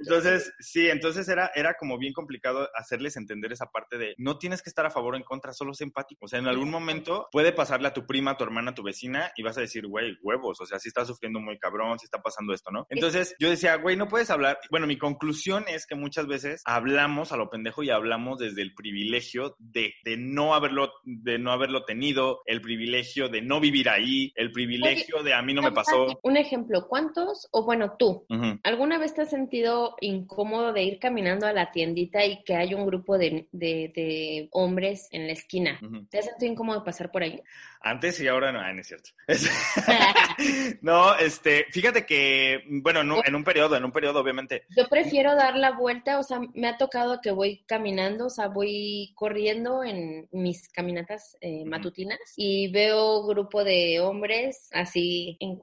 Entonces, 0.00 0.52
sí, 0.58 0.88
entonces 0.88 1.07
era, 1.16 1.50
era 1.54 1.74
como 1.74 1.98
bien 1.98 2.12
complicado 2.12 2.68
hacerles 2.74 3.16
entender 3.16 3.52
esa 3.52 3.66
parte 3.66 3.98
de 3.98 4.14
no 4.18 4.38
tienes 4.38 4.62
que 4.62 4.70
estar 4.70 4.86
a 4.86 4.90
favor 4.90 5.14
o 5.14 5.16
en 5.16 5.22
contra, 5.22 5.52
solo 5.52 5.74
sé 5.74 5.84
empático. 5.84 6.26
O 6.26 6.28
sea, 6.28 6.38
en 6.38 6.48
algún 6.48 6.70
momento 6.70 7.28
puede 7.32 7.52
pasarle 7.52 7.88
a 7.88 7.94
tu 7.94 8.06
prima, 8.06 8.32
a 8.32 8.36
tu 8.36 8.44
hermana, 8.44 8.72
a 8.72 8.74
tu 8.74 8.82
vecina 8.82 9.32
y 9.36 9.42
vas 9.42 9.56
a 9.58 9.62
decir, 9.62 9.86
güey, 9.86 10.16
huevos, 10.22 10.60
o 10.60 10.66
sea, 10.66 10.78
si 10.78 10.88
está 10.88 11.04
sufriendo 11.04 11.40
muy 11.40 11.58
cabrón, 11.58 11.98
si 11.98 12.04
está 12.04 12.20
pasando 12.20 12.52
esto, 12.52 12.70
¿no? 12.70 12.86
Entonces 12.90 13.34
yo 13.38 13.48
decía, 13.48 13.76
güey, 13.76 13.96
no 13.96 14.08
puedes 14.08 14.30
hablar. 14.30 14.58
Bueno, 14.70 14.86
mi 14.86 14.98
conclusión 14.98 15.64
es 15.68 15.86
que 15.86 15.94
muchas 15.94 16.26
veces 16.26 16.62
hablamos 16.64 17.32
a 17.32 17.36
lo 17.36 17.50
pendejo 17.50 17.82
y 17.82 17.90
hablamos 17.90 18.38
desde 18.38 18.62
el 18.62 18.74
privilegio 18.74 19.56
de, 19.58 19.94
de 20.04 20.16
no 20.16 20.54
haberlo, 20.54 20.92
de 21.04 21.38
no 21.38 21.52
haberlo 21.52 21.84
tenido, 21.84 22.42
el 22.46 22.60
privilegio 22.60 23.28
de 23.28 23.42
no 23.42 23.60
vivir 23.60 23.88
ahí, 23.88 24.32
el 24.34 24.52
privilegio 24.52 25.22
de 25.22 25.34
a 25.34 25.42
mí 25.42 25.54
no 25.54 25.62
me 25.62 25.72
pasó. 25.72 26.18
Un 26.22 26.36
ejemplo, 26.36 26.86
¿cuántos, 26.88 27.48
o 27.52 27.64
bueno, 27.64 27.94
tú, 27.98 28.26
Ujú. 28.28 28.58
¿alguna 28.62 28.98
vez 28.98 29.14
te 29.14 29.22
has 29.22 29.30
sentido 29.30 29.96
incómodo 30.00 30.72
de 30.72 30.82
ir 30.88 30.98
caminando 30.98 31.46
a 31.46 31.52
la 31.52 31.70
tiendita 31.70 32.24
y 32.24 32.42
que 32.44 32.54
hay 32.56 32.74
un 32.74 32.86
grupo 32.86 33.16
de, 33.18 33.46
de- 33.52 33.92
de 33.94 34.48
hombres 34.52 35.08
en 35.12 35.26
la 35.26 35.32
esquina? 35.32 35.78
¿Te 36.10 36.18
has 36.18 36.24
sentido 36.26 36.52
incómodo 36.52 36.84
pasar 36.84 37.10
por 37.10 37.22
ahí? 37.22 37.40
Antes 37.80 38.20
y 38.20 38.26
ahora 38.26 38.50
no, 38.50 38.58
ah, 38.60 38.72
no 38.72 38.80
es 38.80 38.88
cierto. 38.88 39.10
no, 40.82 41.16
este, 41.16 41.66
fíjate 41.70 42.04
que, 42.06 42.62
bueno, 42.66 43.00
en 43.00 43.12
un, 43.12 43.22
en 43.24 43.34
un 43.34 43.44
periodo, 43.44 43.76
en 43.76 43.84
un 43.84 43.92
periodo, 43.92 44.20
obviamente. 44.20 44.64
Yo 44.76 44.88
prefiero 44.88 45.34
dar 45.36 45.56
la 45.56 45.72
vuelta, 45.72 46.18
o 46.18 46.22
sea, 46.22 46.40
me 46.54 46.68
ha 46.68 46.76
tocado 46.76 47.20
que 47.22 47.30
voy 47.30 47.62
caminando, 47.66 48.26
o 48.26 48.30
sea, 48.30 48.48
voy 48.48 49.12
corriendo 49.14 49.84
en 49.84 50.28
mis 50.32 50.68
caminatas 50.70 51.36
eh, 51.40 51.64
matutinas 51.64 52.18
y 52.36 52.70
veo 52.72 53.24
grupo 53.26 53.62
de 53.64 54.00
hombres 54.00 54.68
así 54.72 55.36
en, 55.40 55.58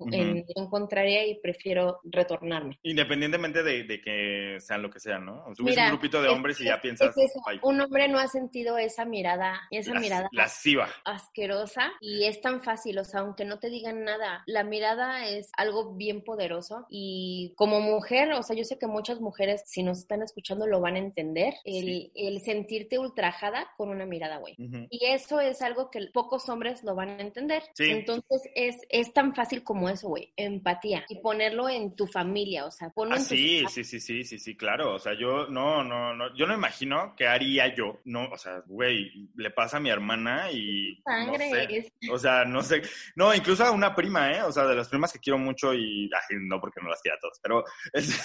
contraria 0.70 1.26
y 1.28 1.40
prefiero 1.40 2.00
retornarme. 2.04 2.80
Independientemente 2.84 3.64
de, 3.64 3.84
de 3.84 4.02
que 4.02 4.58
sean 4.60 4.82
lo 4.82 4.90
que 4.90 5.00
¿no? 5.20 5.44
Subes 5.56 5.72
Mira, 5.76 5.84
un 5.86 5.90
grupito 5.92 6.22
de 6.22 6.28
es- 6.30 6.34
hombres 6.34 6.60
y 6.60 6.64
es- 6.64 6.70
ya 6.70 6.82
piensas, 6.82 7.10
es 7.18 7.32
eso, 7.32 7.40
"Ay, 7.46 7.60
un 7.64 7.80
hombre 7.82 8.08
no 8.08 8.20
ha 8.20 8.28
sentido 8.28 8.78
esa 8.78 9.06
mirada, 9.06 9.62
esa 9.72 9.94
las- 9.94 10.02
mirada 10.02 10.30
lasciva. 10.32 10.88
asquerosa 11.04 11.92
y 12.02 12.26
es 12.26 12.42
tan 12.42 12.62
fácil, 12.64 12.98
o 13.00 13.04
sea, 13.04 13.22
aunque 13.22 13.46
no 13.46 13.60
te 13.60 13.70
digan 13.70 14.04
nada, 14.04 14.44
la 14.46 14.64
mirada 14.64 15.28
es 15.28 15.50
algo 15.58 15.94
bien 15.96 16.24
poderoso 16.24 16.86
y 16.90 17.54
como 17.56 17.80
mujer, 17.82 18.32
o 18.34 18.44
sea, 18.44 18.56
yo 18.56 18.64
sé 18.64 18.78
que 18.78 18.88
muchas 18.88 19.20
mujeres, 19.22 19.64
si 19.66 19.84
nos 19.84 20.00
están 20.00 20.22
escuchando, 20.22 20.68
lo 20.68 20.80
van 20.82 20.96
a 20.96 21.00
entender, 21.00 21.54
el, 21.64 21.84
Sí. 21.86 22.12
el 22.16 22.42
sentirte 22.42 23.00
ultrajada 23.00 23.68
con 23.78 23.90
una 23.90 24.06
mirada, 24.06 24.38
güey. 24.38 24.56
Ujú. 24.58 24.88
Y 24.90 25.06
eso 25.06 25.40
es 25.40 25.62
algo 25.62 25.90
que 25.90 26.00
pocos 26.14 26.48
hombres 26.50 26.84
lo 26.84 26.96
van 26.96 27.10
a 27.10 27.22
entender. 27.22 27.64
Sí. 27.74 27.90
Entonces 27.90 28.42
es, 28.56 28.76
es 28.90 29.14
tan 29.14 29.34
fácil 29.36 29.64
como 29.64 29.90
eso, 29.90 30.08
güey, 30.10 30.34
empatía 30.36 31.06
y 31.10 31.20
ponerlo 31.20 31.70
en 31.70 31.96
tu 31.96 32.08
familia, 32.08 32.66
o 32.66 32.72
sea, 32.72 32.90
ponlo 32.90 33.16
Ah, 33.16 33.18
en 33.18 33.24
tu 33.24 33.30
sí, 33.30 33.64
sí, 33.70 33.84
sí, 33.84 34.00
sí, 34.00 34.24
sí, 34.24 34.40
sí, 34.40 34.56
claro. 34.58 34.98
O 35.06 35.08
sea, 35.08 35.20
yo 35.20 35.46
no, 35.50 35.84
no, 35.84 36.16
no, 36.16 36.36
yo 36.36 36.48
no 36.48 36.56
imagino 36.56 37.14
qué 37.16 37.28
haría 37.28 37.76
yo. 37.76 38.00
No, 38.06 38.28
o 38.32 38.38
sea, 38.40 38.64
güey, 38.66 39.30
le 39.36 39.52
pasa 39.52 39.78
a 39.78 39.80
mi 39.80 39.92
hermana 39.92 40.50
y 40.52 41.00
sangre. 41.04 41.48
no 41.52 41.56
sé. 41.56 41.94
O 42.12 42.18
sea, 42.18 42.44
no 42.44 42.64
sé. 42.64 42.82
No, 43.16 43.32
incluso 43.36 43.64
a 43.64 43.70
una 43.70 43.94
prima, 43.94 44.32
¿eh? 44.32 44.42
O 44.42 44.52
sea, 44.52 44.64
de 44.66 44.74
las 44.76 44.90
primas 44.90 45.14
que 45.14 45.20
quiero 45.20 45.38
mucho 45.38 45.76
y. 45.76 46.10
Ay, 46.12 46.38
no, 46.48 46.60
porque 46.60 46.80
no 46.82 46.90
las 46.90 47.02
quiero 47.04 47.18
a 47.18 47.20
todas, 47.20 47.40
pero. 47.40 47.64
es- 47.94 48.20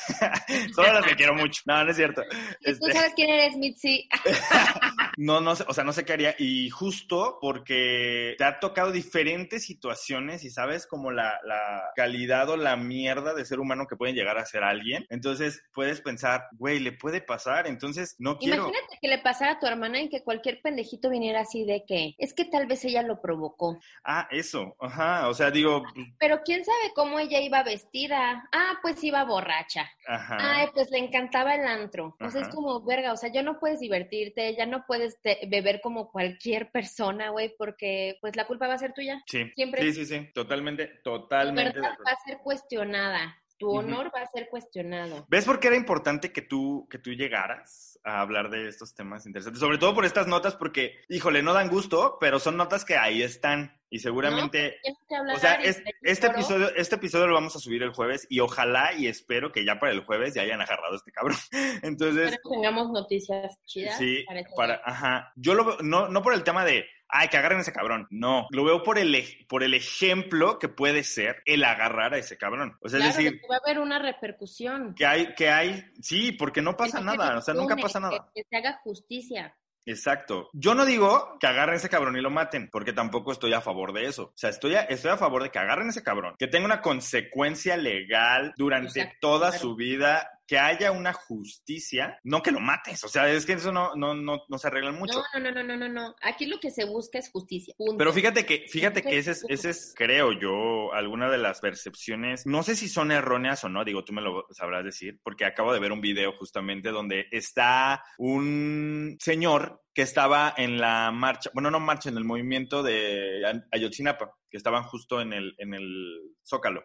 solo 0.74 0.90
las 0.94 1.04
que 1.04 1.16
quiero 1.16 1.34
mucho. 1.34 1.60
No, 1.66 1.84
no 1.84 1.90
es 1.90 1.96
cierto. 1.98 2.22
¿Y 2.22 2.64
tú 2.64 2.86
Este, 2.86 2.92
sabes 2.94 3.12
quién 3.14 3.28
eres, 3.28 3.56
Mitzi? 3.58 4.08
no, 5.18 5.40
no 5.40 5.56
sé, 5.56 5.64
o 5.68 5.72
sea, 5.74 5.84
no 5.84 5.92
sé 5.92 6.04
qué 6.04 6.12
haría. 6.12 6.34
Y 6.38 6.70
justo 6.70 7.38
porque 7.40 8.34
te 8.38 8.44
ha 8.44 8.60
tocado 8.60 8.92
diferentes 8.92 9.64
situaciones 9.64 10.44
y 10.44 10.50
sabes 10.50 10.86
como 10.86 11.10
la, 11.10 11.38
la 11.44 11.90
calidad 11.96 12.48
o 12.50 12.56
la 12.56 12.76
mierda 12.76 13.34
de 13.34 13.44
ser 13.44 13.60
humano 13.60 13.86
que 13.88 13.96
pueden 13.96 14.14
llegar 14.14 14.38
a 14.38 14.46
ser 14.46 14.62
alguien. 14.64 15.06
Entonces 15.10 15.62
puedes 15.72 16.00
pensar, 16.00 16.48
güey, 16.52 16.78
le 16.80 16.92
puede 16.92 17.20
pasar. 17.20 17.66
Entonces 17.66 18.16
no 18.18 18.38
quiero. 18.38 18.64
Imagínate 18.68 18.98
que 19.00 19.08
le 19.08 19.18
pasara 19.18 19.52
a 19.52 19.58
tu 19.58 19.66
hermana 19.66 20.00
y 20.00 20.08
que 20.08 20.22
cualquier 20.22 20.60
pendejito 20.62 21.10
viniera 21.10 21.40
así 21.40 21.64
de 21.64 21.84
que 21.86 22.14
es 22.18 22.34
que 22.34 22.44
tal 22.44 22.66
vez 22.66 22.84
ella 22.84 23.02
lo 23.02 23.20
provocó. 23.20 23.78
Ah, 24.04 24.28
eso. 24.30 24.76
Ajá. 24.80 25.28
O 25.28 25.34
sea, 25.34 25.50
digo, 25.50 25.82
pues, 25.94 26.06
Pero 26.18 26.40
quién 26.44 26.64
sabe 26.64 26.92
cómo 26.94 27.18
ella 27.18 27.40
iba 27.40 27.62
vestida. 27.62 28.48
Ah, 28.52 28.78
pues 28.82 29.02
iba 29.04 29.24
borracha. 29.24 29.90
ajá. 30.06 30.36
Ay, 30.40 30.68
pues 30.74 30.90
le 30.90 30.98
encantaba 30.98 31.54
el 31.54 31.66
antro. 31.66 32.16
O 32.20 32.30
sea, 32.30 32.40
es 32.40 32.48
Ajá. 32.48 32.54
como, 32.54 32.84
verga, 32.84 33.12
o 33.12 33.16
sea, 33.16 33.32
ya 33.32 33.42
no 33.42 33.58
puedes 33.58 33.80
divertirte, 33.80 34.54
ya 34.56 34.66
no 34.66 34.84
puedes 34.86 34.99
puedes 35.00 35.20
te- 35.22 35.46
beber 35.48 35.80
como 35.80 36.10
cualquier 36.10 36.70
persona, 36.70 37.30
güey, 37.30 37.54
porque 37.56 38.18
pues 38.20 38.36
la 38.36 38.46
culpa 38.46 38.68
va 38.68 38.74
a 38.74 38.78
ser 38.78 38.92
tuya. 38.92 39.22
Sí, 39.26 39.50
Siempre. 39.54 39.82
sí, 39.82 39.92
sí, 39.94 40.06
sí, 40.06 40.28
totalmente, 40.34 40.86
totalmente. 41.02 41.72
de 41.72 41.80
verdad 41.80 41.96
va 42.06 42.12
a 42.12 42.24
ser 42.24 42.38
cuestionada. 42.38 43.39
Tu 43.60 43.70
honor 43.70 44.10
va 44.14 44.22
a 44.22 44.26
ser 44.26 44.48
cuestionado. 44.48 45.26
¿Ves 45.28 45.44
por 45.44 45.60
qué 45.60 45.68
era 45.68 45.76
importante 45.76 46.32
que 46.32 46.40
tú, 46.42 46.88
que 46.90 46.98
tú 46.98 47.10
llegaras 47.10 48.00
a 48.02 48.22
hablar 48.22 48.48
de 48.48 48.66
estos 48.68 48.94
temas 48.94 49.26
interesantes? 49.26 49.60
Sobre 49.60 49.76
todo 49.76 49.94
por 49.94 50.06
estas 50.06 50.26
notas, 50.26 50.56
porque, 50.56 50.96
híjole, 51.10 51.42
no 51.42 51.52
dan 51.52 51.68
gusto, 51.68 52.16
pero 52.18 52.38
son 52.38 52.56
notas 52.56 52.86
que 52.86 52.96
ahí 52.96 53.22
están. 53.22 53.78
Y 53.90 53.98
seguramente, 53.98 54.80
hablar 55.18 55.36
o 55.36 55.38
sea, 55.38 55.54
es- 55.56 55.82
este 56.00 56.28
episodio, 56.28 56.74
este 56.74 56.94
episodio 56.94 57.26
lo 57.26 57.34
vamos 57.34 57.54
a 57.54 57.58
subir 57.58 57.82
el 57.82 57.90
jueves 57.92 58.26
y 58.30 58.40
ojalá 58.40 58.94
y 58.94 59.08
espero 59.08 59.52
que 59.52 59.64
ya 59.64 59.78
para 59.78 59.92
el 59.92 60.04
jueves 60.04 60.32
ya 60.32 60.42
hayan 60.42 60.60
agarrado 60.62 60.94
a 60.94 60.96
este 60.96 61.12
cabrón. 61.12 61.36
Entonces, 61.84 62.30
Espero 62.32 62.42
que 62.42 62.54
tengamos 62.56 62.90
noticias 62.90 63.58
chidas. 63.66 63.98
Sí, 63.98 64.24
para 64.26 64.40
día. 64.76 64.80
ajá. 64.84 65.32
Yo 65.36 65.54
lo 65.54 65.64
veo, 65.66 65.76
no, 65.82 66.08
no 66.08 66.22
por 66.22 66.32
el 66.34 66.44
tema 66.44 66.64
de, 66.64 66.86
ay, 67.12 67.28
que 67.28 67.36
agarren 67.36 67.58
a 67.58 67.62
ese 67.62 67.72
cabrón. 67.72 68.06
No, 68.10 68.46
lo 68.50 68.64
veo 68.64 68.82
por 68.82 68.98
el, 68.98 69.46
por 69.48 69.62
el 69.62 69.74
ejemplo 69.74 70.58
que 70.58 70.68
puede 70.68 71.04
ser 71.04 71.42
el 71.44 71.64
agarrar 71.64 72.14
a 72.14 72.18
ese 72.18 72.36
cabrón. 72.36 72.76
O 72.80 72.88
sea, 72.88 72.98
Claro, 72.98 73.10
es 73.10 73.16
decir, 73.16 73.40
que 73.40 73.46
va 73.48 73.56
a 73.56 73.60
haber 73.64 73.80
una 73.80 73.98
repercusión. 73.98 74.94
que 74.94 75.06
hay, 75.06 75.34
que 75.34 75.48
hay, 75.48 75.84
sí, 76.00 76.32
porque 76.32 76.62
no 76.62 76.76
pasa 76.76 77.00
nada, 77.00 77.38
o 77.38 77.40
sea, 77.40 77.54
nunca 77.54 77.76
pasa 77.76 78.00
nada. 78.00 78.30
Que, 78.34 78.44
se 78.48 78.56
haga 78.56 78.80
justicia. 78.82 79.54
Exacto. 79.86 80.50
Yo 80.52 80.74
no 80.74 80.84
digo 80.84 81.36
que 81.40 81.46
agarren 81.46 81.76
ese 81.76 81.88
cabrón 81.88 82.16
y 82.16 82.20
lo 82.20 82.30
maten, 82.30 82.68
porque 82.70 82.92
tampoco 82.92 83.32
estoy 83.32 83.54
a 83.54 83.60
favor 83.60 83.92
de 83.92 84.06
eso. 84.06 84.24
O 84.24 84.32
sea, 84.36 84.50
estoy 84.50 84.74
a, 84.74 84.82
estoy 84.82 85.10
a 85.10 85.16
favor 85.16 85.42
de 85.42 85.50
que 85.50 85.58
agarren 85.58 85.88
ese 85.88 86.02
cabrón, 86.02 86.34
que 86.38 86.48
tenga 86.48 86.66
una 86.66 86.82
consecuencia 86.82 87.76
legal 87.76 88.52
durante 88.56 89.00
Exacto, 89.00 89.18
toda 89.20 89.48
claro. 89.50 89.62
su 89.62 89.76
vida, 89.76 90.30
que 90.50 90.58
haya 90.58 90.90
una 90.90 91.12
justicia, 91.12 92.18
no 92.24 92.42
que 92.42 92.50
lo 92.50 92.58
mates. 92.58 93.04
O 93.04 93.08
sea, 93.08 93.30
es 93.30 93.46
que 93.46 93.52
eso 93.52 93.70
no, 93.70 93.94
no, 93.94 94.14
no, 94.16 94.42
no 94.48 94.58
se 94.58 94.66
arregla 94.66 94.90
mucho. 94.90 95.22
No, 95.34 95.40
no, 95.40 95.52
no, 95.52 95.62
no, 95.62 95.76
no, 95.76 95.88
no. 95.88 96.16
Aquí 96.22 96.46
lo 96.46 96.58
que 96.58 96.72
se 96.72 96.84
busca 96.86 97.20
es 97.20 97.30
justicia. 97.30 97.72
Punto. 97.78 97.96
Pero 97.98 98.12
fíjate 98.12 98.44
que, 98.44 98.66
fíjate 98.68 99.00
que 99.00 99.16
ese 99.16 99.30
es, 99.30 99.44
ese 99.48 99.70
es, 99.70 99.94
creo 99.96 100.32
yo, 100.32 100.92
alguna 100.92 101.30
de 101.30 101.38
las 101.38 101.60
percepciones, 101.60 102.46
no 102.46 102.64
sé 102.64 102.74
si 102.74 102.88
son 102.88 103.12
erróneas 103.12 103.62
o 103.62 103.68
no, 103.68 103.84
digo, 103.84 104.02
tú 104.02 104.12
me 104.12 104.22
lo 104.22 104.44
sabrás 104.50 104.84
decir, 104.84 105.20
porque 105.22 105.44
acabo 105.44 105.72
de 105.72 105.78
ver 105.78 105.92
un 105.92 106.00
video 106.00 106.32
justamente 106.32 106.90
donde 106.90 107.28
está 107.30 108.02
un 108.18 109.18
señor 109.20 109.84
que 109.94 110.02
estaba 110.02 110.52
en 110.56 110.80
la 110.80 111.12
marcha, 111.12 111.50
bueno, 111.54 111.70
no 111.70 111.78
marcha, 111.78 112.08
en 112.08 112.16
el 112.16 112.24
movimiento 112.24 112.82
de 112.82 113.46
Ay- 113.46 113.62
Ayotzinapa, 113.70 114.36
que 114.50 114.56
estaban 114.56 114.82
justo 114.82 115.20
en 115.20 115.32
el, 115.32 115.54
en 115.58 115.74
el 115.74 116.34
Zócalo 116.44 116.82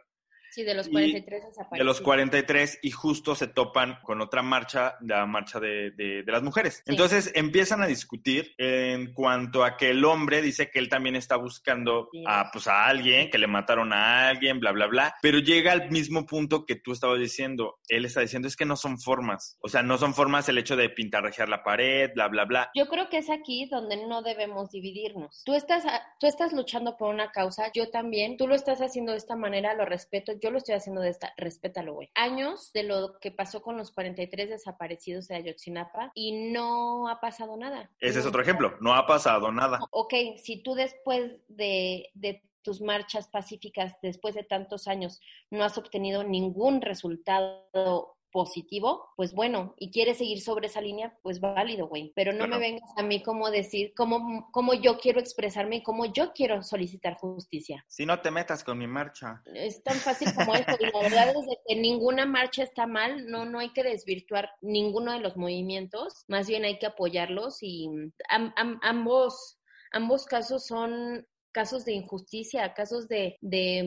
Sí, 0.55 0.63
de 0.63 0.73
los 0.73 0.87
y 0.87 0.91
43 0.91 1.41
de 1.41 1.47
desaparecidos. 1.49 1.85
los 1.85 1.99
43 2.01 2.79
y 2.81 2.91
justo 2.91 3.35
se 3.35 3.47
topan 3.47 3.99
con 4.03 4.21
otra 4.21 4.41
marcha, 4.41 4.95
la 5.01 5.25
marcha 5.25 5.59
de, 5.59 5.91
de- 5.91 6.23
de 6.23 6.31
las 6.31 6.41
mujeres. 6.43 6.75
Sí. 6.77 6.83
Entonces 6.87 7.31
empiezan 7.35 7.81
a 7.83 7.87
discutir 7.87 8.53
en 8.57 9.13
cuanto 9.13 9.65
a 9.65 9.75
que 9.75 9.89
el 9.89 10.05
hombre 10.05 10.41
dice 10.41 10.71
que 10.71 10.79
él 10.79 10.87
también 10.87 11.17
está 11.17 11.35
buscando 11.35 12.07
Sí. 12.13 12.23
a, 12.25 12.49
pues, 12.53 12.67
a 12.67 12.85
alguien, 12.85 13.29
que 13.29 13.37
le 13.37 13.47
mataron 13.47 13.91
a 13.91 14.29
alguien, 14.29 14.61
bla, 14.61 14.71
bla, 14.71 14.87
bla, 14.87 15.15
pero 15.21 15.39
llega 15.39 15.73
al 15.73 15.91
mismo 15.91 16.25
punto 16.25 16.65
que 16.65 16.75
tú 16.75 16.93
estabas 16.93 17.19
diciendo. 17.19 17.79
Él 17.89 18.05
está 18.05 18.21
diciendo 18.21 18.47
es 18.47 18.55
que 18.55 18.65
no 18.65 18.77
son 18.77 18.97
formas. 18.97 19.57
O 19.59 19.67
sea, 19.67 19.83
no 19.83 19.97
son 19.97 20.13
formas 20.13 20.47
el 20.47 20.57
hecho 20.57 20.77
de 20.77 20.89
pintarrejear 20.89 21.49
la 21.49 21.63
pared, 21.63 22.11
bla, 22.15 22.29
bla, 22.29 22.45
bla. 22.45 22.71
Yo 22.75 22.87
creo 22.87 23.09
que 23.09 23.17
es 23.17 23.29
aquí 23.29 23.67
donde 23.69 23.97
no 24.07 24.21
debemos 24.21 24.71
dividirnos. 24.71 25.43
Tú 25.45 25.53
estás, 25.53 25.83
tú 26.19 26.27
estás 26.27 26.53
luchando 26.53 26.95
por 26.95 27.13
una 27.13 27.31
causa, 27.31 27.71
yo 27.73 27.89
también. 27.89 28.37
Tú 28.37 28.47
lo 28.47 28.55
estás 28.55 28.79
haciendo 28.79 29.11
de 29.11 29.17
esta 29.17 29.35
manera, 29.35 29.73
lo 29.73 29.83
respeto. 29.85 30.31
Yo 30.45 30.51
lo 30.51 30.59
estoy 30.59 30.75
haciendo 30.75 31.01
de 31.01 31.09
esta, 31.09 31.33
respétalo, 31.37 31.95
güey. 31.95 32.11
Años 32.13 32.71
de 32.71 32.83
lo 32.83 33.17
que 33.19 33.31
pasó 33.31 33.63
con 33.63 33.77
los 33.77 33.89
43 33.89 34.47
desaparecidos 34.47 35.27
de 35.27 35.37
Ayotzinapa 35.37 36.11
y 36.13 36.51
no 36.51 37.07
ha 37.07 37.19
pasado 37.19 37.57
nada. 37.57 37.89
Ese 37.99 38.19
es 38.19 38.27
otro 38.27 38.43
ejemplo. 38.43 38.75
No 38.79 38.93
ha 38.93 39.07
pasado 39.07 39.51
nada. 39.51 39.79
Ok, 39.89 40.13
si 40.37 40.61
tú 40.61 40.75
después 40.75 41.31
de, 41.47 42.11
de 42.13 42.43
tus 42.61 42.79
marchas 42.79 43.27
pacíficas, 43.27 43.95
después 44.03 44.35
de 44.35 44.43
tantos 44.43 44.87
años, 44.87 45.19
no 45.49 45.63
has 45.63 45.79
obtenido 45.79 46.23
ningún 46.23 46.81
resultado 46.81 48.14
positivo, 48.39 49.13
pues 49.15 49.33
bueno, 49.33 49.75
y 49.77 49.91
quieres 49.91 50.17
seguir 50.17 50.41
sobre 50.41 50.67
esa 50.67 50.81
línea, 50.81 51.17
pues 51.23 51.39
válido, 51.39 51.87
güey. 51.87 52.11
Pero 52.17 52.33
no 52.33 52.39
Claro. 52.39 52.51
me 52.51 52.59
vengas 52.59 52.89
a 52.97 53.01
mí 53.01 53.23
como 53.23 53.49
decir 53.49 53.93
cómo, 53.95 54.49
cómo 54.51 54.73
yo 54.73 54.97
quiero 54.99 55.21
expresarme 55.21 55.77
y 55.77 55.83
cómo 55.83 56.05
yo 56.07 56.33
quiero 56.33 56.61
solicitar 56.61 57.15
justicia. 57.15 57.85
Si 57.87 58.05
no 58.05 58.19
te 58.19 58.31
metas 58.31 58.61
con 58.65 58.77
mi 58.77 58.87
marcha. 58.87 59.41
Es 59.53 59.81
tan 59.83 59.95
fácil 59.99 60.33
como 60.35 60.53
eso. 60.53 60.75
Y 60.81 60.85
la 60.91 61.01
verdad 61.01 61.29
es 61.29 61.45
de 61.45 61.57
que 61.65 61.75
ninguna 61.77 62.25
marcha 62.25 62.63
está 62.63 62.85
mal, 62.85 63.25
no, 63.31 63.45
no 63.45 63.59
hay 63.59 63.71
que 63.71 63.83
desvirtuar 63.83 64.49
ninguno 64.61 65.13
de 65.13 65.21
los 65.21 65.37
movimientos, 65.37 66.25
más 66.27 66.45
bien 66.47 66.65
hay 66.65 66.77
que 66.77 66.87
apoyarlos 66.87 67.63
y 67.63 67.87
am- 68.27 68.51
am- 68.57 68.79
ambos, 68.83 69.59
ambos 69.93 70.25
casos 70.25 70.65
son 70.67 71.25
casos 71.55 71.85
de 71.85 71.93
injusticia, 71.93 72.73
casos 72.73 73.07
de, 73.07 73.37
de 73.39 73.81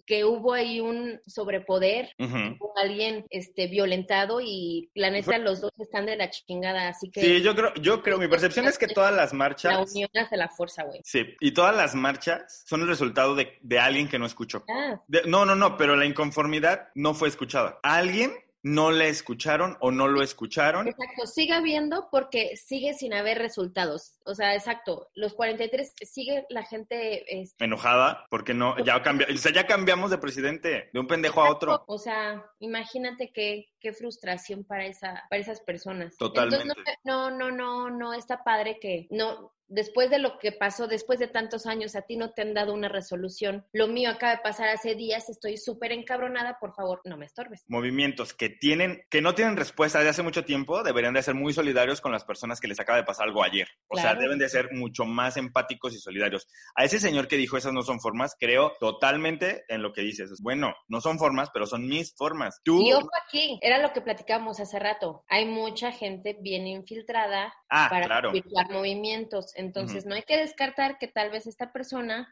mm, 0.00 0.04
que 0.06 0.24
hubo 0.24 0.54
ahí 0.54 0.80
un 0.80 1.20
sobrepoder, 1.26 2.08
hubo 2.18 2.72
alguien 2.78 3.26
este, 3.28 3.66
violentado 3.66 4.40
y 4.40 4.88
la 4.94 5.10
neta 5.10 5.36
los 5.36 5.60
dos 5.60 5.70
están 5.78 6.06
de 6.06 6.16
la 6.16 6.30
chingada, 6.30 6.88
así 6.88 7.10
que 7.10 7.20
Sí, 7.20 7.42
yo 7.42 7.54
creo, 7.54 7.74
yo 7.74 8.02
creo, 8.02 8.16
mi 8.16 8.26
percepción 8.26 8.64
es 8.66 8.78
que 8.78 8.86
todas 8.88 9.14
las 9.14 9.32
la 9.32 9.38
marchas... 9.38 9.92
unión 9.92 10.08
hace 10.14 10.38
la 10.38 10.48
fuerza, 10.48 10.84
güey. 10.84 11.00
Sí, 11.04 11.26
y 11.40 11.52
todas 11.52 11.76
las 11.76 11.94
marchas 11.94 12.64
son 12.66 12.80
el 12.80 12.88
resultado 12.88 13.34
de, 13.34 13.58
de 13.60 13.78
alguien 13.78 14.08
que 14.08 14.18
no 14.18 14.24
escuchó. 14.24 14.64
Ah, 14.70 14.98
De- 15.06 15.24
no, 15.26 15.44
no, 15.44 15.54
no, 15.54 15.76
pero 15.76 15.96
la 15.96 16.06
inconformidad 16.06 16.88
no 16.94 17.12
fue 17.12 17.28
escuchada. 17.28 17.78
Alguien 17.82 18.32
no 18.62 18.90
le 18.90 19.08
escucharon 19.08 19.76
o 19.80 19.90
no 19.90 20.08
lo 20.08 20.22
escucharon. 20.22 20.88
Exacto, 20.88 21.26
siga 21.26 21.60
viendo 21.60 22.08
porque 22.10 22.56
sigue 22.56 22.94
sin 22.94 23.14
haber 23.14 23.38
resultados. 23.38 24.18
O 24.24 24.34
sea, 24.34 24.54
exacto, 24.54 25.08
los 25.14 25.34
43 25.34 25.94
sigue 26.02 26.46
la 26.50 26.64
gente... 26.64 27.40
este, 27.40 27.64
Enojada 27.64 28.26
porque 28.30 28.54
no, 28.54 28.78
ya, 28.84 29.02
cambia, 29.02 29.26
o 29.32 29.36
sea, 29.36 29.52
ya 29.52 29.66
cambiamos 29.66 30.10
de 30.10 30.18
presidente, 30.18 30.90
de 30.92 31.00
un 31.00 31.06
pendejo 31.06 31.42
a 31.42 31.50
otro. 31.50 31.84
O 31.86 31.98
sea, 31.98 32.44
imagínate 32.58 33.32
qué, 33.32 33.69
qué 33.80 33.92
frustración 33.92 34.64
para 34.64 34.86
esa, 34.86 35.24
para 35.28 35.40
esas 35.40 35.60
personas. 35.60 36.16
Totalmente. 36.16 36.64
Entonces, 36.66 36.94
no, 37.04 37.30
no, 37.30 37.50
no, 37.50 37.90
no, 37.90 38.12
está 38.14 38.44
padre 38.44 38.78
que 38.80 39.06
no, 39.10 39.52
después 39.70 40.10
de 40.10 40.18
lo 40.18 40.38
que 40.38 40.52
pasó, 40.52 40.88
después 40.88 41.18
de 41.18 41.28
tantos 41.28 41.64
años, 41.64 41.94
a 41.94 42.02
ti 42.02 42.16
no 42.16 42.32
te 42.32 42.42
han 42.42 42.54
dado 42.54 42.74
una 42.74 42.88
resolución. 42.88 43.64
Lo 43.72 43.86
mío 43.86 44.10
acaba 44.10 44.32
de 44.32 44.42
pasar 44.42 44.68
hace 44.68 44.94
días, 44.96 45.28
estoy 45.30 45.56
súper 45.56 45.92
encabronada, 45.92 46.58
por 46.60 46.74
favor, 46.74 47.00
no 47.04 47.16
me 47.16 47.26
estorbes. 47.26 47.64
Movimientos 47.68 48.34
que 48.34 48.48
tienen, 48.50 49.02
que 49.10 49.22
no 49.22 49.34
tienen 49.34 49.56
respuesta 49.56 50.00
de 50.02 50.08
hace 50.08 50.22
mucho 50.22 50.44
tiempo, 50.44 50.82
deberían 50.82 51.14
de 51.14 51.22
ser 51.22 51.34
muy 51.34 51.52
solidarios 51.52 52.00
con 52.00 52.10
las 52.12 52.24
personas 52.24 52.60
que 52.60 52.66
les 52.68 52.80
acaba 52.80 52.98
de 52.98 53.04
pasar 53.04 53.28
algo 53.28 53.42
ayer. 53.44 53.68
O 53.88 53.94
sea, 53.96 54.10
Claro. 54.10 54.22
deben 54.22 54.38
de 54.38 54.48
ser 54.48 54.72
mucho 54.72 55.04
más 55.04 55.36
empáticos 55.36 55.94
y 55.94 55.98
solidarios. 55.98 56.48
A 56.74 56.84
ese 56.84 56.98
señor 56.98 57.28
que 57.28 57.36
dijo 57.36 57.56
esas 57.56 57.72
no 57.72 57.82
son 57.82 58.00
formas, 58.00 58.34
creo 58.38 58.72
totalmente 58.80 59.64
en 59.68 59.82
lo 59.82 59.92
que 59.92 60.02
dices. 60.02 60.30
Bueno, 60.42 60.74
no 60.88 61.00
son 61.00 61.18
formas, 61.18 61.48
pero 61.54 61.66
son 61.66 61.86
mis 61.86 62.12
formas. 62.16 62.60
Tú, 62.64 62.82
Y 62.82 62.92
ojo 62.92 63.08
aquí, 63.26 63.58
era 63.70 63.82
lo 63.82 63.92
que 63.92 64.00
platicábamos 64.00 64.60
hace 64.60 64.78
rato. 64.78 65.24
Hay 65.28 65.46
mucha 65.46 65.92
gente 65.92 66.36
bien 66.40 66.66
infiltrada 66.66 67.54
ah, 67.68 67.88
para 67.88 68.06
claro. 68.06 68.32
movimientos. 68.70 69.52
Entonces, 69.56 70.06
no 70.06 70.14
hay 70.14 70.22
que 70.22 70.36
descartar 70.36 70.98
que 70.98 71.08
tal 71.08 71.30
vez 71.30 71.46
esta 71.46 71.72
persona 71.72 72.28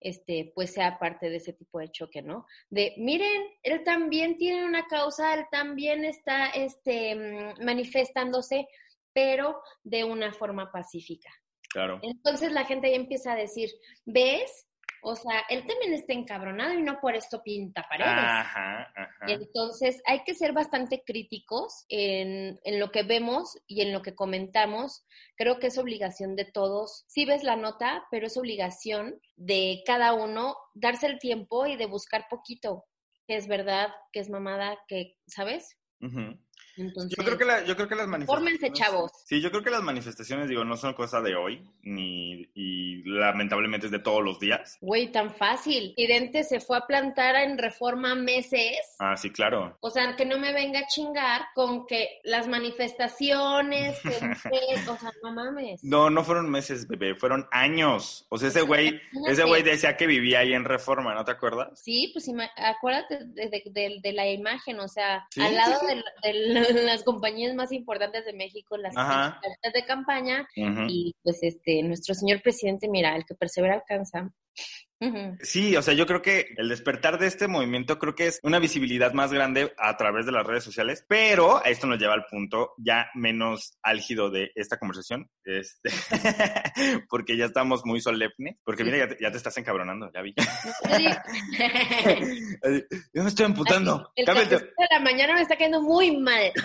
este, 0.00 0.52
pues 0.54 0.72
sea 0.72 0.98
parte 0.98 1.28
de 1.28 1.36
ese 1.36 1.52
tipo 1.52 1.78
de 1.78 1.90
choque, 1.90 2.22
¿no? 2.22 2.46
De, 2.70 2.94
miren, 2.96 3.42
él 3.62 3.84
también 3.84 4.36
tiene 4.38 4.64
una 4.64 4.86
causa, 4.86 5.34
él 5.34 5.44
también 5.50 6.04
está 6.04 6.48
este, 6.48 7.14
mm, 7.14 7.64
manifestándose, 7.64 8.66
pero 9.12 9.60
de 9.82 10.04
una 10.04 10.32
forma 10.32 10.72
pacífica. 10.72 11.30
Claro. 11.68 12.00
Entonces 12.02 12.50
la 12.52 12.64
gente 12.64 12.90
ya 12.90 12.96
empieza 12.96 13.32
a 13.32 13.36
decir, 13.36 13.70
¿ves? 14.04 14.66
O 15.02 15.16
sea, 15.16 15.40
él 15.48 15.66
también 15.66 15.94
está 15.94 16.12
encabronado 16.12 16.74
y 16.74 16.82
no 16.82 17.00
por 17.00 17.14
esto 17.14 17.42
pinta 17.42 17.86
paredes. 17.88 18.10
Ajá, 18.12 18.92
ajá. 18.94 19.26
Entonces, 19.26 20.02
hay 20.06 20.22
que 20.24 20.34
ser 20.34 20.52
bastante 20.52 21.02
críticos 21.04 21.84
en, 21.88 22.58
en 22.64 22.80
lo 22.80 22.90
que 22.90 23.02
vemos 23.02 23.58
y 23.66 23.82
en 23.82 23.92
lo 23.92 24.02
que 24.02 24.14
comentamos. 24.14 25.04
Creo 25.36 25.58
que 25.58 25.68
es 25.68 25.78
obligación 25.78 26.36
de 26.36 26.44
todos. 26.44 27.04
Sí 27.08 27.24
ves 27.24 27.44
la 27.44 27.56
nota, 27.56 28.04
pero 28.10 28.26
es 28.26 28.36
obligación 28.36 29.20
de 29.36 29.82
cada 29.86 30.12
uno 30.12 30.56
darse 30.74 31.06
el 31.06 31.18
tiempo 31.18 31.66
y 31.66 31.76
de 31.76 31.86
buscar 31.86 32.26
poquito, 32.28 32.84
que 33.26 33.36
es 33.36 33.46
verdad, 33.48 33.88
que 34.12 34.20
es 34.20 34.28
mamada, 34.28 34.78
que, 34.86 35.16
¿sabes? 35.26 35.78
Ujú. 36.00 36.38
Entonces, 36.80 37.16
Yo 37.16 37.24
creo 37.24 37.38
que 37.38 37.44
la, 37.44 37.64
yo 37.64 37.76
creo 37.76 37.88
que 37.88 37.94
las 37.94 38.08
manifestaciones. 38.08 38.58
Fórmense, 38.60 38.72
chavos. 38.78 39.12
Sí, 39.26 39.40
yo 39.40 39.50
creo 39.50 39.62
que 39.62 39.70
las 39.70 39.82
manifestaciones, 39.82 40.48
digo, 40.48 40.64
no 40.64 40.76
son 40.76 40.94
cosa 40.94 41.20
de 41.20 41.34
hoy, 41.36 41.62
ni 41.82 42.48
y 42.54 43.02
lamentablemente 43.04 43.86
es 43.86 43.92
de 43.92 43.98
todos 43.98 44.22
los 44.24 44.38
días. 44.40 44.78
güey, 44.80 45.10
tan 45.12 45.30
fácil. 45.34 45.92
Presidente 45.96 46.44
se 46.44 46.60
fue 46.60 46.76
a 46.78 46.86
plantar 46.86 47.36
en 47.36 47.58
reforma 47.58 48.14
meses. 48.14 48.78
Ah, 48.98 49.16
sí, 49.16 49.30
claro. 49.30 49.76
O 49.80 49.90
sea, 49.90 50.16
que 50.16 50.24
no 50.26 50.38
me 50.38 50.52
venga 50.52 50.80
a 50.80 50.86
chingar 50.86 51.42
con 51.54 51.86
que 51.86 52.20
las 52.24 52.48
manifestaciones, 52.48 53.98
que, 54.00 54.08
o 54.90 54.96
sea, 54.96 55.12
no 55.22 55.32
mames. 55.32 55.82
No, 55.84 56.10
no 56.10 56.24
fueron 56.24 56.50
meses, 56.50 56.86
bebé, 56.88 57.14
fueron 57.14 57.46
años. 57.50 58.26
O 58.28 58.38
sea, 58.38 58.48
ese 58.48 58.62
güey, 58.62 59.00
ese 59.28 59.44
güey 59.44 59.62
decía 59.62 59.96
que 59.96 60.06
vivía 60.06 60.40
ahí 60.40 60.52
en 60.54 60.64
Reforma, 60.64 61.14
¿no 61.14 61.24
te 61.24 61.32
acuerdas? 61.32 61.80
Sí, 61.82 62.10
pues 62.12 62.28
acuérdate 62.56 63.24
de, 63.26 63.48
de- 63.48 63.62
de- 63.70 63.98
de 64.02 64.12
la 64.12 64.28
imagen, 64.30 64.80
o 64.80 64.88
sea, 64.88 65.26
Sí, 65.30 65.40
al 65.40 65.54
lado 65.54 65.80
sí, 65.80 65.86
sí. 65.88 65.94
Del, 66.22 66.54
del- 66.54 66.69
las 66.84 67.04
compañías 67.04 67.54
más 67.54 67.72
importantes 67.72 68.24
de 68.24 68.32
México, 68.32 68.76
las 68.76 68.94
cartas 68.94 69.72
de 69.74 69.84
campaña, 69.84 70.48
y 70.54 71.14
pues 71.22 71.38
este, 71.42 71.82
nuestro 71.82 72.14
señor 72.14 72.42
presidente, 72.42 72.88
mira, 72.88 73.16
el 73.16 73.24
que 73.24 73.34
persevera 73.34 73.74
alcanza. 73.74 74.32
Sí, 75.42 75.76
o 75.76 75.82
sea, 75.82 75.94
yo 75.94 76.06
creo 76.06 76.20
que 76.20 76.54
el 76.56 76.68
despertar 76.68 77.18
de 77.18 77.26
este 77.26 77.48
movimiento 77.48 77.98
creo 77.98 78.14
que 78.14 78.26
es 78.26 78.38
una 78.42 78.58
visibilidad 78.58 79.14
más 79.14 79.32
grande 79.32 79.72
a 79.78 79.96
través 79.96 80.26
de 80.26 80.32
las 80.32 80.46
redes 80.46 80.62
sociales, 80.62 81.04
pero 81.08 81.64
esto 81.64 81.86
nos 81.86 81.98
lleva 81.98 82.12
al 82.12 82.26
punto 82.26 82.74
ya 82.76 83.10
menos 83.14 83.78
álgido 83.82 84.30
de 84.30 84.52
esta 84.54 84.78
conversación, 84.78 85.30
este, 85.44 85.90
porque 87.08 87.38
ya 87.38 87.46
estamos 87.46 87.86
muy 87.86 88.00
solemnes, 88.02 88.56
porque 88.62 88.84
mira, 88.84 88.98
ya 88.98 89.08
te, 89.08 89.16
ya 89.20 89.30
te 89.30 89.36
estás 89.38 89.56
encabronando, 89.56 90.10
ya 90.12 90.20
vi. 90.20 90.34
Yo 92.62 92.80
Yo 93.14 93.22
me 93.22 93.28
estoy 93.28 93.46
emputando. 93.46 94.12
El 94.16 94.26
de 94.26 94.70
la 94.90 95.00
mañana 95.00 95.34
me 95.34 95.42
está 95.42 95.56
cayendo 95.56 95.80
muy 95.80 96.16
mal. 96.16 96.52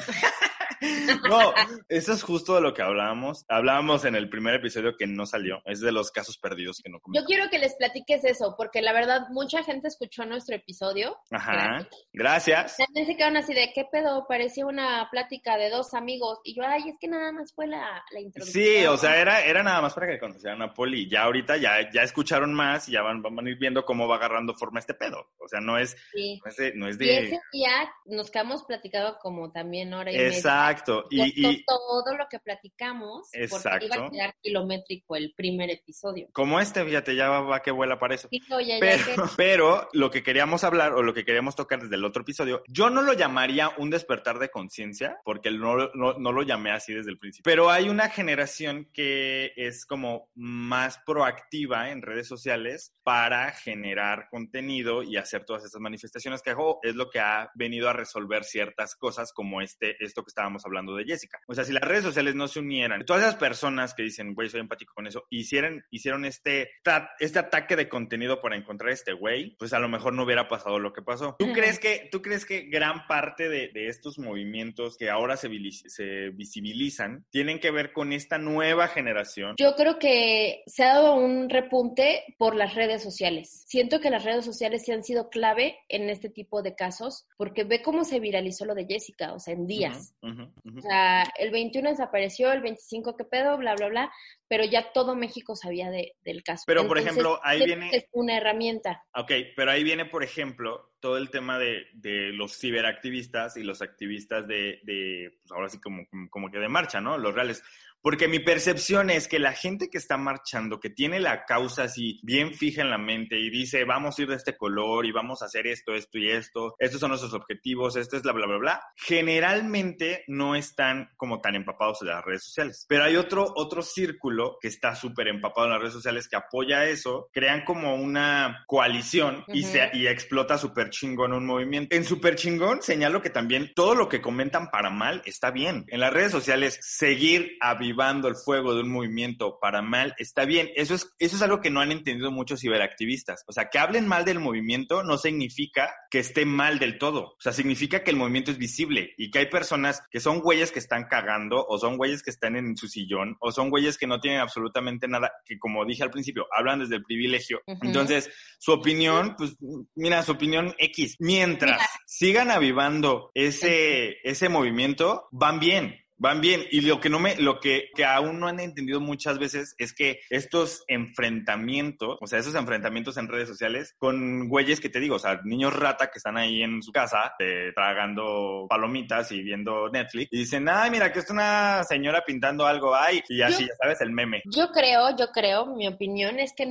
No, 1.29 1.53
eso 1.89 2.13
es 2.13 2.21
justo 2.21 2.55
de 2.55 2.61
lo 2.61 2.73
que 2.73 2.81
hablábamos. 2.81 3.45
Hablábamos 3.47 4.03
en 4.05 4.15
el 4.15 4.29
primer 4.29 4.55
episodio 4.55 4.95
que 4.97 5.07
no 5.07 5.25
salió. 5.25 5.61
Es 5.65 5.79
de 5.79 5.91
los 5.91 6.11
casos 6.11 6.37
perdidos 6.37 6.81
que 6.83 6.89
no 6.89 6.97
Yo 6.97 7.01
comentamos. 7.01 7.27
quiero 7.27 7.49
que 7.49 7.59
les 7.59 7.75
platiques 7.75 8.23
eso, 8.29 8.55
porque 8.57 8.81
la 8.81 8.93
verdad 8.93 9.27
mucha 9.29 9.63
gente 9.63 9.87
escuchó 9.87 10.25
nuestro 10.25 10.55
episodio. 10.55 11.17
Ajá. 11.31 11.87
Gracias. 12.13 12.77
También 12.77 13.05
se 13.05 13.15
quedaron 13.15 13.37
así 13.37 13.53
de, 13.53 13.71
¿qué 13.73 13.85
pedo? 13.91 14.25
Parecía 14.27 14.65
una 14.65 15.07
plática 15.11 15.57
de 15.57 15.69
dos 15.69 15.93
amigos. 15.93 16.39
Y 16.43 16.55
yo, 16.55 16.63
ay, 16.65 16.89
es 16.89 16.97
que 16.99 17.07
nada 17.07 17.31
más 17.31 17.53
fue 17.53 17.67
la, 17.67 18.03
la 18.11 18.19
introducción. 18.19 18.63
Sí, 18.65 18.85
o 18.85 18.97
sea, 18.97 19.19
era, 19.19 19.43
era 19.43 19.63
nada 19.63 19.81
más 19.81 19.93
para 19.93 20.07
que 20.07 20.19
conocieran 20.19 20.61
a 20.61 20.73
Poli. 20.73 21.09
Ya 21.09 21.23
ahorita 21.23 21.57
ya, 21.57 21.89
ya 21.91 22.01
escucharon 22.03 22.53
más 22.53 22.87
y 22.89 22.93
ya 22.93 23.01
van, 23.01 23.21
van 23.21 23.45
a 23.45 23.49
ir 23.49 23.57
viendo 23.57 23.85
cómo 23.85 24.07
va 24.07 24.15
agarrando 24.15 24.53
forma 24.53 24.79
este 24.79 24.93
pedo. 24.93 25.29
O 25.39 25.47
sea, 25.47 25.59
no 25.61 25.77
es, 25.77 25.95
Sí. 26.13 26.39
no 26.43 26.49
es 26.49 26.57
de... 26.57 26.73
no 26.75 26.87
es 26.87 26.95
Y 26.95 27.05
de- 27.05 27.25
ese 27.25 27.39
día 27.51 27.91
nos 28.05 28.31
quedamos 28.31 28.63
platicando 28.63 29.17
como 29.21 29.51
también 29.51 29.93
hora 29.93 30.11
y 30.11 30.15
media. 30.17 30.29
Exacto. 30.29 31.05
Y, 31.09 31.19
Costó 31.19 31.51
y 31.51 31.65
todo 31.65 32.17
lo 32.17 32.27
que 32.29 32.39
platicamos 32.39 33.29
porque 33.31 33.45
iba 33.45 33.55
Exacto. 33.57 34.03
a 34.05 34.09
quedar 34.11 34.35
kilométrico 34.41 35.15
el 35.15 35.33
primer 35.35 35.69
episodio. 35.69 36.27
como 36.33 36.59
este, 36.59 36.83
fíjate, 36.83 37.15
ya 37.15 37.29
va, 37.29 37.41
va 37.41 37.61
que 37.61 37.71
vuela 37.71 37.99
para 37.99 38.14
eso. 38.15 38.27
Oye, 38.51 38.77
Pero, 38.79 39.05
que- 39.05 39.15
pero 39.37 39.87
lo 39.93 40.09
que 40.11 40.23
queríamos 40.23 40.63
hablar 40.63 40.93
o 40.93 41.03
lo 41.03 41.13
que 41.13 41.23
queríamos 41.25 41.55
tocar 41.55 41.81
desde 41.81 41.95
el 41.95 42.05
otro 42.05 42.23
episodio, 42.23 42.63
yo 42.67 42.89
no 42.89 43.01
lo 43.01 43.13
llamaría 43.13 43.69
un 43.77 43.89
despertar 43.89 44.39
de 44.39 44.49
conciencia, 44.49 45.17
porque 45.23 45.51
no, 45.51 45.89
no, 45.93 46.13
no 46.17 46.31
lo 46.31 46.41
llamé 46.43 46.71
así 46.71 46.93
desde 46.93 47.11
el 47.11 47.17
principio. 47.17 47.43
Pero 47.49 47.69
hay 47.69 47.89
una 47.89 48.09
generación 48.09 48.89
que 48.93 49.53
es 49.55 49.85
como 49.85 50.29
más 50.35 50.99
proactiva 51.05 51.89
en 51.91 52.01
redes 52.01 52.27
sociales 52.27 52.93
para 53.03 53.51
generar 53.51 54.27
contenido 54.29 55.03
y 55.03 55.17
hacer 55.17 55.45
todas 55.45 55.63
esas 55.65 55.79
manifestaciones 55.81 56.41
que 56.41 56.51
hago. 56.51 56.79
Es 56.81 56.95
lo 56.95 57.09
que 57.09 57.19
ha 57.19 57.51
venido 57.55 57.89
a 57.89 57.93
resolver 57.93 58.43
ciertas 58.43 58.95
cosas 58.95 59.31
como 59.33 59.61
este, 59.61 59.95
esto 60.03 60.23
que 60.23 60.29
estábamos 60.29 60.65
hablando 60.65 60.95
de 60.95 61.05
Jessica. 61.05 61.39
O 61.47 61.53
sea, 61.53 61.63
si 61.63 61.73
las 61.73 61.83
redes 61.83 62.03
sociales 62.03 62.35
no 62.35 62.47
se 62.47 62.59
unieran, 62.59 63.05
todas 63.05 63.23
esas 63.23 63.35
personas 63.35 63.93
que 63.93 64.03
dicen, 64.03 64.33
güey, 64.33 64.49
soy 64.49 64.59
empático 64.61 64.93
con 64.93 65.07
eso, 65.07 65.25
hicieran, 65.29 65.83
hicieron 65.91 66.25
este, 66.25 66.71
este 67.19 67.39
ataque 67.39 67.75
de 67.75 67.89
contenido 68.05 68.39
para 68.39 68.55
encontrar 68.55 68.91
este 68.91 69.13
güey, 69.13 69.55
pues 69.57 69.73
a 69.73 69.79
lo 69.79 69.89
mejor 69.89 70.13
no 70.13 70.23
hubiera 70.23 70.47
pasado 70.47 70.77
lo 70.77 70.93
que 70.93 71.01
pasó. 71.01 71.35
¿Tú 71.39 71.51
crees 71.53 71.79
que, 71.79 72.07
tú 72.11 72.21
crees 72.21 72.45
que 72.45 72.61
gran 72.69 73.07
parte 73.07 73.49
de, 73.49 73.69
de 73.69 73.87
estos 73.87 74.19
movimientos 74.19 74.95
que 74.95 75.09
ahora 75.09 75.37
se, 75.37 75.49
se 75.87 76.29
visibilizan 76.29 77.25
tienen 77.31 77.59
que 77.59 77.71
ver 77.71 77.93
con 77.93 78.13
esta 78.13 78.37
nueva 78.37 78.87
generación? 78.87 79.55
Yo 79.57 79.73
creo 79.75 79.97
que 79.97 80.61
se 80.67 80.83
ha 80.83 80.93
dado 80.95 81.15
un 81.15 81.49
repunte 81.49 82.23
por 82.37 82.55
las 82.55 82.75
redes 82.75 83.01
sociales. 83.01 83.63
Siento 83.67 83.99
que 83.99 84.11
las 84.11 84.23
redes 84.23 84.45
sociales 84.45 84.83
sí 84.85 84.91
han 84.91 85.03
sido 85.03 85.29
clave 85.29 85.75
en 85.89 86.09
este 86.11 86.29
tipo 86.29 86.61
de 86.61 86.75
casos, 86.75 87.25
porque 87.37 87.63
ve 87.63 87.81
cómo 87.81 88.03
se 88.03 88.19
viralizó 88.19 88.65
lo 88.65 88.75
de 88.75 88.85
Jessica, 88.85 89.33
o 89.33 89.39
sea, 89.39 89.55
en 89.55 89.65
días. 89.65 90.13
Ujú, 90.21 90.43
ujú, 90.43 90.51
ujú. 90.63 90.77
O 90.79 90.81
sea, 90.81 91.23
el 91.39 91.49
21 91.49 91.89
desapareció, 91.89 92.51
el 92.51 92.61
25 92.61 93.15
qué 93.17 93.23
pedo, 93.25 93.57
bla, 93.57 93.73
bla, 93.75 93.87
bla, 93.87 94.11
pero 94.47 94.63
ya 94.63 94.91
todo 94.93 95.15
México 95.15 95.55
sabía 95.55 95.89
de- 95.89 96.13
del 96.23 96.43
caso. 96.43 96.63
Pero, 96.67 96.87
por 96.87 96.99
ejemplo, 96.99 97.39
ahí 97.43 97.65
viene- 97.65 97.89
Es 97.95 98.07
una 98.11 98.35
herramienta. 98.37 99.03
Ok, 99.13 99.31
pero 99.55 99.71
ahí 99.71 99.83
viene, 99.83 100.05
por 100.05 100.21
ejemplo, 100.23 100.91
todo 100.99 101.17
el 101.17 101.29
tema 101.29 101.57
de, 101.57 101.85
de 101.93 102.33
los 102.33 102.59
ciberactivistas 102.59 103.55
y 103.55 103.63
los 103.63 103.81
activistas 103.81 104.47
de, 104.47 104.81
de, 104.83 105.37
pues 105.41 105.51
ahora 105.53 105.69
sí 105.69 105.79
como, 105.79 106.05
como- 106.29 106.51
que 106.51 106.59
de 106.59 106.67
marcha, 106.67 106.99
¿no? 106.99 107.17
Los 107.17 107.33
reales. 107.33 107.63
Porque 108.05 108.27
mi 108.27 108.37
percepción 108.37 109.09
es 109.09 109.27
que 109.27 109.39
la 109.39 109.53
gente 109.53 109.89
que 109.89 109.97
está 109.97 110.15
marchando, 110.15 110.79
que 110.79 110.91
tiene 110.91 111.19
la 111.19 111.43
causa 111.43 111.85
así 111.85 112.19
bien 112.21 112.53
fija 112.53 112.83
en 112.83 112.91
la 112.91 112.99
mente 112.99 113.35
y 113.39 113.49
dice, 113.49 113.83
vamos 113.83 114.19
a 114.19 114.21
ir 114.21 114.27
de 114.27 114.35
este 114.35 114.55
color 114.55 115.07
y 115.07 115.11
vamos 115.11 115.41
a 115.41 115.45
hacer 115.45 115.65
esto, 115.65 115.95
esto 115.95 116.19
y 116.19 116.29
esto, 116.29 116.75
estos 116.77 116.99
son 116.99 117.09
nuestros 117.09 117.33
objetivos, 117.33 117.95
esto 117.95 118.15
es 118.15 118.21
bla, 118.21 118.33
bla, 118.33 118.45
bla, 118.45 118.57
bla, 118.57 118.81
generalmente 118.95 120.23
no 120.27 120.55
están 120.55 121.09
como 121.17 121.41
tan 121.41 121.55
empapados 121.55 122.03
en 122.03 122.09
las 122.09 122.23
redes 122.23 122.43
sociales. 122.43 122.85
Pero 122.87 123.05
hay 123.05 123.15
otro, 123.15 123.51
otro 123.55 123.81
círculo 123.81 124.59
que 124.61 124.67
está 124.67 124.93
súper 124.93 125.27
empapado 125.27 125.65
en 125.65 125.73
las 125.73 125.81
redes 125.81 125.95
sociales 125.95 126.27
que 126.27 126.35
apoya 126.35 126.85
eso, 126.85 127.29
crean 127.33 127.65
como 127.65 127.95
una 127.95 128.65
coalición 128.67 129.43
y, 129.47 129.63
Ujú. 129.63 129.71
se, 129.71 129.89
y 129.93 130.05
explota 130.05 130.59
súper 130.59 130.91
chingón 130.91 131.33
un 131.33 131.47
movimiento. 131.47 131.95
En 131.95 132.05
súper 132.05 132.35
chingón 132.35 132.83
señalo 132.83 133.23
que 133.23 133.31
también 133.31 133.71
todo 133.73 133.95
lo 133.95 134.07
que 134.07 134.21
comentan 134.21 134.69
para 134.69 134.91
mal 134.91 135.23
está 135.25 135.49
bien. 135.49 135.85
En 135.87 136.01
las 136.01 136.13
redes 136.13 136.31
sociales, 136.31 136.77
seguir 136.83 137.57
avivando 137.95 138.27
el 138.27 138.35
fuego 138.35 138.75
de 138.75 138.81
un 138.81 138.91
movimiento 138.91 139.57
para 139.59 139.81
mal 139.81 140.13
está 140.17 140.45
bien. 140.45 140.69
Eso 140.75 140.95
es, 140.95 141.13
eso 141.17 141.35
es 141.35 141.41
algo 141.41 141.61
que 141.61 141.69
no 141.69 141.79
han 141.79 141.91
entendido 141.91 142.29
muchos 142.31 142.59
ciberactivistas. 142.59 143.43
O 143.47 143.53
sea, 143.53 143.69
que 143.69 143.79
hablen 143.79 144.07
mal 144.07 144.25
del 144.25 144.39
movimiento 144.39 145.03
no 145.03 145.17
significa 145.17 145.93
que 146.09 146.19
esté 146.19 146.45
mal 146.45 146.77
del 146.79 146.97
todo. 146.97 147.35
O 147.37 147.37
sea, 147.39 147.53
significa 147.53 148.03
que 148.03 148.11
el 148.11 148.17
movimiento 148.17 148.51
es 148.51 148.57
visible 148.57 149.13
y 149.17 149.31
que 149.31 149.39
hay 149.39 149.45
personas 149.47 150.01
que 150.11 150.19
son 150.19 150.41
güeyes 150.41 150.71
que 150.71 150.79
están 150.79 151.05
cagando 151.05 151.65
o 151.65 151.77
son 151.77 151.97
güeyes 151.97 152.21
que 152.21 152.31
están 152.31 152.55
en 152.55 152.75
su 152.75 152.87
sillón 152.87 153.37
o 153.39 153.51
son 153.51 153.69
güeyes 153.69 153.97
que 153.97 154.07
no 154.07 154.19
tienen 154.19 154.41
absolutamente 154.41 155.07
nada, 155.07 155.31
que 155.45 155.57
como 155.57 155.85
dije 155.85 156.03
al 156.03 156.11
principio, 156.11 156.47
hablan 156.55 156.79
desde 156.79 156.97
el 156.97 157.03
privilegio. 157.03 157.61
Entonces, 157.81 158.29
su 158.59 158.73
opinión, 158.73 159.35
pues 159.37 159.55
mira, 159.95 160.21
su 160.23 160.33
opinión 160.33 160.75
X. 160.77 161.15
Mientras 161.19 161.81
sigan 162.05 162.51
avivando 162.51 163.31
ese, 163.33 164.17
ese 164.23 164.49
movimiento, 164.49 165.27
van 165.31 165.59
bien. 165.59 166.04
Van 166.17 166.39
bien. 166.41 166.63
Y 166.71 166.81
lo 166.81 166.99
que 167.01 167.09
no 167.09 167.19
me, 167.19 167.35
lo 167.35 167.59
que, 167.59 167.89
que 167.95 168.05
aún 168.05 168.39
no 168.39 168.47
han 168.47 168.59
entendido 168.59 169.01
muchas 169.01 169.37
veces 169.37 169.75
es 169.77 169.93
que 169.93 170.19
estos 170.29 170.83
enfrentamientos, 170.87 172.17
o 172.21 172.27
sea, 172.27 172.39
esos 172.39 172.55
enfrentamientos 172.55 173.17
en 173.17 173.27
redes 173.27 173.49
sociales 173.49 173.93
con 173.97 174.47
güeyes 174.47 174.79
que 174.79 174.89
te 174.89 174.99
digo, 174.99 175.15
o 175.15 175.19
sea, 175.19 175.41
niños 175.43 175.73
rata 175.75 176.07
que 176.07 176.17
están 176.19 176.37
ahí 176.37 176.61
en 176.63 176.81
su 176.81 176.91
casa 176.91 177.33
eh, 177.39 177.71
tragando 177.75 178.65
palomitas 178.69 179.31
y 179.31 179.41
viendo 179.41 179.89
Netflix 179.89 180.29
y 180.31 180.37
dicen, 180.39 180.67
ay, 180.69 180.89
mira, 180.91 181.11
que 181.11 181.19
es 181.19 181.29
una 181.29 181.83
señora 181.83 182.23
pintando 182.25 182.65
algo, 182.65 182.95
ay, 182.95 183.21
y 183.27 183.41
así, 183.41 183.63
Yo- 183.63 183.67
ya 183.67 183.75
sabes, 183.81 184.01
el 184.01 184.11
meme. 184.11 184.41
Yo 184.45 184.71
creo, 184.71 185.15
yo 185.17 185.31
creo, 185.31 185.65
mi 185.65 185.87
opinión 185.87 186.39
es 186.39 186.53
que 186.55 186.63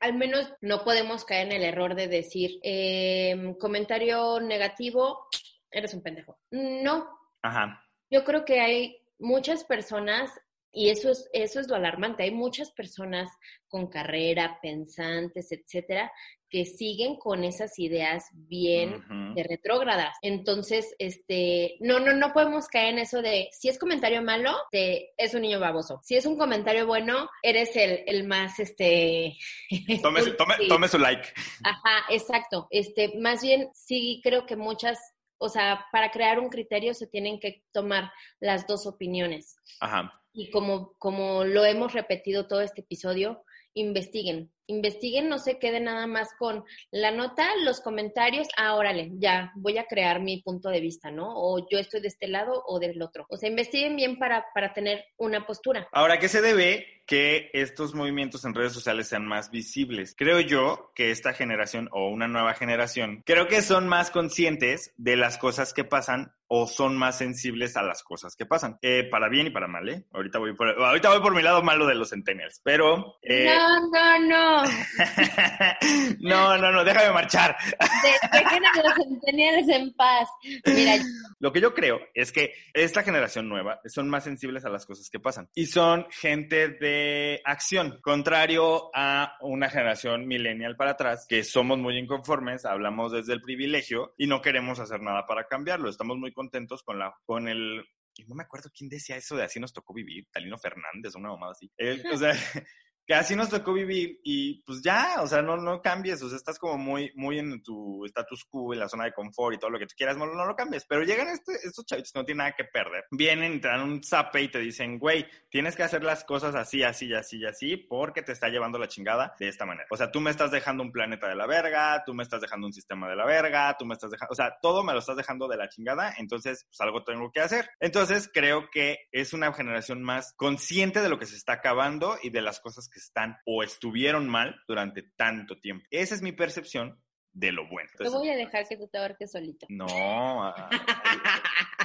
al 0.00 0.14
menos 0.14 0.52
no 0.60 0.84
podemos 0.84 1.24
caer 1.24 1.46
en 1.46 1.52
el 1.52 1.64
error 1.64 1.94
de 1.94 2.08
decir 2.08 2.58
eh, 2.62 3.54
comentario 3.58 4.40
negativo, 4.40 5.26
eres 5.70 5.94
un 5.94 6.02
pendejo. 6.02 6.38
No, 6.50 7.06
Ajá. 7.42 7.82
Yo 8.10 8.24
creo 8.24 8.44
que 8.44 8.60
hay 8.60 8.98
muchas 9.18 9.64
personas, 9.64 10.30
y 10.72 10.90
eso 10.90 11.10
es, 11.10 11.28
eso 11.32 11.60
es 11.60 11.68
lo 11.68 11.76
alarmante, 11.76 12.22
hay 12.22 12.30
muchas 12.30 12.70
personas 12.70 13.28
con 13.68 13.88
carrera, 13.88 14.58
pensantes, 14.62 15.52
etcétera, 15.52 16.12
que 16.50 16.66
siguen 16.66 17.16
con 17.16 17.44
esas 17.44 17.78
ideas 17.78 18.24
bien 18.32 19.04
de 19.34 19.44
retrógradas. 19.44 20.16
Entonces, 20.20 20.96
este, 20.98 21.76
no, 21.78 22.00
no, 22.00 22.12
no 22.12 22.32
podemos 22.32 22.66
caer 22.66 22.94
en 22.94 22.98
eso 22.98 23.22
de 23.22 23.48
si 23.52 23.68
es 23.68 23.78
comentario 23.78 24.20
malo, 24.20 24.56
te, 24.72 25.12
es 25.16 25.32
un 25.32 25.42
niño 25.42 25.60
baboso. 25.60 26.00
Si 26.02 26.16
es 26.16 26.26
un 26.26 26.36
comentario 26.36 26.88
bueno, 26.88 27.30
eres 27.42 27.76
el, 27.76 28.02
el 28.06 28.26
más, 28.26 28.58
este... 28.58 29.36
Tome, 30.02 30.22
tome 30.68 30.88
su 30.88 30.98
like. 30.98 31.28
Ajá, 31.62 32.04
exacto. 32.10 32.66
Este, 32.70 33.16
más 33.20 33.42
bien 33.42 33.70
sí 33.72 34.20
creo 34.24 34.44
que 34.44 34.56
muchas, 34.56 34.98
o 35.40 35.48
sea, 35.48 35.86
para 35.90 36.10
crear 36.10 36.38
un 36.38 36.50
criterio 36.50 36.92
se 36.94 37.06
tienen 37.06 37.40
que 37.40 37.64
tomar 37.72 38.12
las 38.40 38.66
dos 38.66 38.86
opiniones. 38.86 39.56
Ajá. 39.80 40.12
Y 40.32 40.50
como, 40.50 40.92
como 40.98 41.44
lo 41.44 41.64
hemos 41.64 41.94
repetido 41.94 42.46
todo 42.46 42.60
este 42.60 42.82
episodio, 42.82 43.42
investiguen. 43.74 44.52
Investiguen, 44.70 45.28
no 45.28 45.38
se 45.38 45.58
queden 45.58 45.84
nada 45.84 46.06
más 46.06 46.28
con 46.38 46.64
la 46.90 47.10
nota, 47.10 47.48
los 47.64 47.80
comentarios, 47.80 48.48
ah, 48.56 48.74
órale, 48.74 49.10
ya, 49.14 49.52
voy 49.56 49.78
a 49.78 49.84
crear 49.84 50.20
mi 50.20 50.42
punto 50.42 50.68
de 50.70 50.80
vista, 50.80 51.10
¿no? 51.10 51.32
O 51.34 51.68
yo 51.68 51.78
estoy 51.78 52.00
de 52.00 52.08
este 52.08 52.28
lado 52.28 52.62
o 52.66 52.78
del 52.78 53.00
otro. 53.02 53.26
O 53.28 53.36
sea, 53.36 53.48
investiguen 53.48 53.96
bien 53.96 54.18
para, 54.18 54.46
para 54.54 54.72
tener 54.72 55.04
una 55.16 55.46
postura. 55.46 55.88
Ahora, 55.92 56.18
¿qué 56.18 56.28
se 56.28 56.40
debe 56.40 57.00
que 57.10 57.50
estos 57.54 57.92
movimientos 57.92 58.44
en 58.44 58.54
redes 58.54 58.72
sociales 58.72 59.08
sean 59.08 59.26
más 59.26 59.50
visibles. 59.50 60.14
Creo 60.16 60.38
yo 60.38 60.92
que 60.94 61.10
esta 61.10 61.32
generación 61.32 61.88
o 61.90 62.08
una 62.08 62.28
nueva 62.28 62.54
generación, 62.54 63.24
creo 63.26 63.48
que 63.48 63.62
son 63.62 63.88
más 63.88 64.12
conscientes 64.12 64.94
de 64.96 65.16
las 65.16 65.36
cosas 65.36 65.74
que 65.74 65.82
pasan 65.82 66.32
o 66.52 66.66
son 66.66 66.96
más 66.96 67.16
sensibles 67.16 67.76
a 67.76 67.82
las 67.82 68.02
cosas 68.02 68.34
que 68.34 68.44
pasan, 68.44 68.76
eh, 68.82 69.04
para 69.08 69.28
bien 69.28 69.46
y 69.46 69.50
para 69.50 69.68
mal, 69.68 69.88
¿eh? 69.88 70.04
Ahorita 70.12 70.40
voy 70.40 70.52
por, 70.56 70.68
ahorita 70.68 71.10
voy 71.10 71.20
por 71.20 71.32
mi 71.34 71.42
lado 71.42 71.62
malo 71.62 71.86
de 71.86 71.94
los 71.94 72.10
centennials, 72.10 72.60
pero... 72.64 73.18
eh, 73.22 73.46
No, 73.46 73.88
no, 73.88 74.18
no. 74.18 74.62
no, 76.20 76.58
no, 76.58 76.72
no, 76.72 76.84
déjame 76.84 77.12
marchar. 77.12 77.56
De- 77.78 78.38
Dejen 78.38 78.64
a 78.64 78.82
los 78.82 78.94
centennials 78.94 79.68
en 79.68 79.92
paz. 79.94 80.28
Mira, 80.66 80.94
Lo 81.38 81.52
que 81.52 81.60
yo 81.60 81.74
creo 81.74 82.00
es 82.14 82.32
que 82.32 82.52
esta 82.74 83.02
generación 83.02 83.48
nueva 83.48 83.80
son 83.86 84.08
más 84.08 84.24
sensibles 84.24 84.64
a 84.64 84.68
las 84.70 84.86
cosas 84.86 85.08
que 85.10 85.20
pasan 85.20 85.48
y 85.54 85.66
son 85.66 86.06
gente 86.10 86.68
de 86.68 87.40
acción, 87.44 87.98
contrario 88.02 88.90
a 88.94 89.36
una 89.40 89.68
generación 89.70 90.26
millennial 90.26 90.76
para 90.76 90.92
atrás, 90.92 91.26
que 91.28 91.44
somos 91.44 91.78
muy 91.78 91.96
inconformes, 91.98 92.64
hablamos 92.64 93.12
desde 93.12 93.32
el 93.34 93.42
privilegio 93.42 94.14
y 94.18 94.26
no 94.26 94.40
queremos 94.42 94.80
hacer 94.80 95.00
nada 95.00 95.26
para 95.26 95.44
cambiarlo. 95.46 95.88
Estamos 95.88 96.16
muy 96.18 96.32
contentos 96.40 96.82
con, 96.82 96.98
la, 96.98 97.14
con 97.26 97.48
el... 97.48 97.84
No 98.26 98.34
me 98.34 98.44
acuerdo 98.44 98.70
quién 98.74 98.88
decía 98.88 99.16
eso 99.16 99.36
de 99.36 99.44
así 99.44 99.60
nos 99.60 99.74
tocó 99.74 99.92
vivir, 99.92 100.26
Talino 100.32 100.56
Fernández, 100.58 101.14
una 101.14 101.28
mamada 101.28 101.52
así. 101.52 101.70
Él, 101.76 102.02
o 102.10 102.16
sea, 102.16 102.32
que 103.10 103.16
así 103.16 103.34
nos 103.34 103.48
tocó 103.48 103.72
vivir 103.72 104.20
y 104.22 104.62
pues 104.62 104.82
ya, 104.82 105.16
o 105.20 105.26
sea, 105.26 105.42
no, 105.42 105.56
no 105.56 105.82
cambies, 105.82 106.22
o 106.22 106.28
sea, 106.28 106.36
estás 106.36 106.60
como 106.60 106.78
muy, 106.78 107.10
muy 107.16 107.40
en 107.40 107.60
tu 107.60 108.04
status 108.04 108.44
quo, 108.44 108.72
en 108.72 108.78
la 108.78 108.88
zona 108.88 109.02
de 109.02 109.12
confort 109.12 109.56
y 109.56 109.58
todo 109.58 109.68
lo 109.68 109.80
que 109.80 109.86
tú 109.88 109.96
quieras, 109.98 110.16
no, 110.16 110.26
no 110.26 110.46
lo 110.46 110.54
cambies, 110.54 110.84
pero 110.84 111.02
llegan 111.02 111.26
este, 111.26 111.54
estos 111.64 111.84
chavitos 111.84 112.12
que 112.12 112.20
no 112.20 112.24
tienen 112.24 112.38
nada 112.38 112.54
que 112.56 112.66
perder, 112.66 113.06
vienen 113.10 113.60
te 113.60 113.66
dan 113.66 113.80
un 113.80 114.00
zape 114.00 114.42
y 114.42 114.48
te 114.48 114.60
dicen, 114.60 115.00
güey, 115.00 115.26
tienes 115.48 115.74
que 115.74 115.82
hacer 115.82 116.04
las 116.04 116.22
cosas 116.22 116.54
así, 116.54 116.84
así, 116.84 117.12
así, 117.12 117.44
así, 117.44 117.76
porque 117.76 118.22
te 118.22 118.30
está 118.30 118.48
llevando 118.48 118.78
la 118.78 118.86
chingada 118.86 119.34
de 119.40 119.48
esta 119.48 119.66
manera. 119.66 119.88
O 119.90 119.96
sea, 119.96 120.12
tú 120.12 120.20
me 120.20 120.30
estás 120.30 120.52
dejando 120.52 120.84
un 120.84 120.92
planeta 120.92 121.26
de 121.26 121.34
la 121.34 121.48
verga, 121.48 122.04
tú 122.06 122.14
me 122.14 122.22
estás 122.22 122.40
dejando 122.40 122.68
un 122.68 122.72
sistema 122.72 123.08
de 123.08 123.16
la 123.16 123.26
verga, 123.26 123.74
tú 123.76 123.86
me 123.86 123.94
estás 123.94 124.12
dejando, 124.12 124.30
o 124.30 124.36
sea, 124.36 124.56
todo 124.62 124.84
me 124.84 124.92
lo 124.92 125.00
estás 125.00 125.16
dejando 125.16 125.48
de 125.48 125.56
la 125.56 125.68
chingada, 125.68 126.14
entonces, 126.16 126.64
pues 126.68 126.80
algo 126.80 127.02
tengo 127.02 127.32
que 127.32 127.40
hacer. 127.40 127.70
Entonces, 127.80 128.30
creo 128.32 128.70
que 128.70 129.08
es 129.10 129.32
una 129.32 129.52
generación 129.52 130.00
más 130.00 130.32
consciente 130.34 131.02
de 131.02 131.08
lo 131.08 131.18
que 131.18 131.26
se 131.26 131.34
está 131.34 131.54
acabando 131.54 132.16
y 132.22 132.30
de 132.30 132.40
las 132.40 132.60
cosas 132.60 132.88
que 132.88 132.99
están 133.00 133.36
o 133.44 133.62
estuvieron 133.62 134.28
mal 134.28 134.60
durante 134.68 135.02
tanto 135.16 135.58
tiempo. 135.60 135.84
Esa 135.90 136.14
es 136.14 136.22
mi 136.22 136.32
percepción 136.32 137.00
de 137.32 137.52
lo 137.52 137.68
bueno. 137.68 137.88
te 137.96 138.04
Entonces, 138.04 138.18
voy 138.18 138.30
a 138.30 138.36
dejar 138.36 138.66
que 138.66 138.76
tú 138.76 138.88
te 138.88 138.98
ahorques 138.98 139.30
solito. 139.30 139.66
no, 139.68 140.44
ay, 140.44 140.78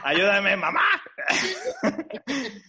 ayúdame, 0.03 0.55
mamá. 0.55 0.81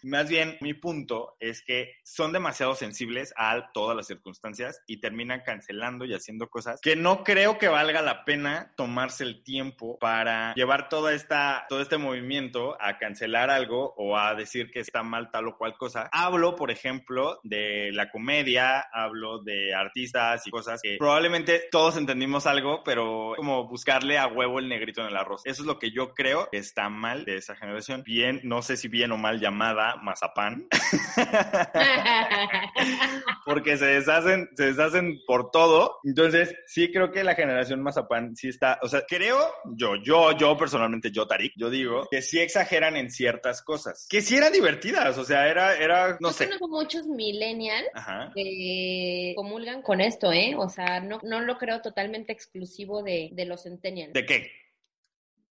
Más 0.03 0.29
bien, 0.29 0.57
mi 0.61 0.75
punto 0.75 1.37
es 1.41 1.63
que 1.63 1.95
son 2.05 2.33
demasiado 2.33 2.75
sensibles 2.75 3.33
a 3.37 3.71
todas 3.73 3.97
las 3.97 4.07
circunstancias 4.07 4.81
y 4.87 5.01
terminan 5.01 5.43
cancelando 5.45 6.05
y 6.05 6.15
haciendo 6.15 6.49
cosas 6.49 6.81
que 6.81 6.97
no 6.97 7.25
creo 7.25 7.59
que 7.59 7.69
valga 7.69 8.03
la 8.03 8.25
pena 8.25 8.73
tomarse 8.77 9.25
el 9.25 9.43
tiempo 9.43 9.99
para 9.99 10.55
llevar 10.55 10.89
toda 10.89 11.13
esta, 11.15 11.67
todo 11.69 11.81
este 11.81 11.99
movimiento 11.99 12.77
a 12.81 12.99
cancelar 12.99 13.51
algo 13.51 13.95
o 13.97 14.17
a 14.17 14.35
decir 14.35 14.71
que 14.71 14.81
está 14.81 15.03
mal 15.03 15.31
tal 15.31 15.49
o 15.49 15.57
cual 15.57 15.77
cosa. 15.77 16.09
Hablo, 16.13 16.57
por 16.57 16.71
ejemplo, 16.71 17.41
de 17.43 17.91
la 17.93 18.11
comedia, 18.11 18.81
hablo 18.93 19.43
de 19.43 19.75
artistas 19.75 20.47
y 20.47 20.51
cosas 20.51 20.81
que 20.83 20.97
probablemente 20.99 21.65
todos 21.71 21.97
entendimos 21.97 22.47
algo, 22.47 22.66
pero 22.85 23.35
como 23.37 23.69
buscarle 23.69 24.19
a 24.19 24.27
huevo 24.27 24.59
el 24.59 24.69
negrito 24.69 25.03
en 25.03 25.09
el 25.09 25.17
arroz. 25.17 25.43
Eso 25.45 25.63
es 25.63 25.67
lo 25.67 25.79
que 25.79 25.91
yo 25.91 26.15
creo 26.15 26.49
que 26.51 26.59
está 26.59 26.89
mal 26.89 27.25
de 27.25 27.37
esa 27.37 27.57
generación. 27.57 28.03
Bien, 28.05 28.41
no 28.45 28.63
sé 28.63 28.77
si 28.77 28.89
bien 28.89 29.13
o 29.13 29.17
mal 29.17 29.41
llamada 29.41 29.97
mazapán, 30.03 30.67
porque 33.45 33.77
se 33.77 33.87
deshacen, 33.87 34.49
se 34.57 34.67
deshacen 34.73 35.21
por 35.27 35.51
todo. 35.51 35.99
Entonces, 36.05 36.55
sí 36.67 36.91
creo 36.93 37.11
que 37.13 37.25
la 37.25 37.35
generación 37.35 37.83
mazapán 37.83 38.37
sí 38.37 38.49
está, 38.49 38.79
o 38.83 38.89
sea, 38.89 39.03
creo 39.07 39.39
yo, 39.75 39.97
yo, 39.97 40.33
yo 40.33 40.57
personalmente, 40.57 41.11
yo 41.11 41.27
Tarik, 41.27 41.53
yo 41.57 41.71
digo 41.71 42.07
que 42.11 42.23
sí 42.23 42.41
exageran 42.41 42.97
en 42.97 43.11
ciertas 43.11 43.63
cosas, 43.63 44.07
que 44.09 44.21
sí 44.21 44.37
eran 44.37 44.53
divertidas, 44.53 45.19
o 45.19 45.25
sea, 45.25 45.49
era, 45.49 45.77
era, 45.77 46.17
no 46.21 46.29
Yo 46.29 46.33
sé. 46.35 46.45
conozco 46.47 46.69
muchos 46.69 47.07
millennials 47.07 47.89
Ajá. 47.95 48.31
que 48.35 49.33
comulgan 49.37 49.83
con 49.83 50.01
esto, 50.01 50.33
¿eh? 50.33 50.55
O 50.57 50.69
sea, 50.69 51.01
no, 51.01 51.21
no 51.23 51.41
lo 51.41 51.59
creo 51.59 51.81
totalmente 51.83 52.33
exclusivo 52.57 53.03
de, 53.03 53.31
de 53.33 53.45
los 53.45 53.63
centennials. 53.63 54.13
¿De 54.13 54.25
qué? 54.25 54.51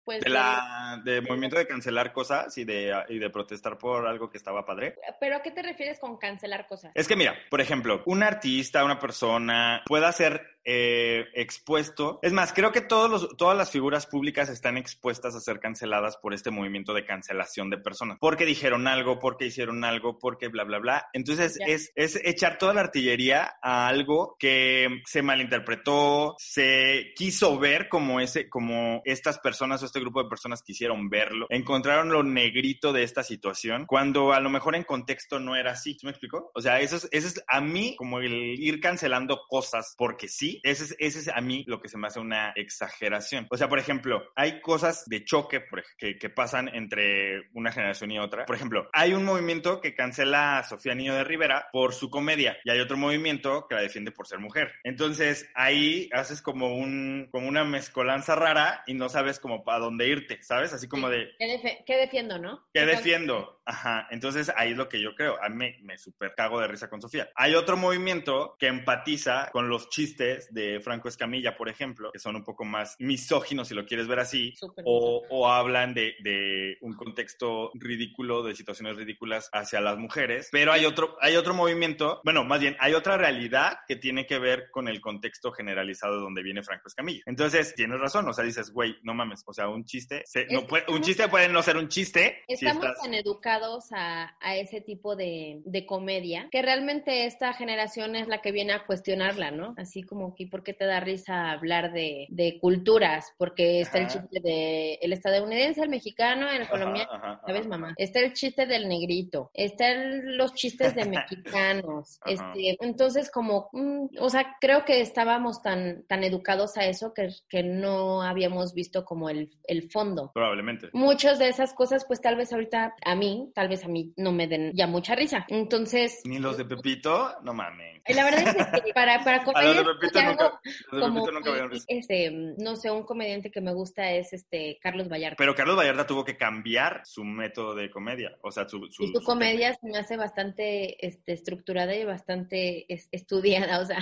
Pues, 0.04 0.22
De 0.22 0.28
la, 0.28 1.00
de 1.02 1.22
movimiento 1.22 1.56
de 1.56 1.66
cancelar 1.66 2.12
cosas 2.12 2.56
y 2.58 2.64
de, 2.64 2.94
y 3.08 3.18
de 3.18 3.30
protestar 3.30 3.78
por 3.78 4.06
algo 4.06 4.28
que 4.28 4.36
estaba 4.36 4.66
padre. 4.66 4.96
¿Pero 5.18 5.36
a 5.36 5.42
qué 5.42 5.50
te 5.50 5.62
refieres 5.62 5.98
con 5.98 6.18
cancelar 6.18 6.66
cosas? 6.66 6.92
Es 6.94 7.08
que 7.08 7.16
mira, 7.16 7.34
por 7.48 7.62
ejemplo, 7.62 8.02
un 8.04 8.22
artista, 8.22 8.84
una 8.84 8.98
persona 8.98 9.82
puede 9.86 10.12
ser 10.12 10.53
eh, 10.64 11.26
expuesto. 11.34 12.18
Es 12.22 12.32
más, 12.32 12.52
creo 12.52 12.72
que 12.72 12.80
todos 12.80 13.10
los, 13.10 13.36
todas 13.36 13.56
las 13.56 13.70
figuras 13.70 14.06
públicas 14.06 14.48
están 14.48 14.76
expuestas 14.76 15.34
a 15.34 15.40
ser 15.40 15.60
canceladas 15.60 16.16
por 16.16 16.34
este 16.34 16.50
movimiento 16.50 16.94
de 16.94 17.04
cancelación 17.04 17.70
de 17.70 17.78
personas. 17.78 18.18
Porque 18.20 18.44
dijeron 18.44 18.86
algo, 18.86 19.18
porque 19.18 19.46
hicieron 19.46 19.84
algo, 19.84 20.18
porque 20.18 20.48
bla, 20.48 20.64
bla, 20.64 20.78
bla. 20.78 21.08
Entonces 21.12 21.58
es, 21.66 21.92
es 21.94 22.20
echar 22.24 22.58
toda 22.58 22.74
la 22.74 22.80
artillería 22.80 23.56
a 23.62 23.88
algo 23.88 24.36
que 24.38 25.02
se 25.06 25.22
malinterpretó, 25.22 26.34
se 26.38 27.12
quiso 27.16 27.58
ver 27.58 27.88
como 27.88 28.20
ese, 28.20 28.48
como 28.48 29.02
estas 29.04 29.38
personas 29.38 29.82
o 29.82 29.86
este 29.86 30.00
grupo 30.00 30.22
de 30.22 30.28
personas 30.28 30.62
quisieron 30.62 31.08
verlo. 31.08 31.46
Encontraron 31.50 32.10
lo 32.10 32.22
negrito 32.22 32.92
de 32.92 33.02
esta 33.02 33.22
situación 33.22 33.86
cuando 33.86 34.32
a 34.32 34.40
lo 34.40 34.50
mejor 34.50 34.74
en 34.74 34.84
contexto 34.84 35.38
no 35.38 35.56
era 35.56 35.72
así. 35.72 35.94
¿Sí 35.94 36.06
me 36.06 36.10
explico? 36.10 36.50
O 36.54 36.60
sea, 36.60 36.80
eso 36.80 36.96
es, 36.96 37.08
eso 37.10 37.28
es 37.28 37.44
a 37.48 37.60
mí 37.60 37.94
como 37.96 38.20
el 38.20 38.32
ir 38.32 38.80
cancelando 38.80 39.42
cosas 39.48 39.94
porque 39.96 40.28
sí. 40.28 40.53
Ese 40.62 40.84
es, 40.84 40.96
ese 40.98 41.18
es 41.20 41.28
a 41.28 41.40
mí 41.40 41.64
lo 41.66 41.80
que 41.80 41.88
se 41.88 41.98
me 41.98 42.06
hace 42.06 42.20
una 42.20 42.52
exageración. 42.56 43.46
O 43.50 43.56
sea, 43.56 43.68
por 43.68 43.78
ejemplo, 43.78 44.22
hay 44.36 44.60
cosas 44.60 45.04
de 45.06 45.24
choque 45.24 45.60
por 45.60 45.82
que, 45.98 46.18
que 46.18 46.30
pasan 46.30 46.68
entre 46.74 47.48
una 47.52 47.72
generación 47.72 48.10
y 48.10 48.18
otra. 48.18 48.46
Por 48.46 48.56
ejemplo, 48.56 48.88
hay 48.92 49.12
un 49.14 49.24
movimiento 49.24 49.80
que 49.80 49.94
cancela 49.94 50.58
a 50.58 50.64
Sofía 50.64 50.94
Niño 50.94 51.14
de 51.14 51.24
Rivera 51.24 51.66
por 51.72 51.94
su 51.94 52.10
comedia 52.10 52.56
y 52.64 52.70
hay 52.70 52.80
otro 52.80 52.96
movimiento 52.96 53.66
que 53.68 53.74
la 53.74 53.80
defiende 53.82 54.12
por 54.12 54.26
ser 54.26 54.38
mujer. 54.38 54.72
Entonces, 54.84 55.50
ahí 55.54 56.08
haces 56.12 56.42
como 56.42 56.76
un 56.76 57.28
como 57.30 57.48
una 57.48 57.64
mezcolanza 57.64 58.34
rara 58.34 58.82
y 58.86 58.94
no 58.94 59.08
sabes 59.08 59.38
como 59.40 59.64
para 59.64 59.78
dónde 59.80 60.08
irte, 60.08 60.42
¿sabes? 60.42 60.72
Así 60.72 60.88
como 60.88 61.08
de 61.08 61.30
¿Qué, 61.38 61.46
defe- 61.46 61.84
qué 61.86 61.96
defiendo, 61.96 62.38
no? 62.38 62.66
¿Qué 62.72 62.80
Entonces, 62.80 63.04
defiendo? 63.04 63.60
Ajá, 63.66 64.06
entonces 64.10 64.52
ahí 64.56 64.72
es 64.72 64.76
lo 64.76 64.88
que 64.88 65.00
yo 65.00 65.14
creo. 65.14 65.42
A 65.42 65.48
mí 65.48 65.56
me, 65.56 65.78
me 65.82 65.98
super 65.98 66.34
cago 66.34 66.60
de 66.60 66.68
risa 66.68 66.88
con 66.90 67.00
Sofía. 67.00 67.30
Hay 67.34 67.54
otro 67.54 67.76
movimiento 67.76 68.56
que 68.58 68.66
empatiza 68.66 69.48
con 69.52 69.68
los 69.68 69.88
chistes 69.88 70.43
de 70.52 70.80
Franco 70.80 71.08
Escamilla, 71.08 71.56
por 71.56 71.68
ejemplo, 71.68 72.10
que 72.12 72.18
son 72.18 72.36
un 72.36 72.44
poco 72.44 72.64
más 72.64 72.96
misóginos, 72.98 73.68
si 73.68 73.74
lo 73.74 73.86
quieres 73.86 74.06
ver 74.08 74.18
así, 74.20 74.54
o, 74.84 75.22
o 75.30 75.48
hablan 75.48 75.94
de, 75.94 76.14
de 76.22 76.76
un 76.80 76.94
contexto 76.94 77.70
ridículo, 77.74 78.42
de 78.42 78.54
situaciones 78.54 78.96
ridículas 78.96 79.48
hacia 79.52 79.80
las 79.80 79.96
mujeres. 79.98 80.48
Pero 80.52 80.72
hay 80.72 80.84
otro, 80.84 81.16
hay 81.20 81.36
otro 81.36 81.54
movimiento, 81.54 82.20
bueno, 82.24 82.44
más 82.44 82.60
bien, 82.60 82.76
hay 82.80 82.94
otra 82.94 83.16
realidad 83.16 83.78
que 83.86 83.96
tiene 83.96 84.26
que 84.26 84.38
ver 84.38 84.70
con 84.70 84.88
el 84.88 85.00
contexto 85.00 85.52
generalizado 85.52 86.16
de 86.16 86.22
donde 86.22 86.42
viene 86.42 86.62
Franco 86.62 86.88
Escamilla. 86.88 87.22
Entonces, 87.26 87.74
tienes 87.74 88.00
razón, 88.00 88.28
o 88.28 88.32
sea, 88.32 88.44
dices, 88.44 88.70
güey, 88.72 88.96
no 89.02 89.14
mames, 89.14 89.42
o 89.46 89.52
sea, 89.52 89.68
un 89.68 89.84
chiste, 89.84 90.22
se- 90.26 90.46
no 90.46 90.60
Es- 90.60 90.64
puede- 90.66 90.84
un 90.88 91.00
chiste 91.02 91.28
puede 91.28 91.48
no 91.48 91.62
ser 91.62 91.76
un 91.76 91.88
chiste. 91.88 92.42
si 92.48 92.54
Estamos 92.54 92.84
estás- 92.84 93.02
tan 93.02 93.14
educados 93.14 93.86
a, 93.92 94.36
a 94.40 94.56
ese 94.56 94.80
tipo 94.80 95.16
de, 95.16 95.60
de 95.64 95.86
comedia 95.86 96.48
que 96.50 96.62
realmente 96.62 97.26
esta 97.26 97.52
generación 97.52 98.16
es 98.16 98.28
la 98.28 98.40
que 98.40 98.52
viene 98.52 98.72
a 98.72 98.84
cuestionarla, 98.86 99.50
¿no? 99.50 99.74
Así 99.76 100.02
como 100.02 100.33
que, 100.34 100.46
¿por 100.46 100.62
qué 100.62 100.72
te 100.72 100.84
da 100.84 101.00
risa 101.00 101.50
hablar 101.50 101.92
de, 101.92 102.26
de 102.30 102.58
culturas? 102.60 103.32
Porque 103.38 103.80
está 103.80 103.98
el 103.98 104.08
chiste 104.08 104.40
de 104.42 104.94
el 105.00 105.12
estadounidense, 105.12 105.82
el 105.82 105.88
mexicano, 105.88 106.48
el 106.50 106.68
colombiano. 106.68 107.10
ajá, 107.12 107.40
¿Sabes, 107.46 107.66
mamá? 107.66 107.94
Está 107.96 108.20
el 108.20 108.32
chiste 108.32 108.66
del 108.66 108.88
negrito, 108.88 109.50
están 109.54 110.36
los 110.36 110.54
chistes 110.54 110.94
de 110.94 111.04
mexicanos. 111.08 112.18
Este, 112.26 112.76
entonces, 112.80 113.30
como, 113.30 113.68
mm, 113.72 114.06
o 114.18 114.30
sea, 114.30 114.56
creo 114.60 114.84
que 114.84 115.00
estábamos 115.00 115.62
tan, 115.62 116.04
tan 116.06 116.24
educados 116.24 116.76
a 116.76 116.84
eso 116.86 117.12
que, 117.14 117.28
que 117.48 117.62
no 117.62 118.22
habíamos 118.22 118.74
visto 118.74 119.04
como 119.04 119.28
el, 119.30 119.50
el 119.64 119.90
fondo. 119.90 120.30
Probablemente. 120.34 120.88
Muchas 120.92 121.38
de 121.38 121.48
esas 121.48 121.74
cosas, 121.74 122.04
pues 122.06 122.20
tal 122.20 122.36
vez 122.36 122.52
ahorita 122.52 122.94
a 123.04 123.14
mí, 123.14 123.50
tal 123.54 123.68
vez 123.68 123.84
a 123.84 123.88
mí 123.88 124.12
no 124.16 124.32
me 124.32 124.46
den 124.46 124.72
ya 124.74 124.86
mucha 124.86 125.14
risa. 125.14 125.44
Entonces, 125.48 126.20
Ni 126.24 126.38
los 126.38 126.56
de 126.56 126.64
Pepito, 126.74 127.34
no 127.42 127.54
mames. 127.54 128.02
la 128.08 128.24
verdad 128.24 128.42
es 128.56 128.82
que 128.82 128.92
para, 128.92 129.22
para 129.24 129.36
A 129.44 129.44
los 129.44 129.52
comedia 129.52 129.82
de 129.82 129.84
Pepito 130.00 130.18
algo 130.24 130.60
nunca, 130.92 131.06
como 131.06 131.30
nunca 131.30 131.70
este, 131.88 132.30
no 132.58 132.76
sé, 132.76 132.90
un 132.90 133.04
comediante 133.04 133.50
que 133.50 133.60
me 133.60 133.72
gusta 133.72 134.10
es 134.12 134.32
este 134.32 134.78
Carlos 134.80 135.08
Vallarta. 135.08 135.36
Pero 135.38 135.54
Carlos 135.54 135.76
Vallarta 135.76 136.06
tuvo 136.06 136.24
que 136.24 136.36
cambiar 136.36 137.02
su 137.04 137.24
método 137.24 137.74
de 137.74 137.90
comedia, 137.90 138.36
o 138.42 138.50
sea, 138.50 138.68
su... 138.68 138.86
su 138.90 139.04
y 139.04 139.06
su 139.08 139.20
su 139.20 139.22
comedia 139.24 139.72
se 139.74 139.86
me 139.88 139.98
hace 139.98 140.16
bastante 140.16 141.04
este, 141.06 141.32
estructurada 141.32 141.94
y 141.94 142.04
bastante 142.04 142.92
es- 142.92 143.08
estudiada, 143.12 143.78
o 143.80 143.84
sea, 143.86 143.98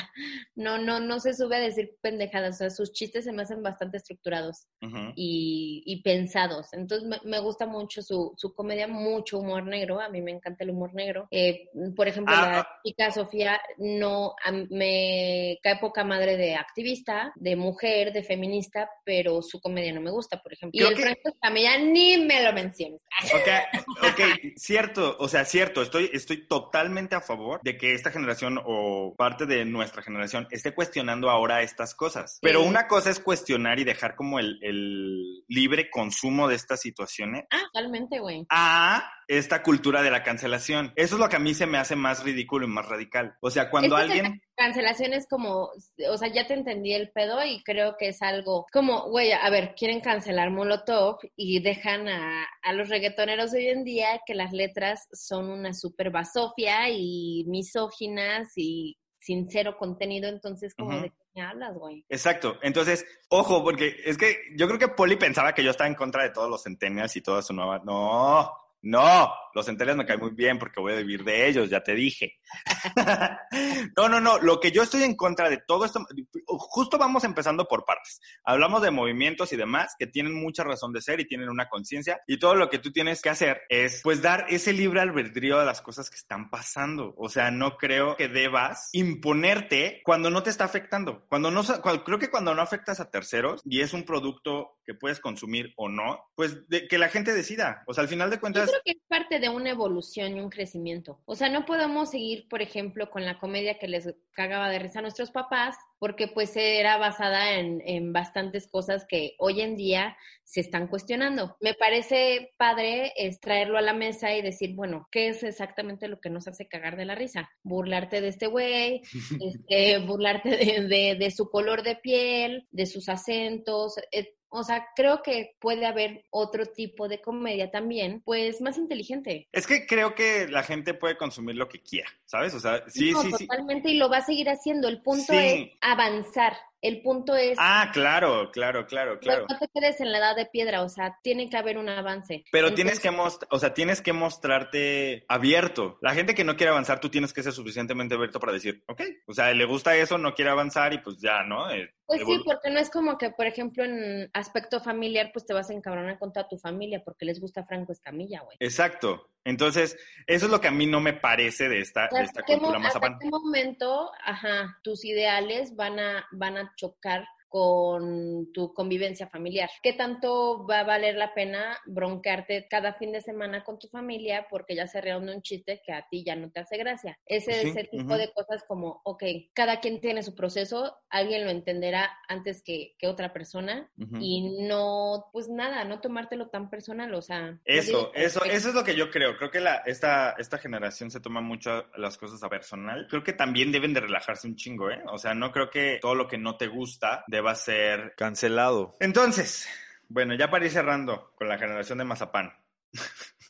no, 0.55 0.79
no, 0.79 1.01
no 1.01 1.21
se 1.21 1.35
sube 1.35 1.57
a 1.57 1.61
decir 1.61 1.97
pendejadas, 2.01 2.57
o 2.57 2.59
sea, 2.59 2.71
sus 2.71 2.93
chistes 2.93 3.25
se 3.25 3.33
me 3.33 3.43
hacen 3.43 3.63
bastante 3.63 3.97
estructurados 3.99 4.67
y, 5.15 5.83
y 5.87 6.03
pensados. 6.03 6.73
Entonces 6.73 7.09
me, 7.09 7.19
me 7.25 7.39
gusta 7.41 7.67
mucho 7.67 8.03
su, 8.03 8.33
su 8.37 8.55
comedia, 8.55 8.89
mucho 8.89 9.39
humor 9.39 9.65
negro, 9.65 10.01
a 10.01 10.09
mí 10.09 10.21
me 10.21 10.33
encanta 10.33 10.65
el 10.65 10.71
humor 10.71 10.95
negro. 10.95 11.27
Eh, 11.31 11.69
por 11.97 12.09
ejemplo, 12.09 12.35
Ah, 12.37 12.47
la 12.53 12.59
ah. 12.61 12.69
chica 12.85 13.11
Sofía 13.11 13.61
no 13.79 14.35
a- 14.45 14.53
me 14.71 15.59
cae 15.63 15.77
poca 15.79 16.02
madre 16.05 16.37
de 16.37 16.55
activista, 16.55 17.33
de 17.37 17.57
mujer, 17.57 18.13
de 18.13 18.23
feminista, 18.23 18.89
pero 19.05 19.43
su 19.43 19.61
comedia 19.61 19.93
no 19.93 20.01
me 20.01 20.11
gusta, 20.11 20.43
por 20.43 20.53
ejemplo. 20.53 20.79
Creo 20.79 20.89
y 20.89 20.93
el 20.93 20.97
que- 20.97 21.03
Franco 21.03 21.29
Escamilla 21.29 21.79
ni 21.79 22.19
me 22.19 22.43
lo 22.43 22.53
menciones. 22.53 23.01
Ok, 23.35 24.11
ok, 24.13 24.21
cierto, 24.57 25.17
o 25.19 25.29
sea, 25.29 25.45
cierto, 25.45 25.83
estoy, 25.83 26.11
estoy 26.13 26.47
totalmente 26.47 27.15
a 27.15 27.21
favor 27.21 27.61
de 27.63 27.77
que 27.77 27.95
esta 27.95 28.11
generación 28.11 28.61
o 28.65 29.15
parte 29.17 29.47
de 29.47 29.65
nuestra 29.65 30.03
generación 30.03 30.47
esté 30.51 30.75
cuestionando 30.75 31.31
ahora 31.31 31.63
estas 31.63 31.95
cosas. 31.95 32.39
Pero 32.43 32.63
Sí. 32.63 32.69
una 32.69 32.87
cosa 32.89 33.11
es 33.11 33.21
cuestionar 33.21 33.79
y 33.79 33.85
dejar 33.85 34.17
como 34.17 34.39
el, 34.39 34.59
el 34.63 35.42
libre 35.53 35.91
consumo 35.91 36.49
de 36.49 36.55
estas 36.57 36.81
situaciones 36.81 37.45
Ah, 37.51 37.63
totalmente, 37.73 38.19
güey. 38.21 38.47
a 38.49 39.11
esta 39.29 39.63
cultura 39.63 40.03
de 40.03 40.11
la 40.11 40.23
cancelación. 40.23 40.93
Eso 40.97 41.15
es 41.15 41.21
lo 41.21 41.29
que 41.29 41.37
a 41.37 41.41
mí 41.41 41.55
se 41.55 41.67
me 41.67 41.79
hace 41.79 41.97
más 41.97 42.23
ridículo 42.23 42.67
y 42.67 42.69
más 42.69 42.87
radical. 42.87 43.35
O 43.41 43.51
sea, 43.51 43.71
cuando 43.71 43.97
alguien... 43.97 44.43
Cancelación 44.55 45.15
es 45.15 45.27
como, 45.29 45.71
o 46.11 46.19
sea, 46.19 46.29
ya 46.33 46.47
te 46.47 46.55
entendí 46.55 46.93
el 46.93 47.11
pedo 47.11 47.43
y 47.45 47.63
creo 47.65 47.97
que 47.99 48.09
es 48.09 48.21
algo 48.21 48.67
como, 48.73 49.09
güey, 49.09 49.33
a 49.33 49.49
ver, 49.51 49.75
quieren 49.75 50.01
cancelar 50.01 50.51
Molotov 50.51 51.17
y 51.35 51.61
dejan 51.63 52.09
a, 52.09 52.47
a 52.63 52.73
los 52.75 52.89
reggaetoneros 52.91 53.55
hoy 53.55 53.69
en 53.69 53.85
día 53.85 54.21
que 54.27 54.35
las 54.35 54.53
letras 54.53 55.09
son 55.13 55.49
una 55.49 55.73
super 55.73 56.11
basofia 56.11 56.91
y 56.91 57.45
misóginas 57.49 58.53
y 58.57 58.99
sin 59.23 59.49
cero 59.49 59.77
contenido, 59.79 60.29
entonces 60.29 60.75
como 60.75 61.01
de 61.01 61.11
qué 61.11 61.25
me 61.37 61.43
hablas, 61.43 61.75
güey. 61.75 62.05
Exacto. 62.09 62.59
Entonces, 62.61 63.07
ojo, 63.29 63.63
porque 63.63 63.95
es 64.05 64.19
que 64.19 64.37
yo 64.57 64.67
creo 64.67 64.79
que 64.81 64.89
Poli 64.89 65.17
pensaba 65.17 65.55
que 65.55 65.63
yo 65.63 65.71
estaba 65.71 65.89
en 65.89 65.95
contra 65.95 66.25
de 66.25 66.31
todos 66.31 66.51
los 66.51 66.65
centennials 66.65 67.17
y 67.17 67.21
toda 67.21 67.41
su 67.41 67.53
nueva... 67.55 67.81
No, 67.85 68.53
no, 68.83 69.33
los 69.55 69.67
centennials 69.67 69.97
me 69.97 70.07
caen 70.07 70.19
muy 70.19 70.33
bien 70.33 70.59
porque 70.59 70.81
voy 70.81 70.93
a 70.93 70.97
vivir 70.97 71.23
de 71.23 71.49
ellos, 71.49 71.71
ya 71.71 71.83
te 71.83 71.95
dije. 71.95 72.41
no, 73.97 74.09
no, 74.09 74.21
no, 74.21 74.39
lo 74.39 74.59
que 74.59 74.73
yo 74.73 74.83
estoy 74.83 75.05
en 75.05 75.15
contra 75.15 75.49
de 75.49 75.59
todo 75.59 75.85
esto, 75.85 76.05
justo 76.47 76.99
vamos 76.99 77.23
empezando 77.23 77.67
por 77.67 77.85
partes. 77.85 78.21
Hablamos 78.45 78.83
de 78.83 78.91
movimientos 78.91 79.53
y 79.53 79.57
demás 79.57 79.95
que 79.97 80.09
tienen 80.09 80.35
mucha 80.35 80.65
razón 80.65 80.93
de 80.93 81.01
ser 81.01 81.21
y 81.21 81.29
tienen 81.29 81.49
una 81.49 81.69
conciencia 81.69 82.21
y 82.27 82.39
todo 82.39 82.57
lo 82.57 82.71
que 82.71 82.79
tú 82.79 82.91
tienes 82.91 83.23
que 83.23 83.31
hacer 83.31 83.63
es 83.69 84.01
pues 84.03 84.21
dar 84.21 84.47
ese 84.49 84.73
libre 84.73 85.01
albedrío 85.01 85.61
de 85.61 85.67
las 85.67 85.81
cosas 85.81 86.11
que 86.11 86.17
están 86.17 86.51
pasando. 86.51 87.15
O 87.17 87.29
sea, 87.29 87.53
no 87.53 87.77
creo 87.77 88.17
que 88.17 88.29
debas 88.29 88.89
imponerte 88.93 90.01
cuando 90.05 90.29
no 90.31 90.43
te 90.43 90.51
está 90.51 90.65
afectando. 90.65 91.25
Cuando 91.29 91.53
no, 91.53 91.63
creo 92.05 92.19
que 92.19 92.31
cuando 92.31 92.55
no 92.55 92.63
afectas 92.63 92.99
a 92.99 93.11
terceros 93.11 93.63
y 93.65 93.81
es 93.81 93.93
un 93.93 94.03
producto 94.05 94.79
que 94.85 94.95
puedes 94.95 95.21
consumir 95.21 95.73
o 95.77 95.89
no, 95.89 96.21
pues 96.35 96.69
de- 96.69 96.89
que 96.89 96.99
la 96.99 97.09
gente 97.09 97.33
decida. 97.35 97.83
O 97.87 97.95
sea, 97.95 98.03
al 98.03 98.09
final 98.09 98.31
de 98.31 98.37
Yo 98.37 98.41
cuentas, 98.41 98.69
creo 98.69 98.81
que 98.85 98.93
es 98.93 99.03
parte 99.09 99.39
de 99.39 99.49
una 99.49 99.71
evolución 99.71 100.37
y 100.37 100.41
un 100.41 100.51
crecimiento. 100.51 101.21
O 101.25 101.35
sea, 101.37 101.49
no 101.49 101.65
podemos 101.65 102.11
seguir, 102.11 102.49
por 102.49 102.63
ejemplo, 102.63 103.11
con 103.11 103.25
la 103.25 103.39
comedia 103.39 103.79
que 103.79 103.89
les 103.89 104.13
cagaba 104.33 104.71
de 104.71 104.79
risa 104.79 104.99
a 105.01 105.03
nuestros 105.03 105.31
papás, 105.31 105.77
porque 105.99 106.27
pues 106.29 106.57
era 106.57 106.97
basada 106.97 107.59
en, 107.59 107.83
en 107.87 108.13
bastantes 108.13 108.67
cosas 108.69 109.05
que 109.09 109.35
hoy 109.39 109.61
en 109.61 109.77
día 109.77 110.17
se 110.45 110.61
están 110.61 110.89
cuestionando. 110.89 111.57
Me 111.61 111.75
parece 111.75 112.53
padre 112.57 113.13
es 113.17 113.41
traerlo 113.41 113.79
a 113.79 113.83
la 113.83 113.93
mesa 113.95 114.35
y 114.35 114.43
decir, 114.43 114.75
bueno, 114.75 115.07
¿qué 115.11 115.29
es 115.29 115.43
exactamente 115.45 116.09
lo 116.09 116.21
que 116.21 116.31
nos 116.31 116.49
hace 116.49 116.67
cagar 116.67 116.97
de 116.97 117.05
la 117.05 117.15
risa? 117.15 117.49
Burlarte 117.63 118.21
de 118.21 118.29
este 118.29 118.47
güey, 118.49 119.03
este, 119.41 119.99
burlarte 119.99 120.51
de, 120.51 120.87
de- 120.89 121.17
de 121.19 121.31
su 121.31 121.49
color 121.51 121.83
de 121.83 121.97
piel, 121.97 122.67
de 122.71 122.87
sus 122.87 123.09
acentos. 123.09 123.95
eh, 124.11 124.35
o 124.53 124.63
sea, 124.65 124.87
creo 124.95 125.23
que 125.23 125.57
puede 125.61 125.87
haber 125.87 126.25
otro 126.31 126.67
tipo 126.67 127.09
de 127.09 127.21
comedia 127.21 127.71
también, 127.71 128.21
pues 128.25 128.61
más 128.61 128.79
inteligente. 128.79 129.49
es 129.53 129.67
que 129.67 129.87
creo 129.87 130.15
que 130.15 130.47
la 130.49 130.63
gente 130.63 130.95
puede 130.95 131.17
consumir 131.17 131.57
lo 131.57 131.69
que 131.69 131.81
quiera, 131.81 132.09
¿sabes? 132.27 132.55
O 132.55 132.61
sea, 132.61 132.85
sí, 132.89 133.13
No, 133.13 133.23
sí, 133.23 133.33
sí. 133.39 133.47
totalmente, 133.47 133.91
y 133.91 133.97
lo 133.97 134.09
va 134.09 134.19
a 134.19 134.25
seguir 134.25 134.49
haciendo. 134.49 134.89
El 134.89 135.03
punto 135.03 135.33
Sí. 135.33 135.37
es 135.39 135.71
avanzar. 135.81 136.55
El 136.81 137.01
punto 137.01 137.37
es 137.37 137.57
Ah, 137.61 137.91
claro, 137.93 138.51
claro, 138.51 138.87
claro, 138.89 139.21
claro. 139.21 139.47
no 139.49 139.57
te 139.57 139.69
quedes 139.73 140.01
en 140.01 140.11
la 140.11 140.19
edad 140.19 140.35
de 140.35 140.47
piedra, 140.47 140.83
o 140.83 140.89
sea, 140.89 141.17
tiene 141.23 141.49
que 141.49 141.57
haber 141.57 141.79
un 141.79 141.89
avance. 141.89 142.43
Pero 142.51 142.75
tienes 142.75 142.99
que 142.99 143.09
o 143.51 143.59
sea, 143.61 143.73
tienes 143.73 144.03
que 144.03 144.13
mostrarte 144.13 145.25
abierto. 145.29 145.97
La 146.01 146.13
gente 146.13 146.35
que 146.35 146.43
no 146.43 146.57
quiere 146.57 146.71
avanzar, 146.73 146.99
tú 146.99 147.09
tienes 147.09 147.33
que 147.33 147.45
ser 147.45 147.53
suficientemente 147.53 148.17
abierto 148.17 148.41
para 148.41 148.53
decir, 148.53 148.83
ok, 148.89 149.01
o 149.27 149.33
sea, 149.33 149.53
le 149.53 149.65
gusta 149.65 149.95
eso, 149.97 150.19
no 150.19 150.35
quiere 150.35 150.51
avanzar 150.51 150.93
y 150.93 150.99
pues 150.99 151.21
ya, 151.21 151.45
¿no? 151.45 151.71
Eh, 151.71 151.89
Pues 152.17 152.27
sí, 152.27 152.43
porque 152.45 152.71
no 152.71 152.79
es 152.79 152.91
como 152.91 153.17
que, 153.17 153.31
por 153.31 153.47
ejemplo, 153.47 153.85
en 153.85 154.31
aspecto 154.35 154.81
familiar, 154.81 155.31
pues 155.33 155.47
te 155.47 155.55
vas 155.55 155.71
a 155.71 155.73
encabronar 155.73 156.19
con 156.19 156.33
toda 156.33 156.49
tu 156.49 156.59
familia 156.59 157.03
porque 157.05 157.25
les 157.25 157.41
gusta 157.41 157.65
Franco 157.65 157.93
Escamilla, 157.93 158.41
güey. 158.43 158.57
Exacto. 158.61 159.31
Entonces, 159.45 159.97
eso 160.27 160.47
es 160.47 160.53
lo 160.53 160.61
que 160.61 160.69
a 160.69 160.73
mí 160.73 160.87
no 160.87 161.01
me 161.01 161.15
parece 161.15 161.69
de 161.69 161.81
esta, 161.81 162.03
de 162.03 162.23
esta 162.23 162.41
¿Hasta 162.41 162.43
qué, 162.43 162.59
cultura 162.59 162.87
hasta 162.87 163.19
qué 163.19 163.29
momento, 163.29 164.11
ajá, 164.25 164.79
tus 164.83 165.05
ideales 165.05 165.75
van 165.75 165.99
a, 165.99 166.27
van 166.33 166.57
a 166.57 166.73
chocar 166.77 167.25
con 167.53 168.51
tu 168.51 168.73
convivencia 168.73 169.27
familiar? 169.27 169.69
¿Qué 169.83 169.93
tanto 169.93 170.67
va 170.67 170.81
a 170.81 170.85
valer 170.85 171.17
la 171.17 171.35
pena 171.35 171.79
broncearte 171.85 172.67
cada 172.67 172.95
fin 172.95 173.13
de 173.13 173.21
semana 173.21 173.63
con 173.63 173.79
tu 173.79 173.89
familia 173.89 174.47
porque 174.49 174.75
ya 174.75 174.87
se 174.87 175.03
reúne 175.03 175.35
un 175.35 175.43
chiste 175.43 175.83
que 175.85 175.93
a 175.93 176.07
ti 176.09 176.25
ya 176.25 176.35
no 176.35 176.51
te 176.51 176.61
hace 176.61 176.79
gracia? 176.79 177.19
Ese, 177.27 177.53
Sí, 177.53 177.69
ese 177.69 177.85
tipo 177.85 178.17
de 178.17 178.33
cosas 178.33 178.65
como, 178.67 179.03
ok, 179.05 179.23
cada 179.53 179.81
quien 179.81 180.01
tiene 180.01 180.23
su 180.23 180.35
proceso, 180.35 180.97
alguien 181.11 181.45
lo 181.45 181.51
entenderá 181.51 182.11
antes 182.27 182.63
que, 182.63 182.95
que 182.99 183.07
otra 183.07 183.35
persona 183.35 183.91
y 184.19 184.67
no, 184.67 185.27
pues 185.31 185.51
nada, 185.51 185.85
no 185.85 186.01
tomártelo 186.01 186.49
tan 186.49 186.71
personal, 186.71 187.13
o 187.13 187.21
sea... 187.21 187.59
Eso, 187.67 188.13
eso, 188.15 188.43
eso 188.45 188.69
es 188.71 188.75
lo 188.75 188.83
que 188.83 188.97
yo 188.97 189.11
creo. 189.11 189.37
Creo 189.37 189.51
que 189.51 189.61
la, 189.61 189.77
esta, 189.85 190.31
esta 190.39 190.57
generación 190.57 191.11
se 191.11 191.21
toma 191.21 191.43
mucho 191.43 191.85
las 191.99 192.17
cosas 192.17 192.43
a 192.43 192.49
personal. 192.49 193.07
Creo 193.11 193.23
que 193.23 193.35
también 193.35 193.71
deben 193.73 193.93
de 193.93 194.01
relajarse 194.01 194.49
un 194.49 194.57
chingo, 194.57 194.91
¿eh? 194.91 195.03
O 195.13 195.19
sea, 195.19 195.35
no 195.35 195.53
creo 195.53 195.69
que 195.69 195.99
todo 196.01 196.15
lo 196.15 196.29
que 196.29 196.39
no 196.39 196.57
te 196.57 196.69
gusta 196.69 197.25
deba 197.43 197.55
ser 197.57 198.15
cancelado. 198.17 198.95
Entonces, 199.01 199.69
bueno, 200.09 200.35
ya 200.35 200.49
para 200.51 200.65
ir 200.65 200.71
cerrando 200.71 201.33
con 201.35 201.49
la 201.49 201.59
generación 201.59 201.99
de 201.99 202.05
Mazapán. 202.05 202.53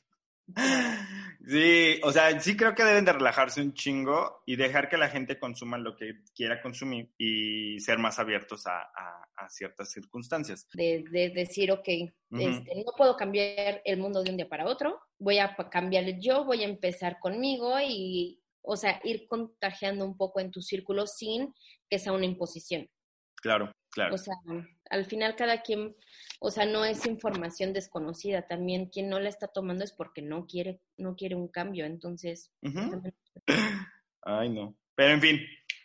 Sí, 1.45 1.99
o 2.05 2.13
sea, 2.13 2.39
sí 2.41 2.57
creo 2.57 2.75
que 2.75 2.85
deben 2.85 3.05
de 3.05 3.13
relajarse 3.13 3.61
un 3.61 3.73
chingo 3.75 4.43
y 4.47 4.55
dejar 4.57 4.89
que 4.89 4.97
la 4.97 5.09
gente 5.09 5.39
consuma 5.39 5.77
lo 5.79 5.97
que 5.97 6.23
quiera 6.37 6.61
consumir 6.63 7.11
y 7.19 7.81
ser 7.81 7.99
más 7.99 8.19
abiertos 8.19 8.67
a, 8.67 8.81
a- 8.83 9.29
a 9.37 9.49
ciertas 9.49 9.91
circunstancias. 9.91 10.69
de, 10.75 11.05
de 11.11 11.31
decir, 11.31 11.73
ok, 11.73 11.89
este, 12.39 12.75
no 12.85 12.93
puedo 12.97 13.17
cambiar 13.17 13.81
el 13.85 13.99
mundo 13.99 14.23
de 14.23 14.31
un 14.31 14.37
día 14.37 14.49
para 14.49 14.67
otro, 14.67 15.01
voy 15.19 15.39
a 15.39 15.57
cambiar 15.71 16.05
yo, 16.21 16.45
voy 16.45 16.63
a 16.63 16.69
empezar 16.69 17.19
conmigo 17.19 17.75
y, 17.81 18.41
o 18.63 18.77
sea, 18.77 19.01
ir 19.03 19.27
contagiando 19.27 20.05
un 20.05 20.17
poco 20.17 20.39
en 20.39 20.51
tu 20.53 20.61
círculo 20.61 21.07
sin 21.09 21.53
que 21.89 21.99
sea 21.99 22.13
una 22.13 22.27
imposición. 22.27 22.89
Claro, 23.37 23.73
claro. 23.93 24.15
O 24.15 24.19
sea, 24.19 24.35
al 24.91 25.05
final 25.05 25.37
cada 25.37 25.63
quien, 25.63 25.97
o 26.41 26.51
sea, 26.51 26.67
no 26.67 26.85
es 26.85 27.07
información 27.07 27.73
desconocida, 27.73 28.47
también 28.49 28.87
quien 28.87 29.09
no 29.09 29.21
la 29.21 29.29
está 29.29 29.47
tomando 29.49 29.85
es 29.85 29.93
porque 29.93 30.21
no 30.23 30.47
quiere, 30.47 30.81
no 30.97 31.15
quiere 31.15 31.35
un 31.37 31.49
cambio, 31.49 31.87
entonces... 31.87 32.51
También- 32.61 33.15
Ay, 34.23 34.51
no. 34.51 34.77
Pero 34.95 35.15
en 35.15 35.21
fin, 35.21 35.41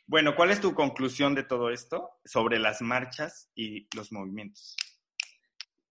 bueno, 0.06 0.36
¿cuál 0.36 0.52
es 0.52 0.62
tu 0.62 0.74
conclusión 0.74 1.36
de 1.36 1.44
todo 1.44 1.70
esto 1.70 2.10
sobre 2.26 2.60
las 2.60 2.82
marchas 2.82 3.50
y 3.56 3.88
los 3.96 4.12
movimientos? 4.12 4.76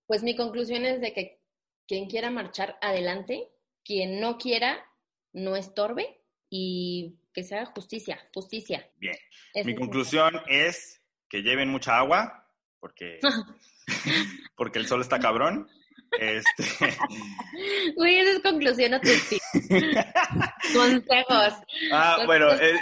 Pues 0.07 0.23
mi 0.23 0.37
conclusión 0.37 0.85
es 0.85 1.01
de 1.01 1.13
que 1.13 1.41
quien 1.89 2.09
quiera 2.09 2.31
marchar 2.31 2.79
adelante, 2.81 3.51
quien 3.85 4.21
no 4.21 4.39
quiera, 4.39 4.85
no 5.33 5.57
estorbe 5.57 6.21
y 6.49 7.17
que 7.33 7.43
se 7.43 7.57
haga 7.57 7.67
justicia, 7.67 8.19
justicia. 8.33 8.89
Bien. 8.97 9.17
Mi 9.65 9.75
conclusión 9.75 10.41
es 10.49 11.03
que 11.29 11.43
lleven 11.43 11.71
mucha 11.71 11.99
agua, 11.99 12.47
porque, 12.81 13.21
porque 14.57 14.79
el 14.79 14.87
sol 14.87 15.01
está 15.01 15.19
cabrón. 15.19 15.69
Este, 16.19 16.97
Güey, 17.97 18.19
esa 18.19 18.33
es 18.33 18.41
conclusión 18.41 18.95
a 18.95 19.01
tips. 19.01 19.41
Consejos. 20.75 21.55
ah, 21.93 22.19
bueno, 22.27 22.51
eh, 22.53 22.73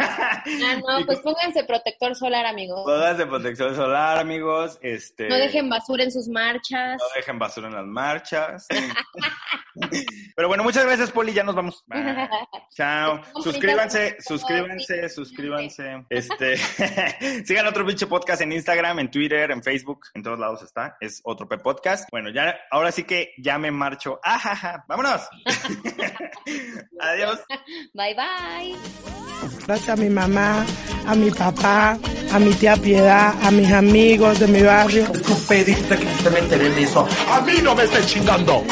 Ah, 0.00 0.42
no, 0.46 1.04
pues 1.06 1.18
pónganse 1.20 1.64
protector 1.64 2.14
solar, 2.14 2.46
amigos. 2.46 2.82
pónganse 2.84 3.26
protección 3.26 3.74
solar, 3.74 4.18
amigos. 4.18 4.78
Este, 4.82 5.28
No 5.28 5.36
dejen 5.36 5.68
basura 5.68 6.04
en 6.04 6.12
sus 6.12 6.28
marchas. 6.28 6.98
no 7.00 7.06
dejen 7.16 7.38
basura 7.38 7.68
en 7.68 7.74
las 7.74 7.86
marchas. 7.86 8.66
Pero 10.36 10.48
bueno, 10.48 10.62
muchas 10.62 10.84
gracias, 10.84 11.10
Poli. 11.10 11.32
Ya 11.32 11.42
nos 11.42 11.54
vamos. 11.54 11.82
Bye. 11.86 12.28
Chao. 12.76 13.20
Suscríbanse, 13.42 14.16
suscríbanse, 14.20 15.08
suscríbanse. 15.08 16.04
Este, 16.10 16.56
sigan 17.44 17.66
otro 17.66 17.84
pinche 17.84 18.06
podcast 18.06 18.42
en 18.42 18.52
Instagram, 18.52 19.00
en 19.00 19.10
Twitter, 19.10 19.50
en 19.50 19.62
Facebook, 19.62 20.06
en 20.14 20.22
todos 20.22 20.38
lados 20.38 20.62
está. 20.62 20.96
Es 21.00 21.20
otro 21.24 21.48
P 21.48 21.58
podcast. 21.58 22.08
Bueno, 22.12 22.30
ya, 22.30 22.56
ahora 22.70 22.92
sí 22.92 23.04
que 23.04 23.32
ya 23.38 23.58
me 23.58 23.70
marcho. 23.70 24.20
¡Ajaja! 24.22 24.84
¡Vámonos! 24.88 25.22
Adiós. 27.00 27.40
Bye, 27.94 28.14
bye. 28.14 28.76
Gracias 29.66 29.88
a 29.88 29.96
mi 29.96 30.08
mamá, 30.08 30.64
a 31.06 31.14
mi 31.14 31.30
papá, 31.30 31.98
a 32.32 32.38
mi 32.38 32.52
tía 32.54 32.76
Piedad, 32.76 33.34
a 33.42 33.50
mis 33.50 33.70
amigos 33.72 34.38
de 34.38 34.46
mi 34.46 34.62
barrio. 34.62 35.06
Tú 35.26 35.34
pediste 35.48 35.96
que 35.96 36.06
usted 36.06 36.30
me 36.50 36.82
eso. 36.82 37.06
A 37.30 37.40
mí 37.40 37.54
no 37.62 37.74
me 37.74 37.84
estés 37.84 38.06
chingando. 38.06 38.64